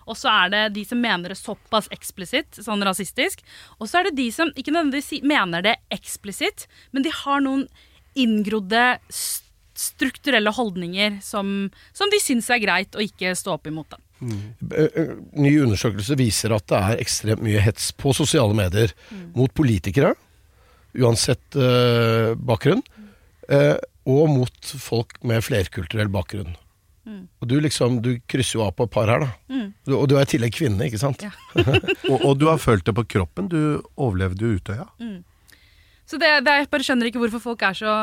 Og 0.07 0.17
så 0.17 0.31
er 0.33 0.53
det 0.53 0.63
de 0.79 0.85
som 0.87 1.01
mener 1.03 1.33
det 1.33 1.39
såpass 1.39 1.91
eksplisitt, 1.93 2.57
sånn 2.63 2.83
rasistisk. 2.87 3.45
Og 3.77 3.91
så 3.91 4.01
er 4.01 4.09
det 4.09 4.17
de 4.17 4.29
som 4.33 4.51
ikke 4.55 4.73
nødvendigvis 4.73 5.27
mener 5.27 5.65
det 5.65 5.77
eksplisitt, 5.93 6.65
men 6.95 7.05
de 7.05 7.13
har 7.13 7.26
noen 7.43 7.67
inngrodde 8.17 8.97
strukturelle 9.77 10.51
holdninger 10.53 11.19
som, 11.21 11.69
som 11.93 12.09
de 12.09 12.19
syns 12.21 12.49
er 12.53 12.63
greit 12.63 12.97
å 12.97 13.03
ikke 13.03 13.35
stå 13.37 13.57
opp 13.57 13.69
imot. 13.69 13.93
Da. 13.93 14.01
Eh, 14.25 14.87
eh, 14.87 15.11
Ny 15.37 15.51
undersøkelse 15.67 16.17
viser 16.17 16.55
at 16.55 16.65
det 16.71 16.79
er 16.79 17.03
ekstremt 17.03 17.43
mye 17.45 17.61
hets 17.61 17.91
på 17.93 18.13
sosiale 18.17 18.57
medier 18.57 18.93
mot 19.37 19.53
politikere, 19.53 20.15
uansett 20.97 21.53
uh, 21.59 22.33
bakgrunn, 22.33 22.79
uh, 23.51 23.75
og 24.09 24.31
mot 24.33 24.71
folk 24.81 25.19
med 25.27 25.43
flerkulturell 25.45 26.09
bakgrunn. 26.09 26.55
Og 27.07 27.47
du 27.47 27.53
liksom, 27.63 28.01
du 28.03 28.17
krysser 28.27 28.57
jo 28.57 28.65
av 28.65 28.73
på 28.75 28.87
et 28.87 28.91
par 28.91 29.07
her, 29.07 29.23
da. 29.23 29.59
Du, 29.87 29.93
og 29.95 30.09
du 30.11 30.17
er 30.17 30.25
i 30.25 30.31
tillegg 30.33 30.55
kvinne, 30.57 30.89
ikke 30.89 30.99
sant? 30.99 31.21
Ja. 31.23 31.31
Og, 32.11 32.17
og 32.17 32.33
du 32.39 32.47
har 32.49 32.59
følt 32.59 32.83
det 32.87 32.93
på 32.97 33.05
kroppen. 33.07 33.47
Du 33.51 33.79
overlevde 33.95 34.43
jo 34.43 34.57
Utøya. 34.59 34.87
Så 36.07 36.19
det, 36.21 36.29
det, 36.45 36.53
jeg 36.53 36.69
bare 36.71 36.87
skjønner 36.87 37.09
ikke 37.09 37.21
hvorfor 37.21 37.43
folk 37.43 37.63
er 37.67 37.75
så 37.75 37.93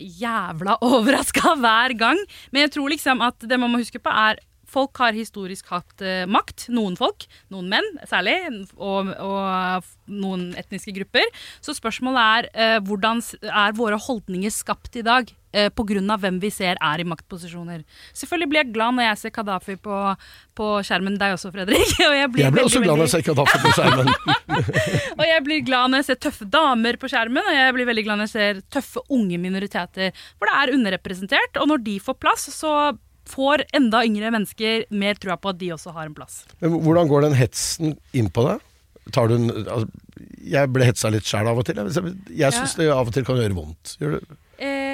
jævla 0.00 0.78
overraska 0.90 1.54
hver 1.60 1.94
gang. 1.98 2.20
Men 2.50 2.66
jeg 2.66 2.74
tror 2.76 2.92
liksom 2.92 3.22
at 3.24 3.38
det 3.46 3.60
man 3.60 3.70
må 3.70 3.82
huske 3.82 4.02
på, 4.02 4.10
er 4.10 4.40
Folk 4.70 5.00
har 5.02 5.16
historisk 5.16 5.70
hatt 5.74 6.04
eh, 6.04 6.26
makt. 6.30 6.68
Noen 6.74 6.96
folk, 6.98 7.26
noen 7.52 7.70
menn 7.72 7.90
særlig, 8.08 8.36
og, 8.76 9.10
og 9.18 9.90
noen 10.10 10.50
etniske 10.60 10.94
grupper. 10.96 11.26
Så 11.64 11.74
spørsmålet 11.78 12.22
er 12.22 12.50
eh, 12.54 12.78
hvordan 12.86 13.22
er 13.50 13.76
våre 13.78 13.98
holdninger 14.00 14.52
skapt 14.54 14.98
i 15.00 15.06
dag? 15.06 15.30
Eh, 15.52 15.66
av 15.66 16.20
hvem 16.22 16.36
vi 16.38 16.50
ser 16.54 16.78
er 16.78 17.00
i 17.02 17.04
maktposisjoner. 17.04 17.82
Selvfølgelig 18.14 18.48
blir 18.50 18.60
jeg 18.62 18.72
glad 18.74 18.94
når 18.94 19.08
jeg 19.08 19.18
ser 19.18 19.32
Kadafi 19.34 19.74
på, 19.82 19.96
på 20.54 20.68
skjermen. 20.86 21.18
Deg 21.18 21.34
også, 21.34 21.50
Fredrik. 21.50 21.90
Og 22.06 22.14
jeg 22.14 22.30
blir, 22.30 22.44
Jeg 22.44 22.54
ble 22.54 22.62
veldig, 22.62 22.66
også 22.68 22.82
glad 22.84 23.00
når 23.00 23.08
jeg 23.08 23.14
ser 23.16 23.26
Kadafi 23.26 23.58
på 23.64 23.72
skjermen. 23.74 24.12
og 25.18 25.24
jeg 25.26 25.44
blir 25.46 25.66
glad 25.66 25.90
når 25.90 26.02
jeg 26.02 26.08
ser 26.10 26.20
tøffe 26.22 26.46
damer 26.52 26.98
på 27.00 27.10
skjermen, 27.10 27.42
og 27.42 27.56
jeg 27.56 27.74
blir 27.74 27.90
veldig 27.90 28.06
glad 28.06 28.20
når 28.20 28.28
jeg 28.30 28.34
ser 28.36 28.62
tøffe 28.78 29.02
unge 29.10 29.38
minoriteter. 29.42 30.24
For 30.38 30.46
det 30.46 30.56
er 30.60 30.74
underrepresentert, 30.78 31.58
og 31.58 31.70
når 31.72 31.86
de 31.86 31.98
får 32.02 32.18
plass, 32.22 32.46
så 32.54 32.74
får 33.30 33.64
enda 33.76 34.02
yngre 34.06 34.32
mennesker 34.34 34.84
mer 34.90 35.18
trua 35.20 35.38
på 35.40 35.52
at 35.52 35.60
de 35.60 35.72
også 35.76 35.94
har 35.96 36.08
en 36.08 36.16
plass. 36.16 36.42
Men 36.62 36.78
hvordan 36.84 37.10
går 37.10 37.26
den 37.28 37.38
hetsen 37.38 37.96
inn 38.16 38.30
på 38.34 38.46
deg? 38.48 38.66
Tar 39.14 39.30
du 39.30 39.36
en, 39.38 39.50
altså, 39.64 39.88
jeg 40.50 40.70
ble 40.74 40.86
hetsa 40.86 41.10
litt 41.12 41.26
sjæl 41.26 41.48
av 41.50 41.58
og 41.58 41.66
til. 41.66 41.80
Jeg, 41.80 42.54
syns 42.54 42.76
det 42.78 42.90
av 42.92 43.08
og 43.08 43.14
til 43.16 43.26
kan 43.26 43.40
gjøre 43.40 43.56
vondt. 43.56 43.96
Gjør 44.02 44.18
det? 44.18 44.38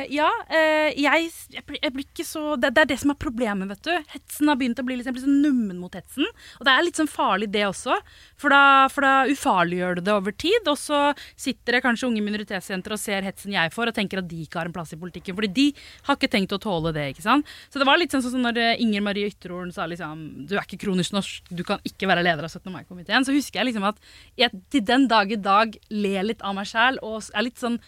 Eh, 0.06 0.14
ja, 0.14 0.28
eh, 0.48 0.94
jeg, 0.98 1.30
jeg, 1.52 1.64
blir, 1.66 2.04
ikke 2.04 2.24
så 2.26 2.56
det, 2.56 2.72
det 2.76 2.84
er 2.84 2.90
det 2.92 2.98
som 3.00 3.12
er 3.12 3.18
problemet, 3.20 3.68
vet 3.70 3.86
du. 3.86 3.92
Hetsen 4.12 4.50
har 4.50 4.58
begynt 4.58 4.80
å 4.80 4.84
bli 4.86 4.96
litt, 4.98 5.08
blir 5.10 5.24
sånn 5.24 5.42
nummen 5.42 5.78
mot 5.80 5.94
hetsen. 5.94 6.26
Og 6.60 6.66
det 6.66 6.72
er 6.72 6.86
litt 6.86 6.98
sånn 6.98 7.10
farlig, 7.10 7.50
det 7.54 7.66
også. 7.68 7.98
For 8.40 8.52
da, 8.52 8.86
for 8.92 9.06
da 9.06 9.26
ufarliggjør 9.30 9.98
du 9.98 10.04
det 10.06 10.14
over 10.14 10.34
tid. 10.34 10.70
Og 10.70 10.78
så 10.80 11.00
sitter 11.34 11.78
det 11.78 11.82
kanskje 11.84 12.10
unge 12.10 12.24
minoritetsjenter 12.24 12.94
og 12.94 13.02
ser 13.02 13.26
hetsen 13.26 13.54
jeg 13.56 13.74
får, 13.74 13.92
og 13.92 13.98
tenker 13.98 14.22
at 14.22 14.30
de 14.30 14.42
ikke 14.46 14.60
har 14.60 14.70
en 14.70 14.76
plass 14.76 14.94
i 14.94 15.00
politikken. 15.00 15.36
Fordi 15.38 15.52
de 15.56 15.66
har 16.08 16.18
ikke 16.18 16.32
tenkt 16.32 16.56
å 16.56 16.60
tåle 16.62 16.94
det, 16.96 17.10
ikke 17.14 17.26
sant. 17.26 17.56
Så 17.70 17.82
det 17.82 17.88
var 17.88 18.00
litt 18.00 18.14
sånn 18.14 18.24
som 18.24 18.42
når 18.44 18.62
eh, 18.62 18.72
Inger 18.84 19.04
Marie 19.04 19.30
Ytterhorn 19.32 19.72
sa 19.74 19.88
liksom 19.90 20.24
Du 20.48 20.56
er 20.56 20.64
ikke 20.64 20.80
kronisk 20.86 21.14
norsk, 21.16 21.50
du 21.50 21.64
kan 21.66 21.82
ikke 21.86 22.08
være 22.10 22.24
leder 22.26 22.46
av 22.46 22.52
17. 22.52 22.70
mai-komiteen. 22.72 23.26
Så 23.26 23.34
husker 23.36 23.62
jeg 23.62 23.72
liksom 23.72 23.86
at 23.88 24.00
jeg 24.38 24.54
til 24.72 24.84
den 24.86 25.06
dag 25.10 25.30
i 25.32 25.40
dag 25.40 25.76
ler 25.92 26.26
litt 26.26 26.42
av 26.46 26.56
meg 26.56 26.68
sjæl 26.70 27.00
og 27.04 27.30
er 27.32 27.46
litt 27.46 27.60
sånn 27.60 27.78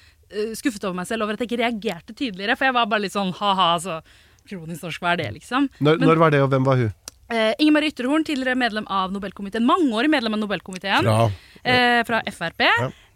skuffet 0.55 0.85
over 0.85 0.95
meg 0.95 1.07
selv 1.07 1.23
over 1.25 1.33
at 1.35 1.41
jeg 1.41 1.49
ikke 1.51 1.63
reagerte 1.63 2.15
tydeligere. 2.15 2.57
For 2.57 2.65
jeg 2.69 2.75
var 2.75 2.87
bare 2.87 3.01
litt 3.07 3.13
sånn 3.17 3.33
ha-ha, 3.39 3.69
så 3.79 4.01
kronisk 4.49 4.83
norsk, 4.83 5.01
hva 5.01 5.13
er 5.13 5.17
det, 5.23 5.33
liksom? 5.41 5.69
Når, 5.81 5.99
Men- 5.99 6.09
når 6.09 6.17
var 6.19 6.31
det, 6.31 6.41
og 6.43 6.51
hvem 6.51 6.65
var 6.65 6.77
hun? 6.77 6.93
Eh, 7.31 7.53
Inger 7.61 7.73
Marie 7.73 7.91
Ytterhorn, 7.93 8.25
tidligere 8.25 8.57
medlem 8.57 8.87
av 8.89 9.11
Nobelkomiteen. 9.13 9.65
Mangeårig 9.69 10.09
medlem 10.09 10.33
av 10.33 10.41
Nobelkomiteen. 10.41 11.05
Fra 11.05 11.31
Eh, 11.65 12.03
fra 12.05 12.23
Frp. 12.25 12.63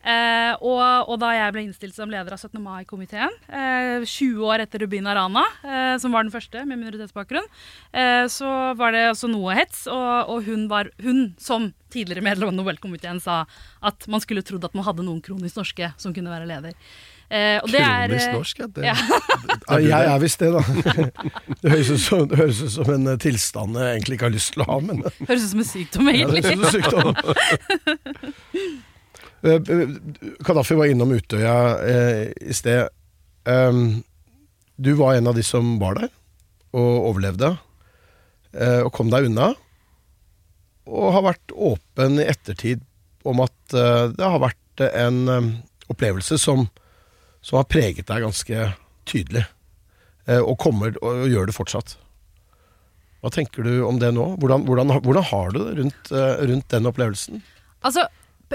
Eh, 0.03 0.53
og, 0.59 1.11
og 1.12 1.19
da 1.23 1.31
jeg 1.37 1.55
ble 1.55 1.62
innstilt 1.67 1.95
som 1.95 2.11
leder 2.11 2.35
av 2.35 2.41
17. 2.41 2.59
mai-komiteen, 2.62 3.37
eh, 3.47 4.03
20 4.03 4.43
år 4.51 4.65
etter 4.65 4.83
Rubina 4.83 5.15
Rana, 5.15 5.45
eh, 5.62 5.95
som 6.03 6.15
var 6.15 6.27
den 6.27 6.35
første 6.35 6.65
med 6.67 6.81
minoritetsbakgrunn, 6.81 7.47
eh, 7.95 8.27
så 8.33 8.51
var 8.79 8.97
det 8.97 9.07
også 9.12 9.31
noe 9.31 9.55
hets. 9.59 9.87
Og, 9.93 10.35
og 10.35 10.51
hun, 10.51 10.67
var, 10.73 10.91
hun, 11.03 11.31
som 11.38 11.71
tidligere 11.95 12.25
medlem 12.25 12.51
av 12.51 12.59
Nobelkomiteen, 12.59 13.23
sa 13.23 13.45
at 13.85 14.11
man 14.11 14.23
skulle 14.25 14.43
trodd 14.47 14.67
at 14.67 14.75
man 14.75 14.87
hadde 14.88 15.07
noen 15.07 15.23
kronisk 15.23 15.61
norske 15.61 15.95
som 16.03 16.15
kunne 16.17 16.35
være 16.35 16.51
leder. 16.51 16.75
Eh, 17.33 17.57
og 17.62 17.71
det 17.73 17.81
er, 17.81 18.11
Kronisk 18.11 18.29
eh, 18.29 18.35
norsk, 18.37 18.59
ja. 18.59 18.67
Det, 18.67 18.83
ja. 18.91 18.97
Ja, 19.71 19.79
jeg 19.81 20.11
er 20.12 20.19
visst 20.21 20.43
det, 20.43 20.51
da. 20.53 20.61
Det 21.62 21.71
høres 21.73 21.91
ut 21.95 22.03
som, 22.03 22.27
høres 22.37 22.61
ut 22.61 22.73
som 22.75 22.91
en 22.93 23.09
eh, 23.15 23.19
tilstand 23.23 23.79
jeg 23.79 23.97
egentlig 23.97 24.19
ikke 24.19 24.29
har 24.29 24.35
lyst 24.35 24.53
til 24.53 24.65
å 24.67 24.69
ha, 24.69 24.81
men 24.85 25.05
Høres 25.07 25.47
ut 25.47 25.53
som 25.55 25.62
en 25.62 25.71
sykdom, 25.71 26.11
egentlig. 26.12 26.43
ja, 26.43 26.51
det 26.51 26.59
høres 26.61 26.75
ut 26.77 26.91
som 26.91 26.99
en 27.01 27.15
sykdom. 27.23 28.81
Eh, 29.42 29.61
Kadafi 30.44 30.74
var 30.74 30.87
innom 30.87 31.12
Utøya 31.12 31.57
eh, 31.83 32.33
i 32.40 32.55
sted. 32.55 32.88
Du 34.76 34.92
var 34.94 35.14
en 35.14 35.26
av 35.26 35.35
de 35.35 35.42
som 35.42 35.74
var 35.81 35.98
der, 35.98 36.12
og 36.72 37.09
overlevde, 37.11 37.57
eh, 38.55 38.81
og 38.87 38.92
kom 38.94 39.11
deg 39.11 39.26
unna. 39.26 39.52
Og 40.87 41.11
har 41.16 41.26
vært 41.26 41.55
åpen 41.55 42.20
i 42.22 42.28
ettertid 42.31 42.83
om 43.26 43.42
at 43.42 43.55
det 43.70 44.18
har 44.26 44.40
vært 44.42 44.83
en 44.83 45.20
opplevelse 45.92 46.35
som, 46.42 46.64
som 47.38 47.61
har 47.61 47.68
preget 47.70 48.09
deg 48.09 48.24
ganske 48.24 48.64
tydelig. 49.07 49.44
Og 50.42 50.57
kommer 50.59 50.96
og, 50.98 51.22
gjør 51.31 51.46
det 51.46 51.55
fortsatt. 51.55 51.94
Hva 53.22 53.31
tenker 53.31 53.62
du 53.62 53.87
om 53.87 54.00
det 54.02 54.11
nå? 54.16 54.26
Hvordan, 54.42 54.66
hvordan, 54.66 54.96
hvordan 55.07 55.28
har 55.31 55.55
du 55.55 55.61
det 55.62 55.76
rundt, 55.78 56.12
rundt 56.50 56.68
den 56.74 56.90
opplevelsen? 56.90 57.44
Altså, 57.87 58.09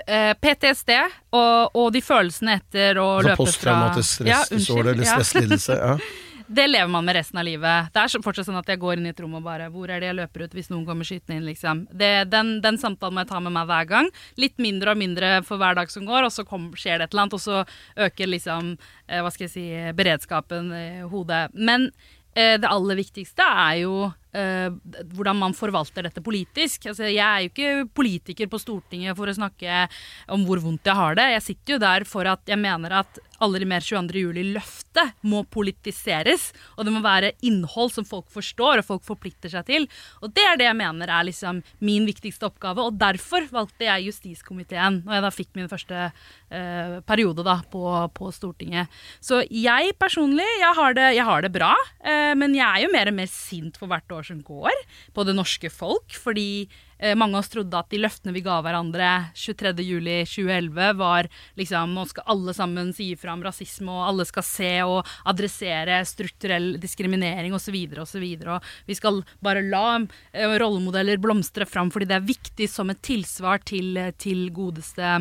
PTSD 0.06 0.94
og, 1.36 1.76
og 1.76 1.92
de 1.96 2.02
følelsene 2.04 2.60
etter 2.60 3.02
å 3.02 3.10
Altså 3.18 3.30
løpe 3.32 3.36
fra 3.36 3.46
Posttraumatisk 3.46 4.28
Ja, 4.28 4.42
eller 4.52 5.04
stresslidelse? 5.04 5.78
Ja. 5.82 5.98
Det 6.48 6.68
lever 6.68 6.88
man 6.88 7.06
med 7.06 7.16
resten 7.16 7.40
av 7.40 7.44
livet. 7.44 7.90
Det 7.94 8.00
er 8.00 8.24
fortsatt 8.24 8.48
sånn 8.48 8.60
at 8.60 8.70
jeg 8.72 8.80
går 8.80 8.98
inn 8.98 9.10
i 9.10 9.12
et 9.12 9.20
rom 9.20 9.36
og 9.36 9.44
bare 9.44 9.68
Hvor 9.72 9.92
er 9.92 10.00
det 10.00 10.08
jeg 10.08 10.18
løper 10.22 10.46
ut 10.46 10.54
hvis 10.56 10.70
noen 10.72 10.86
kommer 10.88 11.08
skytende 11.08 11.42
inn, 11.42 11.48
liksom? 11.48 11.82
Det, 11.92 12.12
den, 12.32 12.58
den 12.64 12.80
samtalen 12.80 13.18
må 13.18 13.26
jeg 13.26 13.32
ta 13.34 13.42
med 13.44 13.56
meg 13.58 13.68
hver 13.68 13.90
gang. 13.90 14.12
Litt 14.40 14.56
mindre 14.64 14.94
og 14.94 15.02
mindre 15.02 15.32
for 15.48 15.60
hver 15.60 15.76
dag 15.76 15.92
som 15.92 16.08
går, 16.08 16.30
og 16.30 16.32
så 16.32 16.48
kom, 16.48 16.70
skjer 16.80 17.02
det 17.02 17.10
et 17.10 17.16
eller 17.16 17.26
annet, 17.26 17.36
og 17.36 17.44
så 17.44 18.08
øker 18.08 18.32
liksom 18.32 18.72
eh, 18.78 19.20
Hva 19.20 19.34
skal 19.34 19.48
jeg 19.50 19.56
si 19.58 19.66
beredskapen 19.98 20.72
i 20.72 20.88
hodet. 21.12 21.44
Men 21.52 21.90
eh, 22.32 22.56
det 22.56 22.72
aller 22.72 23.02
viktigste 23.02 23.44
er 23.68 23.82
jo 23.84 24.08
eh, 24.34 24.70
hvordan 25.14 25.40
man 25.40 25.56
forvalter 25.58 26.08
dette 26.08 26.24
politisk. 26.24 26.90
Altså, 26.92 27.08
jeg 27.08 27.24
er 27.24 27.46
jo 27.46 27.52
ikke 27.52 27.88
politiker 27.98 28.52
på 28.52 28.60
Stortinget 28.62 29.18
for 29.18 29.30
å 29.30 29.38
snakke 29.38 29.86
om 30.34 30.46
hvor 30.48 30.62
vondt 30.64 30.88
jeg 30.88 30.98
har 30.98 31.18
det. 31.20 31.30
Jeg 31.38 31.48
sitter 31.52 31.76
jo 31.76 31.84
der 31.86 32.08
for 32.10 32.30
at 32.30 32.44
jeg 32.50 32.62
mener 32.62 33.00
at 33.04 33.22
Aldri 33.44 33.68
mer 33.70 33.84
22. 33.86 34.18
juli-løftet 34.24 35.20
må 35.30 35.44
politiseres. 35.54 36.50
Og 36.76 36.88
det 36.88 36.94
må 36.94 37.04
være 37.06 37.36
innhold 37.46 37.92
som 37.94 38.08
folk 38.08 38.26
forstår 38.34 38.82
og 38.82 38.88
folk 38.88 39.06
forplikter 39.06 39.52
seg 39.54 39.68
til. 39.68 39.86
Og 40.26 40.34
det 40.34 40.46
er 40.48 40.58
det 40.58 40.66
jeg 40.66 40.80
mener 40.80 41.12
er 41.14 41.28
liksom 41.28 41.62
min 41.86 42.08
viktigste 42.10 42.50
oppgave. 42.50 42.82
Og 42.82 42.98
derfor 42.98 43.46
valgte 43.54 43.86
jeg 43.86 44.08
justiskomiteen 44.10 45.04
når 45.06 45.20
jeg 45.20 45.26
da 45.28 45.34
fikk 45.34 45.52
min 45.58 45.70
første 45.70 46.08
uh, 46.10 46.98
periode 47.08 47.46
da 47.46 47.60
på, 47.70 47.84
på 48.18 48.32
Stortinget. 48.34 48.90
Så 49.22 49.44
jeg 49.54 49.94
personlig, 50.02 50.48
jeg 50.64 50.74
har 50.82 50.98
det, 50.98 51.08
jeg 51.20 51.30
har 51.30 51.46
det 51.46 51.54
bra. 51.54 51.74
Uh, 52.02 52.34
men 52.40 52.58
jeg 52.58 52.66
er 52.66 52.88
jo 52.88 52.94
mer 52.96 53.14
og 53.14 53.20
mer 53.22 53.32
sint 53.32 53.78
for 53.78 53.92
hvert 53.92 54.18
år 54.18 54.27
som 54.28 54.44
går 54.46 54.84
på 55.16 55.26
det 55.28 55.36
norske 55.38 55.72
folk. 55.74 56.16
Fordi 56.18 56.68
eh, 57.00 57.16
mange 57.18 57.38
av 57.38 57.44
oss 57.44 57.52
trodde 57.54 57.80
at 57.80 57.90
de 57.92 58.02
løftene 58.02 58.34
vi 58.36 58.44
ga 58.46 58.60
hverandre 58.66 59.10
23.07.2011 59.38 60.98
var 61.00 61.30
liksom 61.60 61.96
Nå 61.98 62.06
skal 62.10 62.28
alle 62.34 62.54
sammen 62.56 62.92
si 62.96 63.12
ifra 63.14 63.34
om 63.34 63.44
rasisme, 63.46 63.92
og 63.92 64.06
alle 64.10 64.28
skal 64.28 64.46
se 64.46 64.72
og 64.86 65.08
adressere 65.30 66.00
strukturell 66.08 66.76
diskriminering 66.82 67.56
osv. 67.56 67.78
osv. 68.04 68.26
Og 68.54 68.72
vi 68.90 68.98
skal 68.98 69.22
bare 69.44 69.66
la 69.66 69.86
eh, 69.98 70.58
rollemodeller 70.58 71.22
blomstre 71.24 71.68
fram 71.70 71.92
fordi 71.94 72.10
det 72.10 72.20
er 72.20 72.28
viktig 72.28 72.70
som 72.72 72.92
et 72.92 73.02
tilsvar 73.06 73.64
til, 73.68 73.96
til 74.20 74.48
godeste 74.56 75.18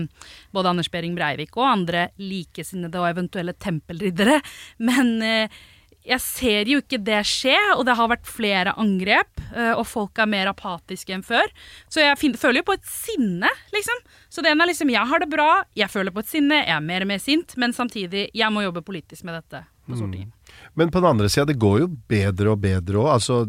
både 0.55 0.73
Anders 0.73 0.91
Behring 0.93 1.17
Breivik 1.17 1.57
og 1.57 1.71
andre 1.71 2.09
likesinnede 2.21 3.01
og 3.01 3.11
eventuelle 3.11 3.57
tempelriddere. 3.57 4.41
Men 4.83 5.17
eh, 5.25 5.65
jeg 6.07 6.23
ser 6.23 6.71
jo 6.71 6.79
ikke 6.83 7.01
det 7.03 7.19
skje, 7.27 7.57
og 7.75 7.83
det 7.89 7.97
har 7.99 8.11
vært 8.11 8.29
flere 8.31 8.75
angrep, 8.79 9.41
eh, 9.51 9.73
og 9.75 9.85
folk 9.89 10.19
er 10.23 10.31
mer 10.31 10.51
apatiske 10.51 11.15
enn 11.15 11.25
før. 11.27 11.51
Så 11.91 12.03
jeg 12.03 12.19
finner, 12.21 12.41
føler 12.41 12.63
jo 12.63 12.69
på 12.71 12.77
et 12.79 12.89
sinne, 12.91 13.51
liksom. 13.75 14.03
Så 14.31 14.45
det 14.45 14.53
ene 14.53 14.65
er 14.65 14.71
liksom, 14.71 14.93
jeg 14.95 15.11
har 15.11 15.23
det 15.23 15.31
bra, 15.33 15.51
jeg 15.79 15.91
føler 15.91 16.15
på 16.15 16.23
et 16.23 16.31
sinne, 16.31 16.63
jeg 16.63 16.77
er 16.77 16.85
mer 16.85 17.07
og 17.07 17.11
mer 17.11 17.23
sint, 17.23 17.57
men 17.59 17.75
samtidig, 17.77 18.29
jeg 18.37 18.55
må 18.55 18.63
jobbe 18.67 18.85
politisk 18.87 19.27
med 19.27 19.41
dette 19.41 19.65
på 19.87 19.99
Stortinget. 19.99 20.55
Men 20.79 20.91
på 20.95 21.03
den 21.03 21.11
andre 21.11 21.31
sida, 21.33 21.49
det 21.51 21.61
går 21.63 21.81
jo 21.83 21.93
bedre 22.11 22.55
og 22.55 22.63
bedre 22.63 23.03
òg. 23.03 23.11
Altså, 23.17 23.43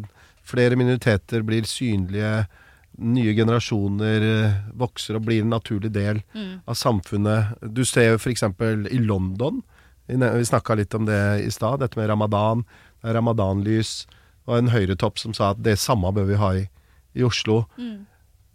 flere 0.48 0.80
minoriteter 0.80 1.46
blir 1.46 1.68
synlige. 1.70 2.48
Nye 2.98 3.34
generasjoner 3.38 4.24
eh, 4.26 4.60
vokser 4.74 5.20
og 5.20 5.28
blir 5.28 5.44
en 5.44 5.52
naturlig 5.54 5.92
del 5.94 6.24
av 6.66 6.78
samfunnet. 6.78 7.60
Du 7.62 7.84
ser 7.86 8.16
jo 8.16 8.22
f.eks. 8.22 8.48
i 8.90 9.02
London. 9.04 9.62
Vi 10.08 10.46
snakka 10.46 10.76
litt 10.80 10.94
om 10.96 11.06
det 11.06 11.20
i 11.44 11.52
stad, 11.52 11.80
dette 11.84 12.00
med 12.00 12.10
ramadan. 12.10 12.64
Det 13.02 13.12
er 13.12 13.18
ramadanlys. 13.20 14.06
Og 14.48 14.58
en 14.62 14.72
høyretopp 14.72 15.20
som 15.20 15.34
sa 15.36 15.52
at 15.52 15.64
det 15.64 15.76
samme 15.80 16.12
bør 16.16 16.30
vi 16.30 16.40
ha 16.40 16.54
i, 16.56 16.68
i 17.20 17.24
Oslo. 17.28 17.66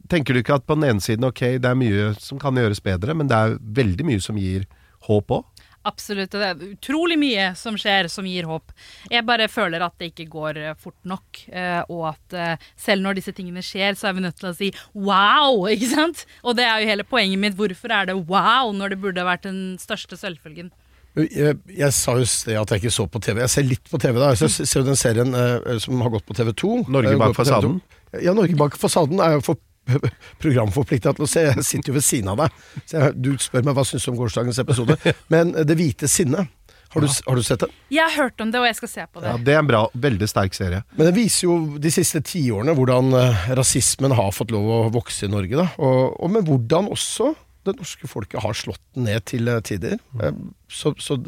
Tenker 0.09 0.34
du 0.34 0.40
ikke 0.40 0.57
at 0.59 0.66
på 0.66 0.74
den 0.78 0.88
ene 0.88 1.05
siden, 1.05 1.24
ok, 1.28 1.42
det 1.62 1.68
er 1.68 1.78
mye 1.78 2.12
som 2.20 2.40
kan 2.40 2.57
gjøres 2.59 2.80
bedre, 2.84 3.14
men 3.14 3.28
det 3.30 3.36
er 3.36 3.59
veldig 3.61 4.07
mye 4.09 4.20
som 4.24 4.40
gir 4.40 4.64
håp 5.07 5.30
òg? 5.36 5.44
Absolutt. 5.84 6.30
Det 6.30 6.46
er 6.46 6.61
utrolig 6.76 7.16
mye 7.18 7.48
som 7.59 7.74
skjer 7.80 8.07
som 8.12 8.26
gir 8.28 8.46
håp. 8.46 8.70
Jeg 9.11 9.24
bare 9.26 9.48
føler 9.50 9.82
at 9.82 9.96
det 9.98 10.12
ikke 10.12 10.28
går 10.30 10.61
eh, 10.61 10.76
fort 10.78 10.98
nok. 11.11 11.40
eh, 11.50 11.80
Og 11.90 12.05
at 12.12 12.36
eh, 12.38 12.68
selv 12.78 13.03
når 13.03 13.18
disse 13.18 13.34
tingene 13.34 13.64
skjer, 13.66 13.96
så 13.98 14.09
er 14.09 14.14
vi 14.14 14.22
nødt 14.22 14.38
til 14.38 14.50
å 14.53 14.55
si 14.55 14.68
wow, 14.94 15.64
ikke 15.74 15.90
sant? 15.90 16.22
Og 16.46 16.55
det 16.59 16.68
er 16.68 16.84
jo 16.84 16.92
hele 16.92 17.07
poenget 17.09 17.42
mitt. 17.42 17.59
Hvorfor 17.59 17.90
er 17.98 18.12
det 18.12 18.14
wow 18.30 18.70
når 18.70 18.94
det 18.94 19.00
burde 19.03 19.26
vært 19.26 19.48
den 19.48 19.74
største 19.82 20.16
selvfølgen? 20.20 20.70
Jeg, 21.13 21.59
jeg 21.69 21.93
sa 21.93 22.15
jo 22.17 22.25
det 22.25 22.55
at 22.57 22.71
jeg 22.73 22.81
ikke 22.81 22.95
så 22.95 23.05
på 23.11 23.21
TV. 23.21 23.43
Jeg 23.45 23.53
ser 23.53 23.67
litt 23.69 23.91
på 23.91 24.01
TV, 24.01 24.17
da. 24.17 24.31
Jeg 24.33 24.49
ser, 24.49 24.65
ser 24.65 24.81
jo 24.81 24.87
den 24.87 24.97
serien 24.97 25.37
eh, 25.37 25.75
som 25.83 26.01
har 26.01 26.15
gått 26.15 26.25
på 26.29 26.37
TV 26.39 26.55
2. 26.57 26.71
Norge 26.93 27.19
bak 27.21 27.37
fasaden? 27.37 27.77
Ja, 28.23 28.33
Norge 28.37 28.57
bak 28.57 28.79
fasaden 28.81 29.21
er 29.21 29.37
jo 29.37 29.45
for 29.51 29.61
programforplikta 30.43 31.13
til 31.19 31.27
å 31.27 31.29
se. 31.29 31.45
Jeg 31.51 31.67
sitter 31.69 31.93
jo 31.93 31.99
ved 31.99 32.07
siden 32.07 32.33
av 32.33 32.41
deg. 32.41 32.65
Så 32.87 32.97
jeg, 32.97 33.15
du 33.21 33.31
spør 33.43 33.69
meg 33.69 33.77
hva 33.77 33.85
syns 33.89 34.09
du 34.09 34.13
om 34.15 34.19
gårsdagens 34.23 34.63
episode. 34.65 34.97
Men 35.35 35.53
eh, 35.53 35.69
Det 35.69 35.77
hvite 35.77 36.09
sinnet, 36.09 36.49
har 36.93 37.05
du, 37.05 37.09
har 37.09 37.37
du 37.37 37.45
sett 37.45 37.63
den? 37.65 37.77
Jeg 37.93 38.05
har 38.05 38.17
hørt 38.27 38.41
om 38.45 38.51
det, 38.53 38.61
og 38.61 38.67
jeg 38.69 38.77
skal 38.81 38.91
se 38.95 39.07
på 39.09 39.21
det. 39.21 39.31
Ja, 39.31 39.37
det 39.41 39.55
er 39.55 39.63
en 39.63 39.69
bra, 39.69 39.85
veldig 40.09 40.29
sterk 40.29 40.57
serie. 40.57 40.83
Men 40.97 41.09
det 41.09 41.15
viser 41.17 41.47
jo 41.47 41.55
de 41.81 41.93
siste 41.93 42.21
tiårene 42.25 42.75
hvordan 42.77 43.17
eh, 43.21 43.47
rasismen 43.57 44.17
har 44.17 44.33
fått 44.37 44.53
lov 44.53 44.69
å 44.69 44.83
vokse 44.93 45.29
i 45.29 45.33
Norge. 45.33 45.57
Da. 45.61 45.71
Og, 45.81 46.17
og 46.21 46.37
men 46.37 46.49
hvordan 46.49 46.93
også 46.93 47.35
det 47.69 47.77
norske 47.79 48.09
folket 48.11 48.43
har 48.43 48.55
slått 48.59 48.83
den 48.97 49.05
ned 49.09 49.25
til 49.31 49.49
eh, 49.49 49.61
tider. 49.67 49.99
Eh, 50.23 50.33
Så, 50.73 50.95
så 50.99 51.19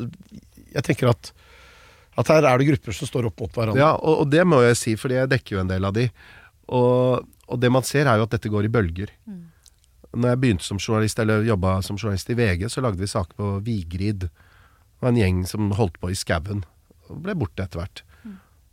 jeg 0.74 0.82
tenker 0.86 1.10
at, 1.12 1.32
at 2.18 2.30
her 2.32 2.46
er 2.48 2.58
det 2.58 2.66
grupper 2.72 2.96
som 2.96 3.06
står 3.10 3.28
opp 3.30 3.40
mot 3.44 3.52
hverandre. 3.54 3.78
Ja, 3.80 3.92
og, 3.94 4.24
og 4.24 4.30
det 4.32 4.42
må 4.48 4.62
jeg 4.64 4.76
si, 4.80 4.96
fordi 4.98 5.20
jeg 5.20 5.30
dekker 5.34 5.56
jo 5.58 5.62
en 5.64 5.70
del 5.70 5.84
av 5.86 5.94
de. 5.94 6.08
Og, 6.74 7.26
og 7.46 7.60
det 7.62 7.70
man 7.70 7.84
ser, 7.86 8.08
er 8.10 8.18
jo 8.18 8.26
at 8.26 8.34
dette 8.34 8.50
går 8.50 8.66
i 8.66 8.72
bølger. 8.72 9.12
Når 10.14 10.30
jeg 10.32 10.40
begynte 10.42 10.64
som 10.66 10.78
journalist, 10.78 11.18
eller 11.18 11.42
jobba 11.46 11.76
som 11.82 11.96
journalist 11.98 12.28
i 12.30 12.36
VG, 12.38 12.68
så 12.70 12.82
lagde 12.84 13.00
vi 13.02 13.08
saker 13.10 13.34
på 13.38 13.52
Vigrid. 13.66 14.28
Det 14.28 15.02
var 15.02 15.10
en 15.12 15.18
gjeng 15.20 15.40
som 15.50 15.72
holdt 15.74 15.98
på 16.02 16.10
i 16.12 16.18
skauen. 16.18 16.62
Ble 17.10 17.34
borte 17.38 17.66
etter 17.66 17.82
hvert. 17.82 18.02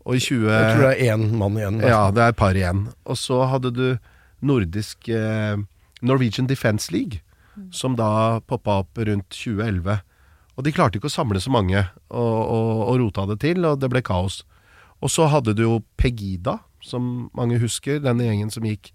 Og 0.05 0.16
i 0.18 0.22
20... 0.24 0.47
Jeg 0.49 0.70
tror 0.76 0.86
det 0.88 0.91
er 0.95 1.14
én 1.14 1.26
mann 1.38 1.57
igjen. 1.59 1.76
der. 1.82 1.91
Ja, 1.93 2.03
det 2.14 2.22
er 2.26 2.32
et 2.34 2.39
par 2.39 2.57
igjen. 2.57 2.88
Og 3.05 3.18
så 3.22 3.41
hadde 3.51 3.70
du 3.76 3.84
nordisk 4.41 5.09
eh, 5.14 5.59
Norwegian 6.01 6.47
Defence 6.49 6.89
League, 6.93 7.20
som 7.71 7.95
da 7.99 8.39
poppa 8.47 8.79
opp 8.83 8.97
rundt 8.97 9.29
2011. 9.33 9.99
Og 10.57 10.65
de 10.67 10.73
klarte 10.75 10.99
ikke 10.99 11.09
å 11.09 11.13
samle 11.13 11.41
så 11.41 11.51
mange, 11.53 11.83
og, 12.09 12.39
og, 12.41 12.71
og 12.87 12.97
rota 13.01 13.25
det 13.29 13.39
til, 13.43 13.63
og 13.65 13.79
det 13.81 13.89
ble 13.91 14.03
kaos. 14.05 14.41
Og 15.01 15.09
så 15.09 15.27
hadde 15.31 15.55
du 15.57 15.63
jo 15.63 15.77
Pegida, 15.97 16.59
som 16.83 17.29
mange 17.37 17.59
husker, 17.61 18.01
denne 18.03 18.27
gjengen 18.27 18.51
som 18.53 18.65
gikk 18.67 18.91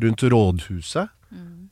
rundt 0.00 0.24
rådhuset. 0.24 1.12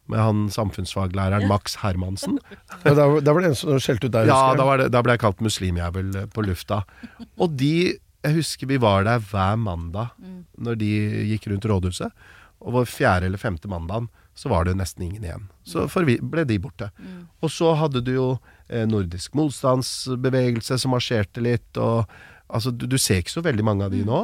Med 0.09 0.21
han 0.23 0.45
samfunnsfaglæreren 0.53 1.49
Max 1.51 1.81
Hermansen. 1.83 2.39
Da, 2.85 2.95
da 2.95 3.33
var 3.35 3.43
det 3.43 3.51
en 3.51 3.57
som 3.59 3.81
skjelte 3.83 4.09
ut 4.09 4.15
der. 4.15 4.29
Ja, 4.31 4.55
da, 4.57 4.65
var 4.65 4.79
det, 4.81 4.93
da 4.95 5.03
ble 5.05 5.17
jeg 5.17 5.25
kalt 5.25 5.43
muslimjævel 5.45 6.13
eh, 6.17 6.29
på 6.31 6.45
lufta. 6.47 6.85
Og 7.37 7.57
de 7.59 7.99
Jeg 8.25 8.35
husker 8.35 8.67
vi 8.67 8.79
var 8.83 9.05
der 9.07 9.21
hver 9.23 9.59
mandag 9.61 10.15
når 10.59 10.79
de 10.81 10.89
gikk 11.33 11.49
rundt 11.51 11.67
rådhuset. 11.71 12.15
Og 12.59 12.75
vår 12.79 12.89
fjerde 12.91 13.29
eller 13.29 13.39
femte 13.39 13.69
mandag 13.71 14.09
så 14.39 14.51
var 14.53 14.69
det 14.69 14.77
nesten 14.79 15.09
ingen 15.09 15.25
igjen. 15.27 15.47
Så 15.67 15.89
ble 15.91 16.45
de 16.47 16.59
borte. 16.63 16.93
Og 17.43 17.51
så 17.51 17.73
hadde 17.81 18.05
du 18.07 18.13
jo 18.15 18.27
eh, 18.69 18.87
nordisk 18.87 19.35
motstandsbevegelse 19.39 20.79
som 20.79 20.95
marsjerte 20.95 21.43
litt. 21.43 21.69
Og 21.75 22.07
altså, 22.47 22.71
du, 22.71 22.87
du 22.87 22.99
ser 23.03 23.25
ikke 23.25 23.35
så 23.35 23.43
veldig 23.43 23.67
mange 23.67 23.89
av 23.89 23.95
de 23.97 24.05
nå. 24.07 24.21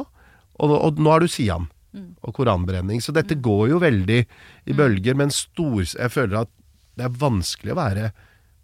Og, 0.55 0.75
og 0.77 1.01
nå 1.03 1.11
har 1.11 1.25
du 1.25 1.27
Sian 1.31 1.67
og 1.95 2.35
koranbrenning. 2.35 3.03
Så 3.03 3.11
dette 3.15 3.35
går 3.35 3.69
jo 3.73 3.81
veldig 3.83 4.21
i 4.71 4.75
bølger, 4.75 5.19
men 5.19 5.33
stor, 5.35 5.83
jeg 5.83 6.11
føler 6.11 6.45
at 6.45 6.53
det 6.95 7.09
er 7.09 7.19
vanskelig 7.19 7.75
å 7.75 7.79
være 7.79 8.09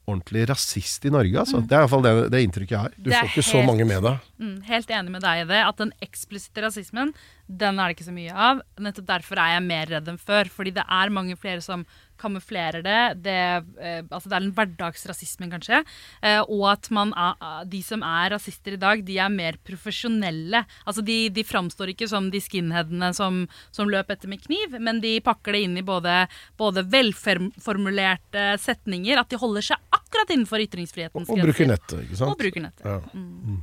ordentlig 0.10 0.48
rasist 0.50 1.06
i 1.06 1.12
Norge, 1.14 1.38
altså. 1.44 1.62
Det 1.62 1.76
er 1.76 1.84
iallfall 1.84 2.04
det, 2.06 2.14
det 2.34 2.42
inntrykket 2.46 2.74
jeg 2.76 2.86
har. 2.86 2.96
Du 2.98 3.10
får 3.14 3.30
ikke 3.30 3.46
så 3.46 3.62
mange 3.66 3.86
med 3.88 4.02
deg. 4.06 4.30
Mm, 4.42 4.56
helt 4.68 4.94
enig 4.98 5.14
med 5.14 5.24
deg 5.26 5.44
i 5.44 5.50
det. 5.52 5.62
At 5.68 5.82
den 5.82 5.94
eksplisitte 6.04 6.64
rasismen, 6.66 7.14
den 7.48 7.80
er 7.80 7.90
det 7.90 7.98
ikke 7.98 8.10
så 8.10 8.16
mye 8.16 8.34
av. 8.50 8.64
Nettopp 8.82 9.10
derfor 9.12 9.42
er 9.44 9.56
jeg 9.56 9.68
mer 9.68 9.94
redd 9.94 10.10
enn 10.12 10.22
før. 10.22 10.50
Fordi 10.52 10.74
det 10.80 10.86
er 10.88 11.14
mange 11.14 11.38
flere 11.40 11.64
som 11.64 11.86
kamuflerer 12.22 12.84
det. 12.86 13.00
Det, 13.26 13.36
eh, 13.82 14.02
altså 14.08 14.30
det 14.32 14.38
er 14.38 14.46
den 14.46 14.54
hverdagsrasismen, 14.58 15.52
kanskje. 15.56 15.82
Eh, 16.22 16.40
og 16.46 16.68
at 16.72 16.90
man 16.94 17.12
er, 17.18 17.34
ah, 17.42 17.64
de 17.68 17.82
som 17.86 18.06
er 18.06 18.32
rasister 18.36 18.78
i 18.78 18.82
dag, 18.82 19.04
de 19.08 19.18
er 19.22 19.34
mer 19.34 19.58
profesjonelle. 19.68 20.64
Altså 20.86 21.04
de, 21.06 21.18
de 21.34 21.46
framstår 21.48 21.94
ikke 21.96 22.10
som 22.12 22.30
de 22.34 22.42
skinheadene 22.44 23.12
som, 23.18 23.44
som 23.74 23.90
løp 23.92 24.14
etter 24.14 24.32
med 24.32 24.44
kniv, 24.46 24.78
men 24.80 25.02
de 25.04 25.18
pakker 25.26 25.58
det 25.58 25.66
inn 25.66 25.78
i 25.82 25.86
både, 25.86 26.22
både 26.62 26.86
velformulerte 26.94 28.48
setninger, 28.62 29.20
at 29.20 29.30
de 29.34 29.42
holder 29.42 29.72
seg 29.72 29.92
akkurat 29.96 30.32
innenfor 30.34 30.62
ytringsfrihetens 30.64 31.30
Og 31.32 31.42
bruker 31.42 31.70
nettet, 31.70 32.06
ikke 32.06 32.20
sant. 32.20 32.34
Og 32.34 32.40
bruker 32.42 32.68
nettet. 32.70 32.86
Ja. 32.86 33.60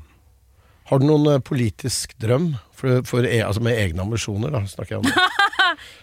Har 0.88 1.02
du 1.02 1.04
noen 1.04 1.26
eh, 1.34 1.42
politisk 1.44 2.14
drøm 2.20 2.54
for, 2.72 3.02
for, 3.08 3.26
e- 3.28 3.42
altså 3.44 3.60
med 3.64 3.76
egne 3.76 4.04
ambisjoner? 4.06 4.54
Da, 4.54 4.62
snakker 4.70 4.96
jeg 4.96 5.04
om. 5.04 5.10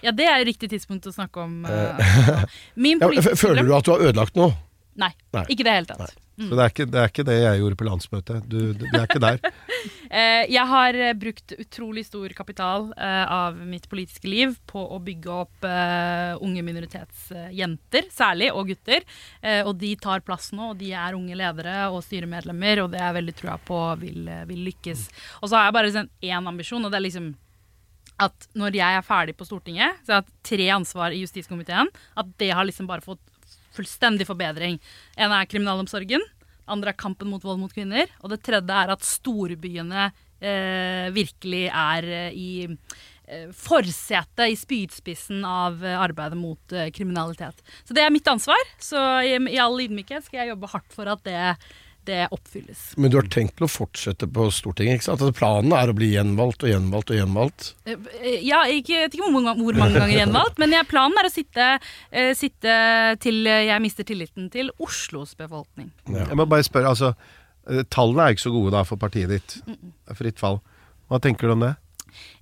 Ja, 0.05 0.13
det 0.15 0.27
er 0.29 0.41
jo 0.41 0.49
riktig 0.51 0.71
tidspunkt 0.73 1.07
å 1.09 1.15
snakke 1.15 1.45
om. 1.45 1.63
Uh, 1.65 2.45
Min 2.75 2.97
Ja, 3.01 3.09
politiske 3.09 3.39
føler 3.41 3.65
du 3.65 3.73
at 3.77 3.87
du 3.87 3.95
har 3.95 4.05
ødelagt 4.09 4.37
noe? 4.39 4.53
Nei, 4.95 5.11
Nei. 5.35 5.43
ikke 5.51 5.65
i 5.65 5.67
det 5.67 5.73
hele 5.75 5.89
tatt. 5.89 6.21
Så 6.35 6.51
det 6.51 6.63
er, 6.65 6.71
ikke, 6.71 6.85
det 6.91 6.99
er 6.99 7.11
ikke 7.11 7.23
det 7.27 7.35
jeg 7.39 7.59
gjorde 7.61 7.77
på 7.79 7.85
landsmøtet. 7.87 8.47
Du, 8.51 8.57
du, 8.75 8.81
du 8.83 8.97
er 8.99 9.07
ikke 9.07 9.23
der. 9.23 9.39
Eh, 10.15 10.45
jeg 10.49 10.63
har 10.69 10.95
brukt 11.19 11.51
utrolig 11.59 12.05
stor 12.07 12.31
kapital 12.37 12.87
av 12.95 13.57
mitt 13.57 13.87
politiske 13.89 14.29
liv 14.29 14.53
på 14.69 14.79
å 14.95 14.99
bygge 15.03 15.33
opp 15.33 15.67
unge 16.45 16.63
minoritetsjenter, 16.65 18.07
særlig, 18.13 18.47
og 18.55 18.69
gutter. 18.71 19.05
Eh, 19.41 19.61
og 19.65 19.75
de 19.81 19.91
tar 20.01 20.23
plass 20.25 20.51
nå, 20.55 20.71
og 20.71 20.79
de 20.79 20.93
er 20.95 21.17
unge 21.17 21.37
ledere 21.37 21.89
og 21.91 22.01
styremedlemmer, 22.05 22.83
og 22.85 22.93
det 22.93 23.01
er 23.01 23.09
jeg 23.09 23.17
veldig 23.19 23.35
trua 23.41 23.57
på 23.67 23.81
vil, 24.01 24.29
vil 24.49 24.63
lykkes. 24.69 25.07
Og 25.41 25.49
så 25.49 25.59
har 25.59 25.67
jeg 25.67 25.77
bare 25.77 25.93
sånn 25.97 26.13
én 26.23 26.53
ambisjon, 26.53 26.85
og 26.85 26.93
det 26.93 27.01
er 27.01 27.07
liksom 27.09 27.33
at 28.21 28.47
når 28.55 28.77
jeg 28.79 28.97
er 28.97 29.05
ferdig 29.05 29.35
på 29.37 29.47
Stortinget, 29.47 29.97
så 30.03 30.13
har 30.13 30.21
jeg 30.21 30.25
hatt 30.25 30.35
tre 30.47 30.67
ansvar 30.77 31.15
i 31.15 31.23
justiskomiteen, 31.23 31.89
at 32.15 32.29
det 32.39 32.51
har 32.55 32.67
liksom 32.67 32.87
bare 32.87 33.03
fått 33.03 33.21
fullstendig 33.75 34.27
forbedring. 34.27 34.79
En 35.19 35.33
er 35.35 35.49
kriminalomsorgen, 35.51 36.23
andre 36.71 36.93
er 36.93 36.99
kampen 36.99 37.29
mot 37.29 37.43
vold 37.43 37.59
mot 37.61 37.73
kvinner, 37.73 38.09
og 38.23 38.31
det 38.31 38.41
tredje 38.45 38.79
er 38.83 38.93
at 38.93 39.05
storbyene 39.05 40.07
eh, 40.39 41.11
virkelig 41.15 41.65
er 41.67 42.07
eh, 42.07 42.37
i 42.39 42.49
eh, 42.65 43.49
forsetet, 43.51 44.45
i 44.47 44.57
spydspissen 44.57 45.43
av 45.45 45.83
eh, 45.83 45.99
arbeidet 45.99 46.39
mot 46.39 46.75
eh, 46.75 46.87
kriminalitet. 46.95 47.59
Så 47.83 47.97
det 47.97 48.05
er 48.05 48.15
mitt 48.15 48.31
ansvar, 48.31 48.63
så 48.79 49.03
i, 49.27 49.35
i 49.51 49.59
all 49.61 49.77
ydmykhet 49.83 50.25
skal 50.25 50.45
jeg 50.45 50.55
jobbe 50.55 50.71
hardt 50.71 50.95
for 50.95 51.11
at 51.11 51.27
det, 51.27 51.37
det 52.07 52.25
oppfylles. 52.33 52.81
Men 53.01 53.11
du 53.13 53.17
har 53.19 53.27
tenkt 53.31 53.55
til 53.59 53.67
å 53.67 53.71
fortsette 53.71 54.27
på 54.31 54.47
Stortinget? 54.53 54.99
ikke 54.99 55.07
sant? 55.07 55.21
Altså, 55.21 55.35
planen 55.37 55.73
er 55.77 55.91
å 55.91 55.95
bli 55.97 56.11
gjenvalgt 56.13 56.65
og 56.65 56.71
gjenvalgt 56.71 57.13
og 57.13 57.19
gjenvalgt? 57.19 57.69
Eh, 57.85 58.37
Ja, 58.45 58.63
ikke, 58.69 58.93
jeg 58.93 59.07
vet 59.07 59.17
ikke 59.17 59.27
hvor 59.27 59.35
mange, 59.37 59.55
hvor 59.61 59.79
mange 59.79 59.99
ganger 59.99 60.19
gjenvalgt, 60.19 60.59
men 60.61 60.75
jeg, 60.75 60.87
planen 60.91 61.21
er 61.21 61.29
å 61.29 61.33
sitte, 61.33 61.69
uh, 61.79 62.33
sitte 62.37 62.75
til 63.23 63.41
jeg 63.45 63.81
mister 63.83 64.07
tilliten 64.07 64.49
til 64.53 64.71
Oslos 64.81 65.35
befolkning. 65.39 65.91
Jeg 66.11 66.37
må 66.37 66.47
bare 66.49 66.65
spørre, 66.67 66.93
altså 66.93 67.13
eh, 67.69 67.85
Tallene 67.93 68.27
er 68.27 68.35
ikke 68.35 68.47
så 68.47 68.53
gode 68.53 68.75
da 68.75 68.83
for 68.87 69.01
partiet 69.01 69.31
ditt. 69.31 69.57
Fritt 70.17 70.41
fall. 70.41 70.61
Hva 71.09 71.21
tenker 71.21 71.47
du 71.49 71.55
om 71.55 71.65
det? 71.67 71.75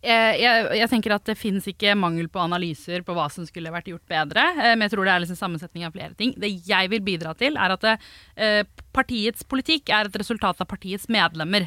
Eh, 0.03 0.35
jeg, 0.41 0.65
jeg 0.79 0.89
tenker 0.91 1.15
at 1.15 1.25
det 1.29 1.37
finnes 1.39 1.67
ikke 1.69 1.95
mangel 1.95 2.27
på 2.31 2.41
analyser 2.43 3.03
på 3.05 3.15
hva 3.15 3.29
som 3.31 3.47
skulle 3.47 3.71
vært 3.73 3.89
gjort 3.91 4.05
bedre. 4.09 4.43
eh, 4.57 4.73
Men 4.75 4.87
jeg 4.87 4.95
tror 4.95 5.07
det 5.07 5.13
er 5.13 5.23
liksom 5.23 5.39
sammensetning 5.39 5.87
av 5.87 5.95
flere 5.95 6.17
ting. 6.19 6.33
Det 6.37 6.51
jeg 6.67 6.91
vil 6.91 7.03
bidra 7.05 7.33
til, 7.39 7.57
er 7.57 7.75
at 7.75 7.85
det, 7.85 7.95
eh, 8.37 8.63
partiets 8.93 9.43
politikk 9.49 9.89
er 9.89 10.05
et 10.05 10.19
resultat 10.21 10.59
av 10.61 10.67
partiets 10.69 11.07
medlemmer. 11.09 11.63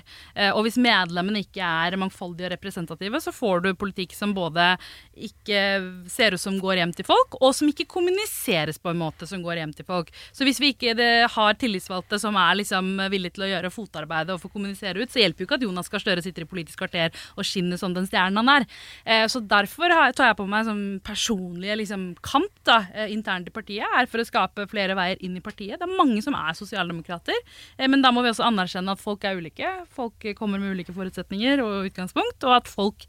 Og 0.54 0.61
hvis 0.62 0.76
medlemmene 0.78 1.40
ikke 1.42 1.59
er 1.59 1.96
mangfoldige 1.98 2.46
og 2.46 2.52
representative, 2.52 3.18
så 3.18 3.32
får 3.34 3.64
du 3.64 3.68
politikk 3.74 4.14
som 4.14 4.30
både 4.36 4.76
ikke 5.18 6.07
ser 6.07 6.36
ut 6.36 6.40
som 6.40 6.61
går 6.62 6.78
hjem 6.78 6.92
til 6.94 7.09
folk, 7.09 7.34
og 7.40 7.50
som 7.57 7.66
ikke 7.66 7.88
kommuniseres 7.90 8.78
på 8.78 8.92
en 8.92 9.00
måte 9.00 9.26
som 9.26 9.42
går 9.42 9.59
hjem 9.59 9.74
til 9.74 9.88
folk. 9.88 10.12
Så 10.30 10.46
hvis 10.46 10.61
vi 10.62 10.70
ikke 10.76 10.94
har 11.34 11.59
tillitsvalgte 11.59 12.20
som 12.22 12.38
er 12.38 12.61
liksom 12.61 12.94
villige 13.11 13.34
til 13.40 13.48
å 13.48 13.50
gjøre 13.50 13.74
fotarbeidet 13.74 14.36
og 14.36 14.44
få 14.44 14.52
kommunisere 14.52 15.02
ut, 15.02 15.11
så 15.11 15.24
hjelper 15.24 15.42
jo 15.42 15.48
ikke 15.48 15.59
at 15.59 15.66
Jonas 15.66 15.90
Gahr 15.90 16.04
Støre 16.07 16.22
sitter 16.22 16.46
i 16.46 16.50
Politisk 16.50 16.78
kvarter 16.78 17.11
og 17.34 17.46
skinner 17.48 17.80
som 17.80 17.95
den 17.97 18.09
stjernen 18.09 18.40
han 18.42 18.53
er. 18.53 18.66
Eh, 19.05 19.24
så 19.32 19.42
derfor 19.44 19.92
tar 20.16 20.30
jeg 20.30 20.38
på 20.38 20.49
meg 20.51 20.66
som 20.68 20.82
personlige 21.07 21.78
liksom, 21.82 22.09
kamp 22.24 22.53
da, 22.68 22.82
eh, 22.94 23.11
internt 23.14 23.49
i 23.51 23.55
partiet, 23.55 23.86
er 23.86 24.11
for 24.11 24.22
å 24.22 24.28
skape 24.28 24.68
flere 24.70 24.97
veier 24.99 25.20
inn 25.24 25.36
i 25.38 25.44
partiet. 25.44 25.80
Det 25.80 25.88
er 25.88 25.99
mange 25.99 26.22
som 26.24 26.36
er 26.38 26.57
sosialdemokrater, 26.59 27.40
eh, 27.78 27.88
men 27.88 28.05
da 28.05 28.12
må 28.14 28.24
vi 28.24 28.32
også 28.32 28.47
anerkjenne 28.49 28.97
at 28.97 29.03
folk 29.03 29.24
er 29.24 29.40
ulike. 29.40 29.72
Folk 29.97 30.30
kommer 30.38 30.62
med 30.62 30.76
ulike 30.76 30.94
forutsetninger 30.97 31.64
og 31.64 31.90
utgangspunkt, 31.90 32.44
og 32.44 32.61
at 32.61 32.70
folk 32.70 33.09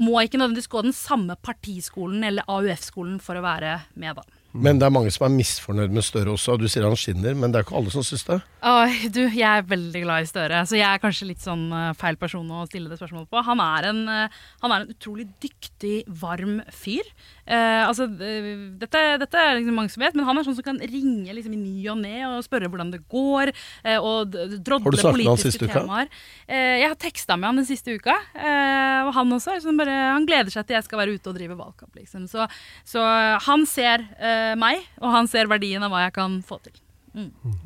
må 0.00 0.20
ikke 0.20 0.40
nødvendigvis 0.40 0.68
gå 0.68 0.82
den 0.84 0.96
samme 0.96 1.36
partiskolen 1.40 2.24
eller 2.26 2.44
AUF-skolen 2.52 3.16
for 3.22 3.38
å 3.38 3.44
være 3.44 3.78
med, 3.94 4.20
da. 4.20 4.39
Men 4.52 4.80
det 4.80 4.86
er 4.88 4.94
mange 4.94 5.12
som 5.14 5.26
er 5.28 5.34
misfornøyd 5.36 5.92
med 5.94 6.02
Støre 6.02 6.32
også. 6.34 6.56
Du 6.58 6.66
sier 6.70 6.86
han 6.86 6.98
skinner, 6.98 7.36
men 7.38 7.52
det 7.52 7.60
er 7.60 7.66
ikke 7.66 7.76
alle 7.78 7.92
som 7.94 8.02
syns 8.06 8.24
det. 8.26 8.40
Oi, 8.66 9.10
du, 9.14 9.22
jeg 9.28 9.46
er 9.46 9.68
veldig 9.68 10.02
glad 10.02 10.24
i 10.24 10.30
Støre, 10.30 10.62
så 10.66 10.78
jeg 10.78 10.88
er 10.88 11.02
kanskje 11.02 11.28
litt 11.28 11.44
sånn 11.44 11.68
eh, 11.72 11.92
feil 12.00 12.18
person 12.20 12.48
å 12.50 12.64
stille 12.68 12.90
det 12.90 12.98
spørsmålet 12.98 13.30
på. 13.30 13.44
Han 13.46 13.62
er 13.62 13.90
en, 13.92 14.00
eh, 14.10 14.40
han 14.64 14.74
er 14.74 14.82
en 14.84 14.90
utrolig 14.90 15.28
dyktig, 15.42 16.02
varm 16.20 16.58
fyr. 16.74 17.06
Eh, 17.46 17.84
altså, 17.86 18.08
eh, 18.10 18.50
dette, 18.80 19.04
dette 19.22 19.38
er 19.38 19.56
liksom 19.60 19.78
mange 19.78 19.94
som 19.94 20.02
vet, 20.02 20.18
men 20.18 20.26
han 20.26 20.40
er 20.40 20.48
sånn 20.48 20.58
som 20.58 20.66
kan 20.66 20.82
ringe 20.82 21.36
liksom, 21.38 21.54
i 21.54 21.60
ny 21.60 21.86
og 21.92 22.00
ne 22.02 22.16
og 22.28 22.42
spørre 22.46 22.68
hvordan 22.70 22.92
det 22.96 23.04
går, 23.10 23.54
eh, 23.86 24.02
og 24.02 24.34
politiske 24.34 24.66
temaer 24.66 24.82
Har 24.82 24.90
du 24.90 25.00
snakket 25.00 25.22
med 25.22 25.30
han 25.30 25.40
siste 25.40 25.60
siste 25.60 25.70
uka? 25.70 26.04
Eh, 26.50 26.76
jeg 26.82 26.88
har 26.90 26.98
teksta 27.06 27.38
med 27.38 27.50
han 27.52 27.62
den 27.62 27.68
siste 27.68 27.94
uka, 27.94 28.18
eh, 28.34 29.00
og 29.06 29.14
han 29.14 29.38
også. 29.38 29.56
Sånn 29.62 29.78
bare, 29.78 29.94
han 30.16 30.26
gleder 30.28 30.50
seg 30.52 30.66
til 30.66 30.78
jeg 30.78 30.86
skal 30.86 31.02
være 31.02 31.14
ute 31.16 31.30
og 31.30 31.38
drive 31.38 31.56
valgkamp. 31.58 31.94
Liksom. 31.98 32.26
Så, 32.30 32.46
så 32.88 33.04
han 33.46 33.66
ser 33.68 34.04
eh, 34.18 34.39
meg, 34.60 34.84
og 35.00 35.12
han 35.14 35.28
ser 35.30 35.50
verdien 35.50 35.82
av 35.84 35.92
hva 35.92 36.06
jeg 36.06 36.14
kan 36.16 36.38
få 36.46 36.60
til. 36.64 36.78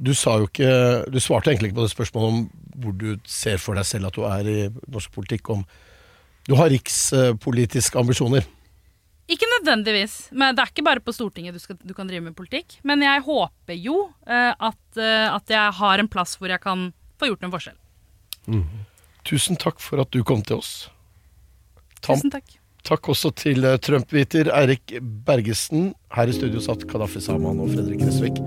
Du 0.01 0.15
sa 0.17 0.39
jo 0.41 0.47
ikke 0.49 0.69
Du 1.13 1.19
svarte 1.21 1.51
egentlig 1.51 1.69
ikke 1.69 1.77
på 1.77 1.85
det 1.85 1.93
spørsmålet 1.93 2.31
om 2.33 2.45
hvor 2.81 2.95
du 2.97 3.11
ser 3.29 3.61
for 3.61 3.77
deg 3.77 3.85
selv 3.85 4.09
at 4.09 4.17
du 4.17 4.25
er 4.27 4.49
i 4.49 4.57
norsk 4.91 5.13
politikk. 5.15 5.51
Om 5.53 5.61
du 6.49 6.57
har 6.59 6.73
rikspolitiske 6.73 7.99
ambisjoner. 8.01 8.49
Ikke 9.31 9.47
nødvendigvis, 9.49 10.17
men 10.37 10.57
det 10.57 10.65
er 10.65 10.73
ikke 10.73 10.85
bare 10.85 11.01
på 11.01 11.15
Stortinget 11.15 11.55
du, 11.57 11.61
skal, 11.63 11.79
du 11.81 11.95
kan 11.97 12.09
drive 12.09 12.27
med 12.27 12.35
politikk. 12.37 12.77
Men 12.85 13.05
jeg 13.05 13.23
håper 13.25 13.79
jo 13.79 14.09
uh, 14.11 14.53
at, 14.53 14.83
uh, 14.99 15.37
at 15.37 15.55
jeg 15.55 15.79
har 15.79 16.03
en 16.03 16.11
plass 16.11 16.35
hvor 16.41 16.53
jeg 16.53 16.61
kan 16.61 16.91
få 17.21 17.31
gjort 17.31 17.47
en 17.47 17.55
forskjell. 17.55 17.79
Tusen 19.25 19.57
takk 19.61 19.81
for 19.81 20.03
at 20.03 20.13
du 20.13 20.21
kom 20.27 20.45
til 20.45 20.61
oss. 20.61 20.75
Tam, 22.03 22.19
Tusen 22.19 22.35
takk. 22.35 22.59
Takk 22.85 23.09
også 23.13 23.33
til 23.39 23.65
eh, 23.65 23.79
Trump-viter 23.81 24.51
Eirik 24.55 24.97
Bergesen. 25.27 25.93
Her 26.15 26.31
i 26.31 26.37
studio 26.37 26.61
satt 26.63 26.85
Kadafi 26.91 27.23
Saman 27.23 27.63
og 27.65 27.73
Fredrik 27.73 28.05
Resvik. 28.05 28.41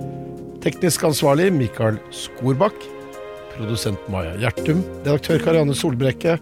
Teknisk 0.64 1.06
ansvarlig 1.08 1.50
Mikael 1.54 2.00
Skorbakk. 2.14 2.78
Produsent 3.56 4.10
Maja 4.14 4.36
Gjertum. 4.42 4.84
Redaktør 5.06 5.42
Karianne 5.42 5.76
Solbrekke. 5.78 6.38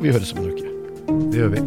Vi 0.00 0.14
høres 0.14 0.32
om 0.32 0.44
en 0.44 0.50
uke. 0.52 0.72
Det 1.28 1.42
gjør 1.42 1.54
vi. 1.56 1.64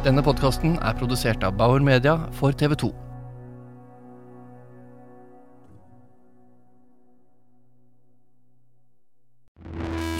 Denne 0.00 0.24
podkasten 0.24 0.78
er 0.80 0.96
produsert 0.96 1.44
av 1.44 1.60
Bauer 1.60 1.84
Media 1.84 2.16
for 2.40 2.56
TV 2.56 2.78
2. 2.86 3.09